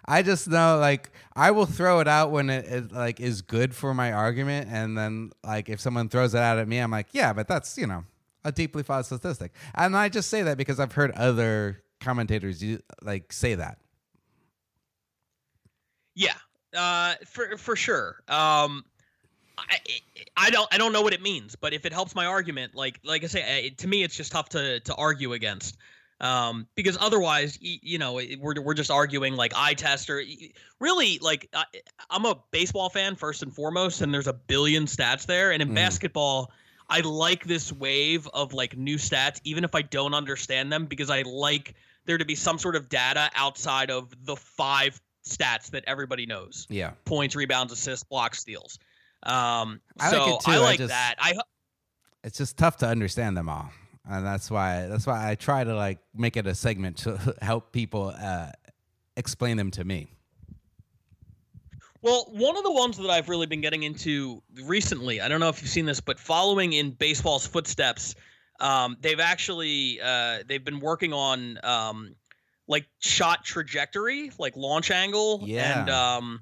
I 0.05 0.21
just 0.21 0.47
know 0.47 0.77
like 0.79 1.11
I 1.35 1.51
will 1.51 1.65
throw 1.65 1.99
it 1.99 2.07
out 2.07 2.31
when 2.31 2.49
it, 2.49 2.65
it 2.65 2.91
like 2.91 3.19
is 3.19 3.41
good 3.41 3.75
for 3.75 3.93
my 3.93 4.13
argument, 4.13 4.69
and 4.71 4.97
then 4.97 5.31
like 5.43 5.69
if 5.69 5.79
someone 5.79 6.09
throws 6.09 6.33
it 6.33 6.39
out 6.39 6.57
at 6.57 6.67
me, 6.67 6.77
I'm 6.79 6.91
like, 6.91 7.07
yeah, 7.11 7.33
but 7.33 7.47
that's 7.47 7.77
you 7.77 7.87
know 7.87 8.03
a 8.43 8.51
deeply 8.51 8.83
flawed 8.83 9.05
statistic, 9.05 9.51
and 9.73 9.97
I 9.97 10.09
just 10.09 10.29
say 10.29 10.43
that 10.43 10.57
because 10.57 10.79
I've 10.79 10.93
heard 10.93 11.11
other 11.11 11.81
commentators 12.05 12.63
you 12.63 12.79
like 13.01 13.33
say 13.33 13.55
that. 13.55 13.79
Yeah, 16.15 16.35
uh, 16.77 17.15
for 17.25 17.57
for 17.57 17.75
sure. 17.75 18.21
Um, 18.27 18.85
I 19.57 19.79
I 20.37 20.49
don't 20.49 20.73
I 20.73 20.77
don't 20.77 20.93
know 20.93 21.01
what 21.01 21.13
it 21.13 21.21
means, 21.21 21.55
but 21.55 21.73
if 21.73 21.85
it 21.85 21.91
helps 21.91 22.15
my 22.15 22.25
argument, 22.25 22.75
like 22.75 22.99
like 23.03 23.23
I 23.23 23.27
say, 23.27 23.65
I- 23.65 23.69
to 23.69 23.87
me 23.87 24.03
it's 24.03 24.15
just 24.15 24.31
tough 24.31 24.49
to 24.49 24.79
to 24.81 24.95
argue 24.95 25.33
against. 25.33 25.77
Um, 26.21 26.65
because 26.75 26.97
otherwise, 27.01 27.57
you 27.59 27.97
know, 27.97 28.13
we're 28.39 28.61
we're 28.61 28.73
just 28.73 28.89
arguing 28.89 29.35
like 29.35 29.51
eye 29.53 29.73
test 29.73 30.09
or 30.09 30.23
really 30.79 31.19
like 31.19 31.49
I, 31.53 31.65
I'm 32.09 32.23
a 32.25 32.35
baseball 32.51 32.89
fan 32.89 33.15
first 33.15 33.43
and 33.43 33.53
foremost, 33.53 34.01
and 34.01 34.13
there's 34.13 34.27
a 34.27 34.33
billion 34.33 34.85
stats 34.85 35.25
there, 35.25 35.51
and 35.51 35.61
in 35.61 35.69
Mhm. 35.69 35.75
basketball. 35.75 36.51
I 36.87 36.99
like 36.99 37.45
this 37.45 37.73
wave 37.73 38.27
of 38.35 38.53
like 38.53 38.77
new 38.77 38.97
stats, 38.97 39.41
even 39.43 39.63
if 39.63 39.73
I 39.73 39.81
don't 39.81 40.13
understand 40.13 40.71
them, 40.71 40.85
because 40.85 41.09
I 41.09 41.23
like 41.23 41.73
there 42.05 42.17
to 42.17 42.25
be 42.25 42.35
some 42.35 42.57
sort 42.57 42.75
of 42.75 42.89
data 42.89 43.29
outside 43.35 43.89
of 43.91 44.13
the 44.25 44.35
five 44.35 44.99
stats 45.27 45.69
that 45.71 45.83
everybody 45.87 46.25
knows 46.25 46.67
Yeah, 46.69 46.91
points, 47.05 47.35
rebounds, 47.35 47.73
assists, 47.73 48.03
blocks, 48.03 48.39
steals. 48.39 48.77
Um, 49.23 49.81
I 49.99 50.11
like 50.11 50.11
so 50.11 50.35
it 50.35 50.39
too, 50.41 50.51
I 50.51 50.55
I 50.55 50.57
like 50.59 50.77
just- 50.77 50.89
that. 50.89 51.15
I 51.19 51.33
it's 52.23 52.37
just 52.37 52.57
tough 52.57 52.77
to 52.77 52.87
understand 52.87 53.35
them 53.37 53.49
all, 53.49 53.69
and 54.09 54.25
that's 54.25 54.49
why 54.51 54.87
that's 54.87 55.05
why 55.07 55.29
I 55.29 55.35
try 55.35 55.63
to 55.63 55.75
like 55.75 55.99
make 56.15 56.37
it 56.37 56.47
a 56.47 56.55
segment 56.55 56.97
to 56.99 57.35
help 57.41 57.71
people 57.71 58.13
uh, 58.19 58.51
explain 59.17 59.57
them 59.57 59.71
to 59.71 59.83
me. 59.83 60.07
well, 62.01 62.27
one 62.31 62.55
of 62.55 62.63
the 62.63 62.71
ones 62.71 62.97
that 62.97 63.09
I've 63.09 63.29
really 63.29 63.47
been 63.47 63.61
getting 63.61 63.83
into 63.83 64.43
recently. 64.63 65.21
I 65.21 65.27
don't 65.27 65.39
know 65.39 65.49
if 65.49 65.61
you've 65.61 65.71
seen 65.71 65.85
this, 65.85 65.99
but 65.99 66.19
following 66.19 66.73
in 66.73 66.91
baseball's 66.91 67.47
footsteps, 67.47 68.13
um, 68.59 68.97
they've 69.01 69.19
actually 69.19 69.99
uh, 70.01 70.39
they've 70.47 70.63
been 70.63 70.79
working 70.79 71.13
on 71.13 71.59
um, 71.63 72.15
like 72.67 72.85
shot 72.99 73.43
trajectory, 73.43 74.31
like 74.39 74.55
launch 74.55 74.91
angle, 74.91 75.41
Yeah. 75.43 75.81
and 75.81 75.89
um, 75.89 76.41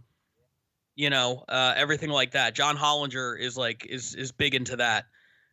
you 0.95 1.09
know 1.09 1.43
uh, 1.49 1.73
everything 1.75 2.09
like 2.09 2.31
that. 2.31 2.53
John 2.55 2.77
Hollinger 2.77 3.39
is 3.39 3.57
like 3.57 3.85
is 3.85 4.15
is 4.15 4.31
big 4.31 4.55
into 4.55 4.75
that. 4.77 5.05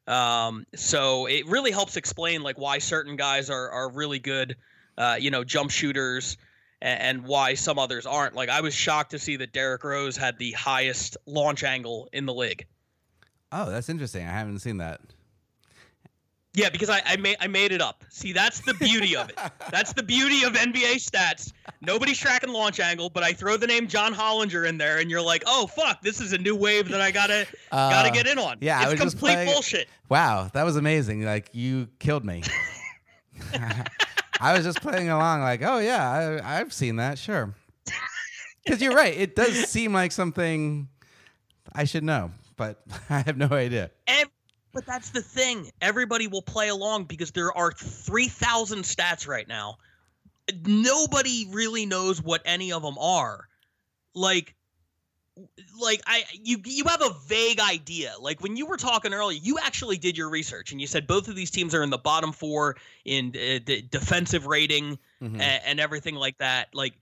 Um, 0.06 0.66
so 0.74 1.26
it 1.26 1.46
really 1.46 1.70
helps 1.70 1.96
explain 1.96 2.42
like 2.42 2.58
why 2.58 2.78
certain 2.78 3.16
guys 3.16 3.48
are 3.50 3.70
are 3.70 3.90
really 3.92 4.18
good, 4.18 4.56
uh, 4.98 5.16
you 5.20 5.30
know, 5.30 5.44
jump 5.44 5.70
shooters, 5.70 6.36
and, 6.82 7.00
and 7.00 7.24
why 7.26 7.54
some 7.54 7.78
others 7.78 8.06
aren't. 8.06 8.34
Like 8.34 8.48
I 8.48 8.60
was 8.60 8.74
shocked 8.74 9.12
to 9.12 9.18
see 9.18 9.36
that 9.36 9.52
Derrick 9.52 9.84
Rose 9.84 10.16
had 10.16 10.38
the 10.38 10.52
highest 10.52 11.16
launch 11.26 11.62
angle 11.64 12.08
in 12.12 12.26
the 12.26 12.34
league. 12.34 12.66
Oh, 13.52 13.70
that's 13.70 13.88
interesting. 13.88 14.26
I 14.26 14.32
haven't 14.32 14.60
seen 14.60 14.78
that. 14.78 15.00
Yeah, 16.52 16.68
because 16.68 16.90
I, 16.90 17.00
I 17.06 17.16
made 17.16 17.36
I 17.40 17.46
made 17.46 17.70
it 17.70 17.80
up. 17.80 18.02
See, 18.08 18.32
that's 18.32 18.60
the 18.60 18.74
beauty 18.74 19.14
of 19.14 19.28
it. 19.28 19.38
That's 19.70 19.92
the 19.92 20.02
beauty 20.02 20.42
of 20.42 20.54
NBA 20.54 20.94
stats. 20.96 21.52
Nobody's 21.80 22.18
tracking 22.18 22.50
launch 22.52 22.80
angle, 22.80 23.08
but 23.08 23.22
I 23.22 23.32
throw 23.32 23.56
the 23.56 23.68
name 23.68 23.86
John 23.86 24.12
Hollinger 24.12 24.68
in 24.68 24.76
there, 24.76 24.98
and 24.98 25.08
you're 25.08 25.22
like, 25.22 25.44
oh 25.46 25.68
fuck, 25.68 26.02
this 26.02 26.20
is 26.20 26.32
a 26.32 26.38
new 26.38 26.56
wave 26.56 26.88
that 26.88 27.00
I 27.00 27.12
gotta 27.12 27.46
gotta 27.70 28.08
Uh, 28.08 28.12
get 28.12 28.26
in 28.26 28.36
on. 28.38 28.58
yeah, 28.60 28.80
I 28.80 28.82
it's 28.82 28.90
was 28.92 29.00
just 29.00 29.10
complete 29.18 29.34
playing- 29.34 29.52
bullshit. 29.52 29.88
Wow, 30.08 30.50
that 30.52 30.64
was 30.64 30.74
amazing. 30.74 31.22
Like 31.24 31.50
you 31.52 31.86
killed 32.00 32.24
me. 32.24 32.42
I 34.40 34.54
was 34.54 34.64
just 34.64 34.80
playing 34.80 35.08
along, 35.08 35.42
like, 35.42 35.62
oh 35.62 35.78
yeah, 35.78 36.40
I, 36.42 36.58
I've 36.60 36.72
seen 36.72 36.96
that, 36.96 37.18
sure. 37.18 37.54
Because 38.64 38.82
you're 38.82 38.94
right, 38.94 39.16
it 39.16 39.36
does 39.36 39.54
seem 39.68 39.92
like 39.92 40.12
something 40.12 40.88
I 41.72 41.84
should 41.84 42.04
know, 42.04 42.32
but 42.56 42.82
I 43.08 43.20
have 43.20 43.36
no 43.36 43.46
idea. 43.52 43.90
Ev- 44.06 44.28
but 44.72 44.86
that's 44.86 45.10
the 45.10 45.22
thing. 45.22 45.70
Everybody 45.80 46.26
will 46.26 46.42
play 46.42 46.68
along 46.68 47.04
because 47.04 47.30
there 47.32 47.52
are 47.56 47.72
3,000 47.72 48.82
stats 48.84 49.26
right 49.26 49.46
now. 49.48 49.78
Nobody 50.66 51.46
really 51.50 51.86
knows 51.86 52.22
what 52.22 52.42
any 52.44 52.72
of 52.72 52.82
them 52.82 52.98
are. 52.98 53.48
Like, 54.14 54.54
like 55.80 56.02
I 56.06 56.24
you 56.34 56.60
you 56.64 56.84
have 56.84 57.00
a 57.02 57.14
vague 57.26 57.60
idea. 57.60 58.14
Like 58.20 58.42
when 58.42 58.56
you 58.56 58.66
were 58.66 58.76
talking 58.76 59.14
earlier, 59.14 59.38
you 59.40 59.58
actually 59.58 59.96
did 59.96 60.18
your 60.18 60.28
research 60.28 60.72
and 60.72 60.80
you 60.80 60.86
said 60.86 61.06
both 61.06 61.28
of 61.28 61.36
these 61.36 61.50
teams 61.50 61.74
are 61.74 61.82
in 61.82 61.88
the 61.90 61.98
bottom 61.98 62.32
four 62.32 62.76
in 63.04 63.28
uh, 63.28 63.60
the 63.64 63.82
defensive 63.90 64.46
rating 64.46 64.98
Mhm. 65.22 65.38
a- 65.40 65.66
and 65.66 65.80
everything 65.80 66.14
like 66.16 66.36
that. 66.38 66.74
Like, 66.74 66.94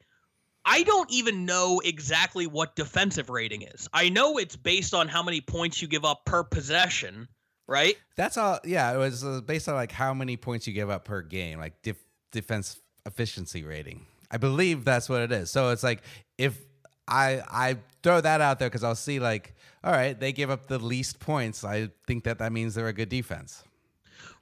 I 0.64 0.82
don't 0.82 1.10
even 1.10 1.46
know 1.46 1.80
exactly 1.82 2.46
what 2.46 2.76
defensive 2.76 3.30
rating 3.30 3.62
is. 3.62 3.88
I 3.92 4.08
know 4.10 4.36
it's 4.38 4.56
based 4.56 4.92
on 4.94 5.08
how 5.08 5.22
many 5.22 5.40
points 5.40 5.80
you 5.82 5.88
give 5.88 6.04
up 6.04 6.24
per 6.24 6.44
possession, 6.44 7.26
right? 7.68 7.96
That's 8.16 8.36
all. 8.36 8.58
Yeah, 8.64 8.92
it 8.92 8.96
was 8.96 9.22
uh, 9.24 9.40
based 9.42 9.68
on 9.68 9.76
like 9.76 9.92
how 9.92 10.12
many 10.12 10.36
points 10.36 10.66
you 10.66 10.72
give 10.72 10.90
up 10.90 11.04
per 11.04 11.22
game, 11.22 11.60
like 11.60 11.80
def- 11.82 12.02
defense 12.32 12.80
efficiency 13.06 13.62
rating. 13.62 14.06
I 14.30 14.38
believe 14.38 14.84
that's 14.84 15.08
what 15.08 15.22
it 15.22 15.30
is. 15.30 15.50
So 15.50 15.70
it's 15.70 15.84
like 15.84 16.02
if 16.36 16.58
I 17.06 17.42
I 17.48 17.76
throw 18.02 18.20
that 18.20 18.40
out 18.40 18.58
there 18.58 18.68
because 18.68 18.82
I'll 18.82 18.94
see 18.96 19.20
like, 19.20 19.54
all 19.84 19.92
right, 19.92 20.18
they 20.18 20.32
give 20.32 20.50
up 20.50 20.66
the 20.66 20.78
least 20.78 21.20
points. 21.20 21.62
I 21.64 21.90
think 22.06 22.24
that 22.24 22.38
that 22.38 22.52
means 22.52 22.74
they're 22.74 22.88
a 22.88 22.92
good 22.92 23.08
defense. 23.08 23.62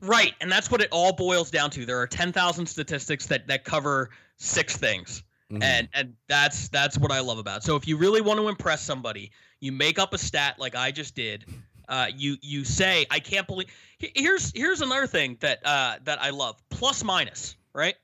Right, 0.01 0.35
and 0.41 0.51
that's 0.53 0.71
what 0.71 0.81
it 0.83 0.89
all 0.91 1.13
boils 1.13 1.51
down 1.51 1.71
to. 1.71 1.87
There 1.87 1.99
are 1.99 2.07
10,000 2.07 2.67
statistics 2.67 3.27
that 3.27 3.47
that 3.49 3.65
cover 3.65 4.11
six 4.37 4.77
things. 4.77 5.23
Mhm. 5.51 5.63
And 5.63 5.89
and 5.95 6.15
that's 6.27 6.69
that's 6.69 6.99
what 6.99 7.13
I 7.13 7.21
love 7.21 7.39
about. 7.39 7.59
It. 7.59 7.63
So 7.63 7.77
if 7.77 7.87
you 7.87 7.97
really 7.97 8.21
want 8.21 8.41
to 8.41 8.49
impress 8.49 8.83
somebody, 8.83 9.31
you 9.61 9.71
make 9.71 9.99
up 9.99 10.13
a 10.13 10.19
stat 10.19 10.57
like 10.59 10.75
I 10.75 10.91
just 10.91 11.15
did. 11.15 11.45
Uh, 11.89 12.07
you 12.15 12.37
you 12.43 12.65
say 12.65 13.07
I 13.11 13.21
can't 13.21 13.47
believe. 13.47 13.69
Here's 13.99 14.53
here's 14.53 14.81
another 14.81 15.07
thing 15.07 15.37
that 15.41 15.65
uh, 15.65 15.97
that 16.05 16.21
I 16.23 16.31
love. 16.31 16.57
Plus 16.71 17.05
minus, 17.05 17.57
right? 17.73 17.95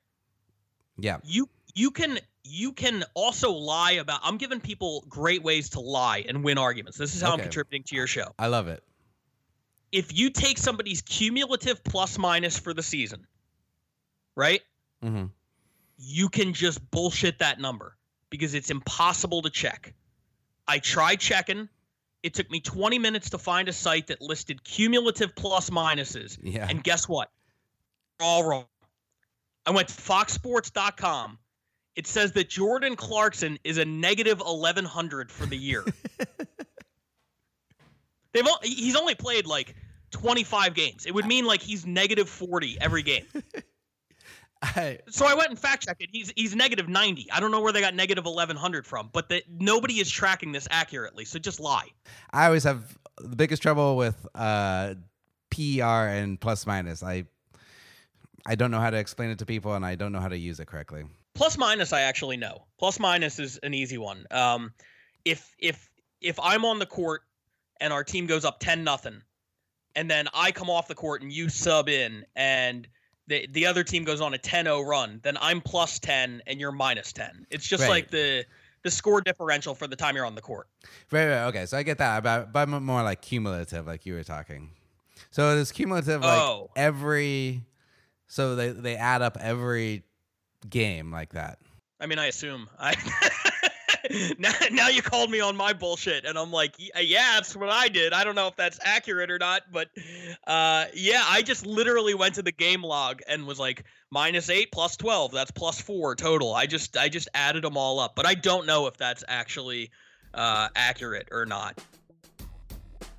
yeah, 0.98 1.18
you 1.24 1.48
you 1.74 1.90
can 1.90 2.18
you 2.44 2.72
can 2.72 3.04
also 3.14 3.52
lie 3.52 3.92
about 3.92 4.20
i'm 4.24 4.36
giving 4.36 4.60
people 4.60 5.04
great 5.08 5.42
ways 5.42 5.70
to 5.70 5.80
lie 5.80 6.24
and 6.28 6.42
win 6.44 6.58
arguments 6.58 6.98
this 6.98 7.14
is 7.14 7.22
how 7.22 7.32
i'm 7.32 7.38
contributing 7.38 7.82
to 7.84 7.94
your 7.94 8.06
show 8.06 8.34
I 8.38 8.48
love 8.48 8.68
it. 8.68 8.82
if 9.92 10.16
you 10.16 10.28
take 10.30 10.58
somebody's 10.58 11.02
cumulative 11.02 11.82
plus 11.84 12.18
minus 12.18 12.58
for 12.58 12.74
the 12.74 12.82
season 12.82 13.26
right 14.36 14.60
hmm 15.02 15.26
you 15.98 16.28
can 16.28 16.52
just 16.52 16.90
bullshit 16.90 17.38
that 17.38 17.60
number 17.60 17.96
because 18.28 18.54
it's 18.54 18.70
impossible 18.70 19.42
to 19.42 19.50
check 19.50 19.94
i 20.66 20.78
tried 20.78 21.20
checking 21.20 21.68
it 22.22 22.34
took 22.34 22.50
me 22.50 22.60
20 22.60 22.98
minutes 22.98 23.30
to 23.30 23.38
find 23.38 23.68
a 23.68 23.72
site 23.72 24.06
that 24.08 24.20
listed 24.20 24.62
cumulative 24.64 25.34
plus 25.34 25.70
minuses 25.70 26.38
Yeah. 26.42 26.66
and 26.68 26.82
guess 26.84 27.08
what? 27.08 27.30
All 28.20 28.44
wrong. 28.44 28.66
I 29.66 29.70
went 29.72 29.88
to 29.88 29.94
foxsports.com. 29.94 31.38
It 31.94 32.06
says 32.06 32.32
that 32.32 32.48
Jordan 32.48 32.96
Clarkson 32.96 33.58
is 33.64 33.78
a 33.78 33.84
negative 33.84 34.38
1100 34.40 35.30
for 35.30 35.46
the 35.46 35.56
year. 35.56 35.84
They've 38.32 38.46
he's 38.62 38.96
only 38.96 39.14
played 39.14 39.46
like 39.46 39.74
25 40.10 40.74
games. 40.74 41.04
It 41.06 41.14
would 41.14 41.26
mean 41.26 41.44
like 41.44 41.60
he's 41.60 41.84
negative 41.86 42.28
40 42.28 42.78
every 42.80 43.02
game. 43.02 43.26
I, 44.62 44.98
So 45.08 45.26
I 45.26 45.34
went 45.34 45.50
and 45.50 45.58
fact 45.58 45.86
checked 45.86 46.02
it. 46.02 46.08
He's 46.12 46.32
he's 46.36 46.54
negative 46.54 46.88
90. 46.88 47.30
I 47.32 47.40
don't 47.40 47.50
know 47.50 47.60
where 47.60 47.72
they 47.72 47.80
got 47.80 47.94
negative 47.94 48.24
1100 48.24 48.86
from, 48.86 49.10
but 49.12 49.28
the, 49.28 49.42
nobody 49.58 49.98
is 49.98 50.10
tracking 50.10 50.52
this 50.52 50.68
accurately. 50.70 51.24
So 51.24 51.38
just 51.38 51.58
lie. 51.60 51.88
I 52.30 52.46
always 52.46 52.64
have 52.64 52.96
the 53.18 53.36
biggest 53.36 53.62
trouble 53.62 53.96
with 53.96 54.26
uh, 54.34 54.94
PER 55.50 56.08
and 56.08 56.40
plus 56.40 56.66
minus. 56.66 57.02
I 57.02 57.24
I 58.46 58.54
don't 58.54 58.70
know 58.70 58.80
how 58.80 58.90
to 58.90 58.98
explain 58.98 59.30
it 59.30 59.38
to 59.38 59.46
people, 59.46 59.74
and 59.74 59.84
I 59.84 59.94
don't 59.94 60.12
know 60.12 60.20
how 60.20 60.28
to 60.28 60.38
use 60.38 60.60
it 60.60 60.66
correctly. 60.66 61.04
Plus 61.34 61.56
minus, 61.58 61.92
I 61.92 62.02
actually 62.02 62.36
know. 62.36 62.64
Plus 62.78 63.00
minus 63.00 63.38
is 63.38 63.58
an 63.58 63.74
easy 63.74 63.98
one. 63.98 64.26
Um, 64.30 64.72
if 65.24 65.54
if 65.58 65.90
if 66.20 66.38
I'm 66.40 66.64
on 66.64 66.78
the 66.78 66.86
court 66.86 67.22
and 67.80 67.92
our 67.92 68.04
team 68.04 68.26
goes 68.26 68.44
up 68.44 68.60
10 68.60 68.84
nothing, 68.84 69.22
and 69.96 70.10
then 70.10 70.28
I 70.34 70.52
come 70.52 70.70
off 70.70 70.88
the 70.88 70.94
court 70.94 71.22
and 71.22 71.32
you 71.32 71.48
sub 71.48 71.88
in 71.88 72.24
and 72.36 72.86
the 73.28 73.46
the 73.52 73.66
other 73.66 73.84
team 73.84 74.04
goes 74.04 74.20
on 74.20 74.34
a 74.34 74.38
10-0 74.38 74.86
run, 74.86 75.20
then 75.22 75.36
I'm 75.40 75.60
plus 75.60 75.98
10 75.98 76.42
and 76.46 76.60
you're 76.60 76.72
minus 76.72 77.12
10. 77.12 77.46
It's 77.50 77.66
just 77.66 77.82
Right. 77.82 77.88
like 77.90 78.10
the 78.10 78.44
the 78.82 78.90
score 78.90 79.20
differential 79.20 79.74
for 79.76 79.86
the 79.86 79.94
time 79.94 80.16
you're 80.16 80.26
on 80.26 80.34
the 80.34 80.40
court. 80.40 80.66
Right, 81.12 81.28
right. 81.28 81.44
Okay, 81.46 81.66
so 81.66 81.76
I 81.78 81.82
get 81.84 81.98
that, 81.98 82.22
but 82.24 82.52
but 82.52 82.68
more 82.68 83.02
like 83.02 83.22
cumulative, 83.22 83.86
like 83.86 84.04
you 84.06 84.14
were 84.14 84.24
talking. 84.24 84.70
So 85.30 85.50
it 85.52 85.58
is 85.58 85.70
cumulative, 85.72 86.20
like 86.22 86.42
Oh. 86.42 86.70
every. 86.76 87.62
So 88.26 88.56
they 88.56 88.70
they 88.70 88.96
add 88.96 89.22
up 89.22 89.36
every 89.40 90.02
game 90.68 91.12
like 91.12 91.34
that. 91.34 91.58
I 92.00 92.06
mean, 92.06 92.18
I 92.18 92.26
assume. 92.26 92.68
I 92.78 92.94
now, 94.38 94.52
now 94.70 94.88
you 94.88 95.02
called 95.02 95.30
me 95.30 95.40
on 95.40 95.56
my 95.56 95.72
bullshit, 95.72 96.24
and 96.24 96.38
I'm 96.38 96.50
like, 96.50 96.74
yeah, 96.78 97.34
that's 97.34 97.56
what 97.56 97.68
I 97.68 97.88
did. 97.88 98.12
I 98.12 98.24
don't 98.24 98.34
know 98.34 98.48
if 98.48 98.56
that's 98.56 98.78
accurate 98.82 99.30
or 99.30 99.38
not, 99.38 99.62
but 99.72 99.88
uh, 100.46 100.86
yeah, 100.94 101.22
I 101.26 101.42
just 101.42 101.66
literally 101.66 102.14
went 102.14 102.34
to 102.36 102.42
the 102.42 102.52
game 102.52 102.82
log 102.82 103.20
and 103.28 103.46
was 103.46 103.58
like, 103.58 103.84
minus 104.10 104.50
eight 104.50 104.70
plus 104.72 104.96
twelve. 104.96 105.32
That's 105.32 105.50
plus 105.50 105.80
four 105.80 106.14
total. 106.14 106.54
I 106.54 106.66
just 106.66 106.96
I 106.96 107.08
just 107.08 107.28
added 107.34 107.64
them 107.64 107.76
all 107.76 107.98
up, 107.98 108.14
but 108.14 108.26
I 108.26 108.34
don't 108.34 108.66
know 108.66 108.86
if 108.86 108.96
that's 108.96 109.24
actually 109.26 109.90
uh, 110.34 110.68
accurate 110.76 111.28
or 111.32 111.46
not. 111.46 111.78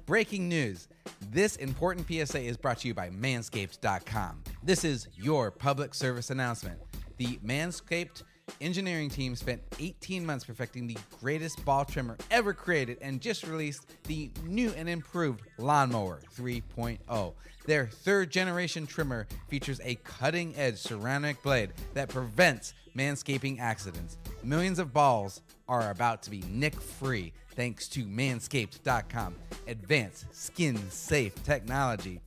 Breaking 0.06 0.50
news. 0.50 0.88
This 1.32 1.56
important 1.56 2.08
PSA 2.08 2.42
is 2.42 2.58
brought 2.58 2.80
to 2.80 2.88
you 2.88 2.94
by 2.94 3.10
Manscaped.com. 3.10 4.44
This 4.62 4.84
is 4.84 5.08
your 5.16 5.50
public 5.52 5.94
service 5.94 6.30
announcement. 6.30 6.80
The 7.18 7.40
Manscaped 7.46 8.24
engineering 8.62 9.10
team 9.10 9.36
spent 9.36 9.62
18 9.80 10.26
months 10.26 10.46
perfecting 10.46 10.88
the 10.88 10.98
greatest 11.20 11.64
ball 11.66 11.86
trimmer 11.86 12.18
ever 12.32 12.54
created 12.54 12.98
and 13.02 13.22
just 13.22 13.46
released 13.46 13.86
the 14.04 14.32
new 14.46 14.72
and 14.72 14.90
improved 14.90 15.42
Lawnmower 15.58 16.22
3.0. 16.36 17.34
Their 17.66 17.88
third 17.88 18.30
generation 18.30 18.86
trimmer 18.86 19.28
features 19.48 19.80
a 19.84 19.96
cutting 20.04 20.56
edge 20.58 20.78
ceramic 20.78 21.42
blade 21.42 21.72
that 21.94 22.10
prevents 22.10 22.74
manscaping 22.96 23.60
accidents. 23.60 24.18
Millions 24.44 24.80
of 24.80 24.94
balls 24.94 25.42
are 25.68 25.92
about 25.92 26.22
to 26.24 26.30
be 26.30 26.44
nick 26.50 26.80
free 26.80 27.34
thanks 27.56 27.88
to 27.90 28.06
manscaped.com. 28.06 29.36
Advanced 29.68 30.26
skin 30.36 30.78
safe 30.90 31.42
technology. 31.44 32.20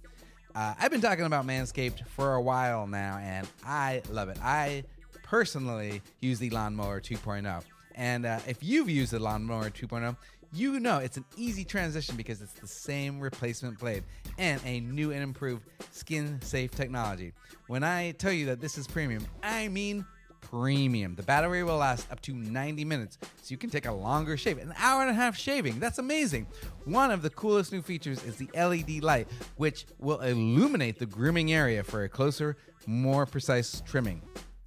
Uh, 0.54 0.74
I've 0.80 0.90
been 0.90 1.02
talking 1.02 1.26
about 1.26 1.46
Manscaped 1.46 2.06
for 2.06 2.34
a 2.34 2.40
while 2.40 2.86
now, 2.86 3.18
and 3.20 3.46
I 3.62 4.00
love 4.10 4.30
it. 4.30 4.38
I 4.42 4.84
personally 5.26 6.00
use 6.20 6.38
the 6.38 6.50
Lawnmower 6.50 7.00
2.0. 7.00 7.62
And 7.94 8.26
uh, 8.26 8.38
if 8.46 8.62
you've 8.62 8.88
used 8.88 9.12
the 9.12 9.18
Lawnmower 9.18 9.70
2.0, 9.70 10.16
you 10.52 10.78
know 10.80 10.98
it's 10.98 11.16
an 11.16 11.24
easy 11.36 11.64
transition 11.64 12.16
because 12.16 12.40
it's 12.40 12.52
the 12.52 12.66
same 12.66 13.20
replacement 13.20 13.78
blade 13.78 14.04
and 14.38 14.60
a 14.64 14.80
new 14.80 15.10
and 15.10 15.22
improved 15.22 15.64
skin 15.90 16.40
safe 16.40 16.70
technology. 16.70 17.32
When 17.66 17.82
I 17.82 18.12
tell 18.12 18.32
you 18.32 18.46
that 18.46 18.60
this 18.60 18.78
is 18.78 18.86
premium, 18.86 19.26
I 19.42 19.68
mean 19.68 20.06
premium. 20.40 21.16
The 21.16 21.24
battery 21.24 21.64
will 21.64 21.78
last 21.78 22.10
up 22.12 22.20
to 22.22 22.32
90 22.32 22.84
minutes, 22.84 23.18
so 23.20 23.48
you 23.48 23.56
can 23.56 23.70
take 23.70 23.86
a 23.86 23.92
longer 23.92 24.36
shave, 24.36 24.58
an 24.58 24.72
hour 24.78 25.02
and 25.02 25.10
a 25.10 25.14
half 25.14 25.36
shaving. 25.36 25.80
That's 25.80 25.98
amazing. 25.98 26.46
One 26.84 27.10
of 27.10 27.22
the 27.22 27.30
coolest 27.30 27.72
new 27.72 27.82
features 27.82 28.22
is 28.22 28.36
the 28.36 28.48
LED 28.54 29.02
light, 29.02 29.26
which 29.56 29.86
will 29.98 30.20
illuminate 30.20 30.98
the 30.98 31.06
grooming 31.06 31.52
area 31.52 31.82
for 31.82 32.04
a 32.04 32.08
closer, 32.08 32.56
more 32.86 33.26
precise 33.26 33.82
trimming. 33.84 34.22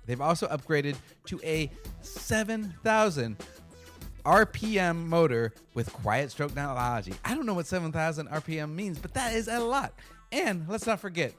They've 0.10 0.20
also 0.20 0.48
upgraded 0.48 0.96
to 1.28 1.40
a 1.44 1.70
7,000 2.02 3.38
RPM 4.26 5.06
motor 5.06 5.54
with 5.76 5.94
quiet 5.94 6.32
stroke 6.32 6.50
technology. 6.56 7.14
I 7.24 7.36
don't 7.36 7.46
know 7.46 7.54
what 7.54 7.68
7,000 7.68 8.28
RPM 8.28 8.74
means, 8.74 8.98
but 8.98 9.14
that 9.14 9.36
is 9.36 9.48
a 9.48 9.60
lot. 9.60 9.94
And 10.32 10.68
let's 10.68 10.88
not 10.88 11.00
forget 11.00 11.36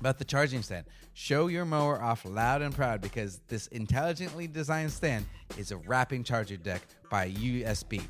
about 0.00 0.16
the 0.16 0.24
charging 0.24 0.62
stand. 0.62 0.86
Show 1.12 1.48
your 1.48 1.66
mower 1.66 2.02
off 2.02 2.24
loud 2.24 2.62
and 2.62 2.74
proud 2.74 3.02
because 3.02 3.42
this 3.48 3.66
intelligently 3.66 4.46
designed 4.46 4.90
stand 4.90 5.26
is 5.58 5.70
a 5.70 5.76
wrapping 5.76 6.24
charger 6.24 6.56
deck 6.56 6.80
by 7.10 7.28
USB. 7.32 8.00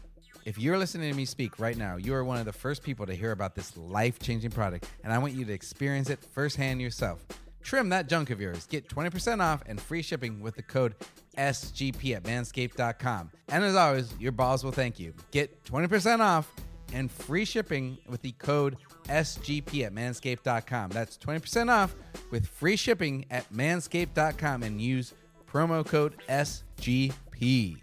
If 0.44 0.58
you're 0.58 0.78
listening 0.78 1.10
to 1.10 1.16
me 1.16 1.24
speak 1.24 1.58
right 1.58 1.76
now, 1.76 1.96
you 1.96 2.14
are 2.14 2.22
one 2.22 2.38
of 2.38 2.44
the 2.44 2.52
first 2.52 2.84
people 2.84 3.04
to 3.06 3.14
hear 3.14 3.32
about 3.32 3.56
this 3.56 3.76
life 3.76 4.20
changing 4.20 4.52
product, 4.52 4.88
and 5.02 5.12
I 5.12 5.18
want 5.18 5.34
you 5.34 5.44
to 5.44 5.52
experience 5.52 6.08
it 6.08 6.20
firsthand 6.22 6.80
yourself. 6.80 7.26
Trim 7.62 7.88
that 7.90 8.08
junk 8.08 8.30
of 8.30 8.40
yours. 8.40 8.66
Get 8.66 8.88
20% 8.88 9.40
off 9.40 9.62
and 9.66 9.80
free 9.80 10.02
shipping 10.02 10.40
with 10.40 10.56
the 10.56 10.62
code 10.62 10.94
SGP 11.36 12.16
at 12.16 12.24
manscaped.com. 12.24 13.30
And 13.48 13.64
as 13.64 13.76
always, 13.76 14.12
your 14.18 14.32
balls 14.32 14.64
will 14.64 14.72
thank 14.72 14.98
you. 14.98 15.14
Get 15.30 15.64
20% 15.64 16.20
off 16.20 16.50
and 16.92 17.10
free 17.10 17.44
shipping 17.44 17.98
with 18.08 18.22
the 18.22 18.32
code 18.32 18.76
SGP 19.04 19.84
at 19.86 19.94
manscaped.com. 19.94 20.90
That's 20.90 21.16
20% 21.18 21.70
off 21.70 21.94
with 22.30 22.46
free 22.46 22.76
shipping 22.76 23.26
at 23.30 23.50
manscaped.com 23.52 24.62
and 24.62 24.80
use 24.80 25.14
promo 25.50 25.86
code 25.86 26.14
SGP. 26.28 27.78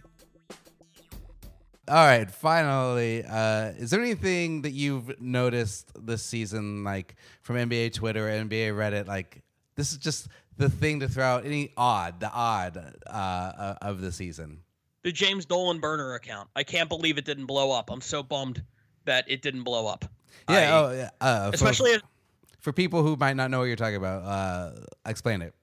All 1.88 2.06
right, 2.06 2.30
finally, 2.30 3.24
uh, 3.26 3.72
is 3.72 3.90
there 3.90 4.00
anything 4.00 4.62
that 4.62 4.74
you've 4.74 5.20
noticed 5.20 5.92
this 6.06 6.22
season, 6.22 6.84
like 6.84 7.16
from 7.42 7.56
NBA 7.56 7.94
Twitter 7.94 8.28
NBA 8.28 8.76
Reddit? 8.76 9.08
Like, 9.08 9.42
this 9.80 9.94
is 9.94 9.98
just 9.98 10.28
the 10.58 10.70
thing 10.70 11.00
to 11.00 11.08
throw 11.08 11.24
out. 11.24 11.46
Any 11.46 11.72
odd, 11.78 12.20
the 12.20 12.30
odd 12.32 12.78
uh, 13.08 13.10
uh, 13.10 13.76
of 13.82 14.02
the 14.02 14.12
season? 14.12 14.60
The 15.04 15.12
James 15.12 15.46
Dolan 15.46 15.80
burner 15.80 16.16
account. 16.16 16.50
I 16.56 16.64
can't 16.64 16.90
believe 16.90 17.18
it 17.18 17.24
didn't 17.26 17.46
blow 17.46 17.72
up. 17.72 17.90
I'm 17.90 18.02
so 18.02 18.22
bummed 18.22 18.62
that 19.06 19.24
it 19.28 19.42
didn't 19.42 19.64
blow 19.64 19.88
up. 19.88 20.04
Yeah, 20.50 20.56
I- 20.56 20.72
oh, 20.72 20.92
yeah. 20.92 21.10
Uh, 21.22 21.50
for- 21.50 21.56
especially 21.56 21.94
for 22.60 22.74
people 22.74 23.04
who 23.04 23.16
might 23.16 23.38
not 23.38 23.50
know 23.50 23.60
what 23.60 23.66
you're 23.66 23.78
talking 23.78 23.96
about, 23.96 24.24
uh, 24.24 24.72
explain 25.06 25.42
it. 25.42 25.54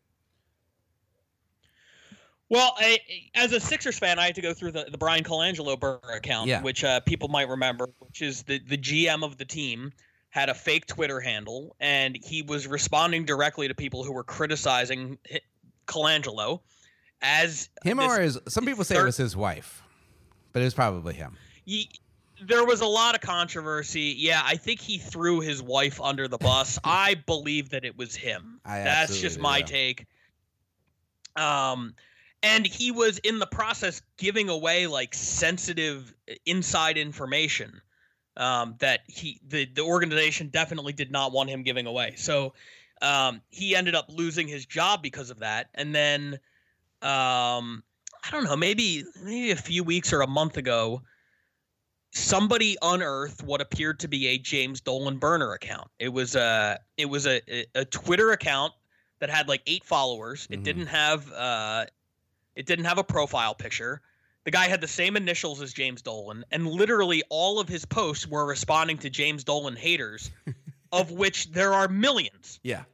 Well, 2.49 2.75
I, 2.79 2.99
as 3.35 3.53
a 3.53 3.59
Sixers 3.61 3.99
fan, 3.99 4.19
I 4.21 4.27
had 4.27 4.37
to 4.37 4.41
go 4.41 4.55
through 4.55 4.71
the, 4.73 4.87
the 4.91 4.97
Bryan 4.97 5.25
Colangelo 5.25 5.79
burner 5.79 6.01
account, 6.15 6.49
Yeah. 6.49 6.63
which 6.63 6.85
uh, 6.85 7.01
people 7.01 7.29
might 7.29 7.49
remember, 7.49 7.89
which 7.99 8.23
is 8.23 8.45
the, 8.45 8.61
the 8.61 8.79
GM 8.79 9.25
of 9.25 9.37
the 9.37 9.45
team 9.45 9.93
had 10.31 10.49
a 10.49 10.55
fake 10.55 10.87
Twitter 10.87 11.21
handle, 11.21 11.75
and 11.81 12.17
he 12.23 12.43
was 12.43 12.67
responding 12.67 13.25
directly 13.25 13.69
to 13.69 13.75
people 13.75 14.05
who 14.05 14.13
were 14.13 14.25
criticizing 14.25 15.19
Colangelo 15.87 16.61
as 17.23 17.69
Him 17.85 18.01
or 18.01 18.21
his, 18.21 18.39
some 18.49 18.67
people 18.67 18.85
say 18.85 18.99
it 18.99 19.05
was 19.05 19.17
his 19.17 19.37
wife, 19.37 19.83
but 20.53 20.61
it 20.61 20.67
was 20.67 20.75
probably 20.75 21.15
him. 21.15 21.37
Ye- 21.65 21.89
there 22.43 22.65
was 22.65 22.83
a 22.83 22.87
lot 22.87 23.15
of 23.15 23.23
controversy. 23.23 24.15
Yeah, 24.19 24.43
I 24.45 24.57
think 24.57 24.81
he 24.81 24.99
threw 24.99 25.41
his 25.41 25.63
wife 25.63 26.01
under 26.01 26.29
the 26.29 26.39
bus. 26.39 26.79
I 26.85 27.15
believe 27.15 27.71
that 27.71 27.85
it 27.85 27.97
was 27.97 28.15
him. 28.15 28.61
I 28.65 28.81
That's 28.81 29.19
just 29.19 29.39
my 29.39 29.59
yeah. 29.59 29.65
take. 29.65 30.07
Um, 31.37 31.95
and 32.43 32.67
he 32.67 32.91
was 32.91 33.19
in 33.19 33.39
the 33.39 33.47
process 33.47 34.03
giving 34.19 34.49
away 34.49 34.87
like 34.87 35.15
sensitive 35.15 36.15
uh, 36.31 36.35
inside 36.45 36.99
information 36.99 37.81
um, 38.37 38.77
that 38.79 39.01
he 39.07 39.41
the 39.47 39.67
the 39.67 39.83
organization 39.83 40.49
definitely 40.49 40.93
did 40.93 41.11
not 41.11 41.33
want 41.33 41.51
him 41.51 41.63
giving 41.63 41.87
away. 41.87 42.15
So 42.17 42.55
um, 43.03 43.43
he 43.51 43.77
ended 43.77 43.95
up 43.95 44.07
losing 44.09 44.49
his 44.49 44.67
job 44.67 45.03
because 45.03 45.31
of 45.31 45.41
that. 45.41 45.69
And 45.75 45.95
then 45.95 46.35
um, 47.03 47.83
I 48.25 48.31
don't 48.31 48.45
know, 48.45 48.57
maybe 48.57 49.05
maybe 49.23 49.51
a 49.51 49.57
few 49.57 49.85
weeks 49.85 50.13
or 50.13 50.23
a 50.23 50.27
month 50.27 50.57
ago, 50.57 51.03
somebody 52.11 52.77
unearthed 52.83 53.43
what 53.43 53.61
appeared 53.61 54.01
to 54.01 54.09
be 54.09 54.29
a 54.29 54.39
James 54.39 54.81
Dolan 54.81 55.19
burner 55.19 55.53
account. 55.53 55.89
It 55.99 56.09
was 56.09 56.35
a 56.35 56.79
it 56.97 57.07
was 57.07 57.27
a 57.27 57.41
a, 57.75 57.85
Twitter 57.85 58.33
account 58.33 58.73
that 59.19 59.31
had 59.31 59.49
like 59.49 59.63
eight 59.67 59.85
followers. 59.85 60.47
It 60.51 60.61
Mhm. 60.61 60.65
didn't 60.65 60.87
have 60.87 61.31
uh, 61.33 61.87
it 62.55 62.67
didn't 62.67 62.87
have 62.87 62.99
a 62.99 63.05
profile 63.05 63.55
picture. 63.55 64.01
The 64.47 64.53
guy 64.53 64.69
had 64.69 64.81
the 64.81 64.87
same 64.87 65.17
initials 65.17 65.61
as 65.61 65.73
James 65.73 66.03
Dolan, 66.03 66.45
and 66.53 66.69
literally 66.69 67.25
all 67.31 67.59
of 67.59 67.69
his 67.69 67.85
posts 67.85 68.29
were 68.29 68.47
responding 68.47 68.97
to 68.99 69.11
James 69.11 69.43
Dolan 69.43 69.75
haters, 69.75 70.31
of 70.93 71.11
which 71.11 71.51
there 71.51 71.75
are 71.75 71.89
millions. 71.89 72.61
Yeah. 72.63 72.85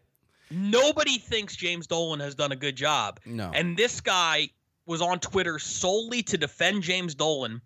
Nobody 0.51 1.19
thinks 1.19 1.55
James 1.55 1.87
Dolan 1.87 2.21
has 2.21 2.35
done 2.35 2.53
a 2.53 2.57
good 2.57 2.75
job. 2.75 3.21
No. 3.27 3.51
And 3.53 3.77
this 3.77 4.01
guy 4.01 4.49
was 4.87 5.03
on 5.03 5.21
Twitter 5.21 5.59
solely 5.59 6.23
to 6.23 6.39
defend 6.39 6.85
James 6.85 7.15
Dolan. 7.15 7.61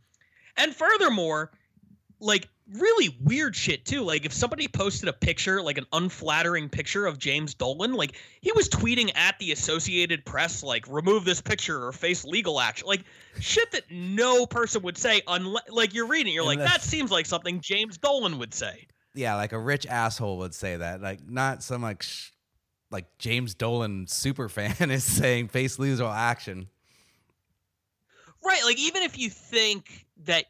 And 0.57 0.75
furthermore, 0.75 1.53
like 2.19 2.49
really 2.73 3.17
weird 3.23 3.55
shit 3.55 3.85
too. 3.85 4.03
Like 4.03 4.25
if 4.25 4.33
somebody 4.33 4.69
posted 4.69 5.09
a 5.09 5.13
picture, 5.13 5.63
like 5.63 5.79
an 5.79 5.87
unflattering 5.93 6.69
picture 6.69 7.07
of 7.07 7.19
James 7.19 7.55
Dolan, 7.55 7.95
like 7.95 8.17
he 8.41 8.53
was 8.53 8.69
tweeting 8.69 9.17
at 9.17 9.39
the 9.39 9.53
Associated 9.53 10.25
Press, 10.25 10.63
like 10.63 10.87
remove 10.89 11.25
this 11.25 11.41
picture 11.41 11.85
or 11.87 11.93
face 11.93 12.25
legal 12.25 12.61
action, 12.61 12.87
like 12.87 13.05
shit 13.41 13.71
that 13.73 13.85
no 13.91 14.47
person 14.47 14.83
would 14.83 14.99
say. 14.99 15.23
Unless, 15.29 15.71
like 15.71 15.95
you're 15.95 16.07
reading, 16.07 16.33
you're 16.33 16.45
like 16.45 16.59
that 16.59 16.83
seems 16.83 17.11
like 17.11 17.27
something 17.27 17.61
James 17.61 17.99
Dolan 17.99 18.39
would 18.39 18.55
say. 18.55 18.87
Yeah, 19.15 19.37
like 19.37 19.53
a 19.53 19.59
rich 19.59 19.87
asshole 19.87 20.39
would 20.39 20.55
say 20.55 20.77
that. 20.77 21.01
Like 21.01 21.27
not 21.29 21.63
some 21.63 21.83
like 21.83 22.03
sh- 22.03 22.33
like 22.91 23.07
James 23.19 23.55
Dolan 23.55 24.07
super 24.09 24.49
fan 24.49 24.75
is 24.91 25.05
saying 25.05 25.49
face 25.49 25.79
legal 25.79 26.09
action. 26.09 26.69
Right, 28.45 28.63
like 28.65 28.79
even 28.79 29.03
if 29.03 29.19
you 29.19 29.29
think 29.29 30.07
that 30.25 30.45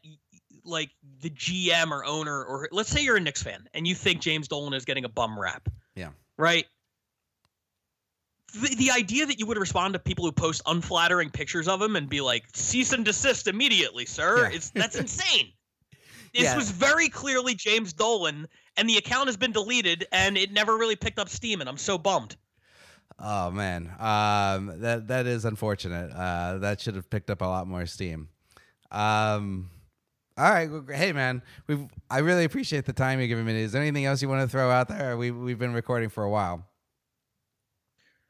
like 0.67 0.89
the 1.21 1.29
GM 1.29 1.91
or 1.91 2.05
owner, 2.05 2.43
or 2.43 2.69
let's 2.71 2.89
say 2.89 3.01
you're 3.01 3.17
a 3.17 3.19
Knicks 3.19 3.43
fan 3.43 3.67
and 3.73 3.87
you 3.87 3.95
think 3.95 4.21
James 4.21 4.47
Dolan 4.47 4.73
is 4.73 4.85
getting 4.85 5.05
a 5.05 5.09
bum 5.09 5.39
rap. 5.39 5.69
Yeah. 5.95 6.09
Right. 6.37 6.65
The, 8.53 8.75
the 8.75 8.91
idea 8.91 9.25
that 9.25 9.39
you 9.39 9.45
would 9.45 9.57
respond 9.57 9.93
to 9.93 9.99
people 9.99 10.25
who 10.25 10.31
post 10.31 10.61
unflattering 10.65 11.29
pictures 11.29 11.67
of 11.67 11.81
him 11.81 11.95
and 11.95 12.07
be 12.07 12.21
like, 12.21 12.45
cease 12.53 12.93
and 12.93 13.03
desist 13.03 13.47
immediately, 13.47 14.05
sir. 14.05 14.43
Yeah. 14.43 14.55
It's 14.55 14.69
that's 14.71 14.95
insane. 14.99 15.51
This 16.33 16.43
yeah. 16.43 16.55
was 16.55 16.69
very 16.69 17.09
clearly 17.09 17.55
James 17.55 17.93
Dolan, 17.93 18.47
and 18.75 18.89
the 18.89 18.97
account 18.97 19.27
has 19.27 19.37
been 19.37 19.51
deleted, 19.51 20.05
and 20.11 20.37
it 20.37 20.51
never 20.51 20.77
really 20.77 20.95
picked 20.95 21.19
up 21.19 21.29
steam, 21.29 21.61
and 21.61 21.69
I'm 21.69 21.77
so 21.77 21.97
bummed. 21.97 22.35
Oh 23.19 23.49
man, 23.49 23.91
um, 23.99 24.81
that 24.81 25.07
that 25.07 25.25
is 25.25 25.45
unfortunate. 25.45 26.11
Uh, 26.11 26.59
that 26.59 26.79
should 26.79 26.95
have 26.95 27.09
picked 27.09 27.31
up 27.31 27.41
a 27.41 27.45
lot 27.45 27.67
more 27.67 27.85
steam. 27.87 28.29
Um, 28.91 29.69
all 30.37 30.51
right, 30.51 30.69
well, 30.69 30.85
hey 30.91 31.13
man, 31.13 31.41
we 31.67 31.87
I 32.09 32.19
really 32.19 32.43
appreciate 32.43 32.85
the 32.85 32.93
time 32.93 33.19
you're 33.19 33.27
giving 33.27 33.45
me. 33.45 33.59
Is 33.61 33.71
there 33.71 33.81
anything 33.81 34.05
else 34.05 34.21
you 34.21 34.29
want 34.29 34.41
to 34.41 34.47
throw 34.47 34.69
out 34.69 34.87
there? 34.87 35.17
We 35.17 35.31
we've 35.31 35.59
been 35.59 35.73
recording 35.73 36.09
for 36.09 36.23
a 36.23 36.29
while. 36.29 36.65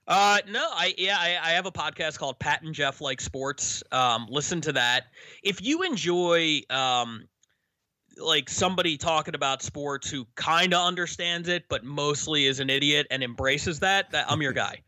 Uh, 0.08 0.38
no, 0.50 0.66
I 0.72 0.94
yeah, 0.98 1.18
I, 1.20 1.38
I 1.44 1.50
have 1.52 1.66
a 1.66 1.72
podcast 1.72 2.18
called 2.18 2.40
Pat 2.40 2.62
and 2.62 2.74
Jeff 2.74 3.02
Like 3.02 3.20
Sports. 3.20 3.84
Um, 3.92 4.28
listen 4.30 4.62
to 4.62 4.72
that. 4.74 5.08
If 5.44 5.62
you 5.62 5.84
enjoy 5.84 6.62
um, 6.70 7.28
like 8.18 8.50
somebody 8.50 8.98
talking 8.98 9.36
about 9.36 9.62
sports 9.62 10.10
who 10.10 10.26
kind 10.36 10.74
of 10.74 10.86
understands 10.86 11.50
it, 11.50 11.66
but 11.70 11.84
mostly 11.84 12.46
is 12.46 12.62
an 12.62 12.70
idiot 12.70 13.08
and 13.12 13.22
embraces 13.22 13.80
that, 13.82 14.12
that 14.12 14.32
I'm 14.32 14.42
your 14.42 14.54
guy. 14.54 14.82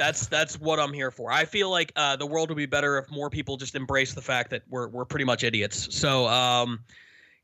That's 0.00 0.28
that's 0.28 0.58
what 0.58 0.80
I'm 0.80 0.94
here 0.94 1.10
for. 1.10 1.30
I 1.30 1.44
feel 1.44 1.68
like 1.68 1.92
uh, 1.94 2.16
the 2.16 2.24
world 2.24 2.48
would 2.48 2.56
be 2.56 2.64
better 2.64 2.96
if 2.96 3.10
more 3.10 3.28
people 3.28 3.58
just 3.58 3.74
embrace 3.74 4.14
the 4.14 4.22
fact 4.22 4.48
that 4.48 4.62
we're 4.70 4.88
we're 4.88 5.04
pretty 5.04 5.26
much 5.26 5.44
idiots. 5.44 5.94
So 5.94 6.26
um, 6.26 6.80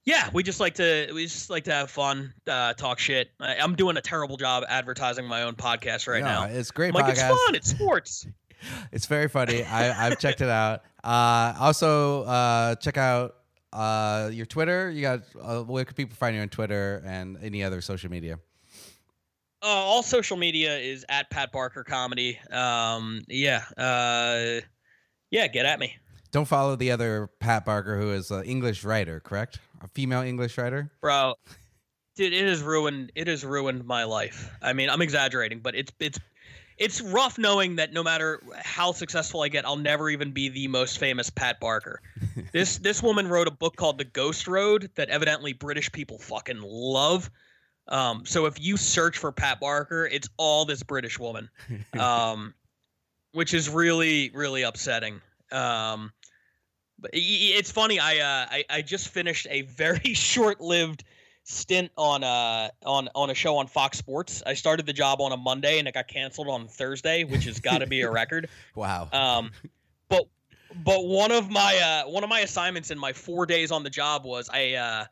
yeah, 0.06 0.30
we 0.32 0.42
just 0.42 0.58
like 0.58 0.74
to 0.76 1.10
we 1.12 1.24
just 1.24 1.50
like 1.50 1.64
to 1.64 1.72
have 1.72 1.90
fun, 1.90 2.32
uh, 2.46 2.72
talk 2.72 2.98
shit. 2.98 3.30
I, 3.40 3.56
am 3.56 3.74
doing 3.74 3.98
a 3.98 4.00
terrible 4.00 4.38
job 4.38 4.64
advertising 4.70 5.26
my 5.26 5.42
own 5.42 5.54
podcast 5.54 6.08
right 6.08 6.22
no, 6.22 6.28
now. 6.28 6.44
It's 6.44 6.70
great. 6.70 6.94
Like 6.94 7.10
it's 7.10 7.20
fun. 7.20 7.54
It's 7.54 7.68
sports. 7.68 8.26
it's 8.90 9.04
very 9.04 9.28
funny. 9.28 9.62
I, 9.62 10.06
I've 10.06 10.18
checked 10.18 10.40
it 10.40 10.48
out. 10.48 10.80
Uh, 11.04 11.52
also, 11.60 12.22
uh, 12.22 12.76
check 12.76 12.96
out 12.96 13.34
uh, 13.74 14.30
your 14.32 14.46
Twitter. 14.46 14.90
You 14.90 15.02
got 15.02 15.24
uh, 15.38 15.60
where 15.60 15.84
can 15.84 15.94
people 15.94 16.16
find 16.16 16.34
you 16.34 16.40
on 16.40 16.48
Twitter 16.48 17.02
and 17.04 17.36
any 17.42 17.62
other 17.62 17.82
social 17.82 18.10
media? 18.10 18.38
Uh, 19.66 19.70
all 19.70 20.00
social 20.04 20.36
media 20.36 20.78
is 20.78 21.04
at 21.08 21.28
Pat 21.28 21.50
Barker 21.50 21.82
Comedy. 21.82 22.38
Um, 22.52 23.22
yeah, 23.26 23.64
uh, 23.76 24.60
yeah, 25.32 25.48
get 25.48 25.66
at 25.66 25.80
me. 25.80 25.96
Don't 26.30 26.44
follow 26.44 26.76
the 26.76 26.92
other 26.92 27.28
Pat 27.40 27.64
Barker, 27.64 27.98
who 27.98 28.12
is 28.12 28.30
an 28.30 28.44
English 28.44 28.84
writer, 28.84 29.18
correct? 29.18 29.58
A 29.80 29.88
female 29.88 30.20
English 30.20 30.56
writer, 30.56 30.92
bro. 31.00 31.34
Dude, 32.14 32.32
it 32.32 32.46
has 32.46 32.62
ruined. 32.62 33.10
It 33.16 33.26
has 33.26 33.44
ruined 33.44 33.84
my 33.84 34.04
life. 34.04 34.52
I 34.62 34.72
mean, 34.72 34.88
I'm 34.88 35.02
exaggerating, 35.02 35.58
but 35.58 35.74
it's 35.74 35.92
it's 35.98 36.20
it's 36.78 37.00
rough 37.00 37.36
knowing 37.36 37.74
that 37.76 37.92
no 37.92 38.04
matter 38.04 38.40
how 38.62 38.92
successful 38.92 39.42
I 39.42 39.48
get, 39.48 39.66
I'll 39.66 39.74
never 39.74 40.08
even 40.08 40.30
be 40.30 40.48
the 40.48 40.68
most 40.68 40.98
famous 40.98 41.28
Pat 41.28 41.58
Barker. 41.58 42.00
this 42.52 42.78
this 42.78 43.02
woman 43.02 43.26
wrote 43.26 43.48
a 43.48 43.52
book 43.52 43.74
called 43.74 43.98
The 43.98 44.04
Ghost 44.04 44.46
Road 44.46 44.92
that 44.94 45.08
evidently 45.08 45.54
British 45.54 45.90
people 45.90 46.20
fucking 46.20 46.60
love. 46.62 47.32
Um, 47.88 48.26
so 48.26 48.46
if 48.46 48.60
you 48.60 48.76
search 48.76 49.18
for 49.18 49.32
Pat 49.32 49.60
Barker, 49.60 50.06
it's 50.06 50.28
all 50.36 50.64
this 50.64 50.82
British 50.82 51.18
woman, 51.18 51.48
um, 51.98 52.54
which 53.32 53.54
is 53.54 53.68
really 53.68 54.30
really 54.34 54.62
upsetting. 54.62 55.20
Um, 55.52 56.12
but 56.98 57.10
it's 57.12 57.70
funny. 57.70 58.00
I, 58.00 58.18
uh, 58.18 58.46
I 58.50 58.64
I 58.70 58.82
just 58.82 59.08
finished 59.08 59.46
a 59.50 59.62
very 59.62 59.98
short 60.14 60.60
lived 60.60 61.04
stint 61.48 61.92
on 61.96 62.24
uh 62.24 62.68
on 62.84 63.08
on 63.14 63.30
a 63.30 63.34
show 63.34 63.56
on 63.58 63.66
Fox 63.68 63.98
Sports. 63.98 64.42
I 64.44 64.54
started 64.54 64.84
the 64.84 64.92
job 64.92 65.20
on 65.20 65.32
a 65.32 65.36
Monday 65.36 65.78
and 65.78 65.86
it 65.86 65.94
got 65.94 66.08
canceled 66.08 66.48
on 66.48 66.66
Thursday, 66.66 67.22
which 67.24 67.44
has 67.44 67.60
got 67.60 67.78
to 67.78 67.86
be 67.86 68.00
a 68.02 68.10
record. 68.10 68.48
wow. 68.74 69.08
Um, 69.12 69.52
but 70.08 70.26
but 70.84 71.06
one 71.06 71.30
of 71.30 71.48
my 71.48 71.76
uh 71.76 72.10
one 72.10 72.24
of 72.24 72.30
my 72.30 72.40
assignments 72.40 72.90
in 72.90 72.98
my 72.98 73.12
four 73.12 73.46
days 73.46 73.70
on 73.70 73.84
the 73.84 73.90
job 73.90 74.24
was 74.24 74.50
I 74.52 74.74
uh 74.74 75.04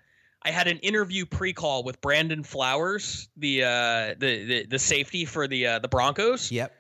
I 0.45 0.51
had 0.51 0.68
an 0.68 0.78
interview 0.78 1.24
pre-call 1.24 1.84
with 1.84 2.01
Brandon 2.01 2.42
Flowers, 2.42 3.28
the 3.36 3.64
uh, 3.64 4.14
the, 4.18 4.45
the 4.45 4.66
the 4.66 4.78
safety 4.78 5.24
for 5.24 5.49
the 5.49 5.66
uh, 5.66 5.78
the 5.78 5.88
Broncos. 5.88 6.53
Yep. 6.53 6.74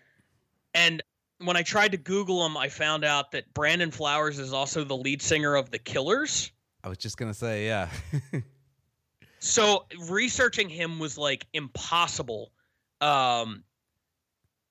And 0.74 1.02
when 1.38 1.56
I 1.56 1.62
tried 1.62 1.92
to 1.92 1.96
Google 1.96 2.44
him, 2.44 2.56
I 2.56 2.68
found 2.68 3.04
out 3.04 3.32
that 3.32 3.52
Brandon 3.54 3.90
Flowers 3.90 4.38
is 4.38 4.52
also 4.52 4.84
the 4.84 4.96
lead 4.96 5.22
singer 5.22 5.54
of 5.54 5.70
the 5.70 5.78
Killers. 5.78 6.50
I 6.82 6.88
was 6.88 6.98
just 6.98 7.16
gonna 7.16 7.34
say, 7.34 7.66
yeah. 7.66 7.88
so 9.38 9.86
researching 10.08 10.68
him 10.68 10.98
was 10.98 11.16
like 11.16 11.46
impossible, 11.54 12.52
um, 13.00 13.64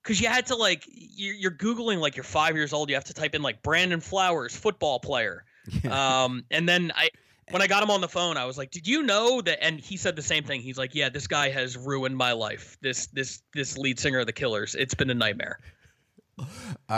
because 0.02 0.20
you 0.20 0.28
had 0.28 0.46
to 0.46 0.54
like 0.54 0.84
you're, 0.86 1.34
you're 1.34 1.50
googling 1.50 1.98
like 1.98 2.14
you're 2.14 2.22
five 2.22 2.54
years 2.54 2.72
old. 2.72 2.90
You 2.90 2.94
have 2.94 3.04
to 3.04 3.14
type 3.14 3.34
in 3.34 3.42
like 3.42 3.60
Brandon 3.62 4.00
Flowers, 4.00 4.54
football 4.54 5.00
player. 5.00 5.44
um, 5.90 6.44
and 6.50 6.68
then 6.68 6.92
I 6.94 7.08
when 7.50 7.62
I 7.62 7.66
got 7.66 7.82
him 7.82 7.90
on 7.90 8.00
the 8.00 8.08
phone, 8.08 8.36
I 8.36 8.44
was 8.44 8.56
like, 8.56 8.70
"Did 8.70 8.86
you 8.86 9.02
know 9.02 9.40
that?" 9.42 9.62
And 9.62 9.80
he 9.80 9.96
said 9.96 10.16
the 10.16 10.22
same 10.22 10.44
thing. 10.44 10.60
He's 10.60 10.78
like, 10.78 10.94
"Yeah, 10.94 11.08
this 11.08 11.26
guy 11.26 11.50
has 11.50 11.76
ruined 11.76 12.16
my 12.16 12.32
life. 12.32 12.76
This 12.80 13.06
this 13.08 13.42
this 13.52 13.76
lead 13.76 13.98
singer 13.98 14.20
of 14.20 14.26
the 14.26 14.32
Killers. 14.32 14.74
It's 14.74 14.94
been 14.94 15.10
a 15.10 15.14
nightmare." 15.14 15.58
All 16.38 16.46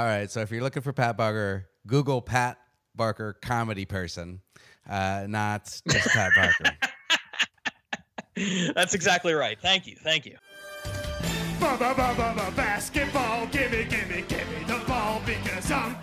right, 0.04 0.30
so 0.30 0.40
if 0.40 0.50
you're 0.50 0.62
looking 0.62 0.82
for 0.82 0.92
Pat 0.92 1.16
Barker, 1.16 1.68
Google 1.86 2.22
Pat 2.22 2.58
Barker 2.94 3.34
comedy 3.42 3.84
person, 3.84 4.40
uh, 4.88 5.26
not 5.28 5.64
just 5.88 6.08
Pat 6.08 6.32
Barker. 6.34 6.76
That's 8.74 8.94
exactly 8.94 9.34
right. 9.34 9.58
Thank 9.60 9.86
you. 9.86 9.96
Thank 10.02 10.26
you. 10.26 10.36
Basketball, 12.54 13.46
gimme, 13.46 13.84
gimme, 13.84 14.22
gimme 14.28 14.64
the 14.66 14.82
ball 14.86 15.22
because 15.24 15.70
I'm 15.70 15.96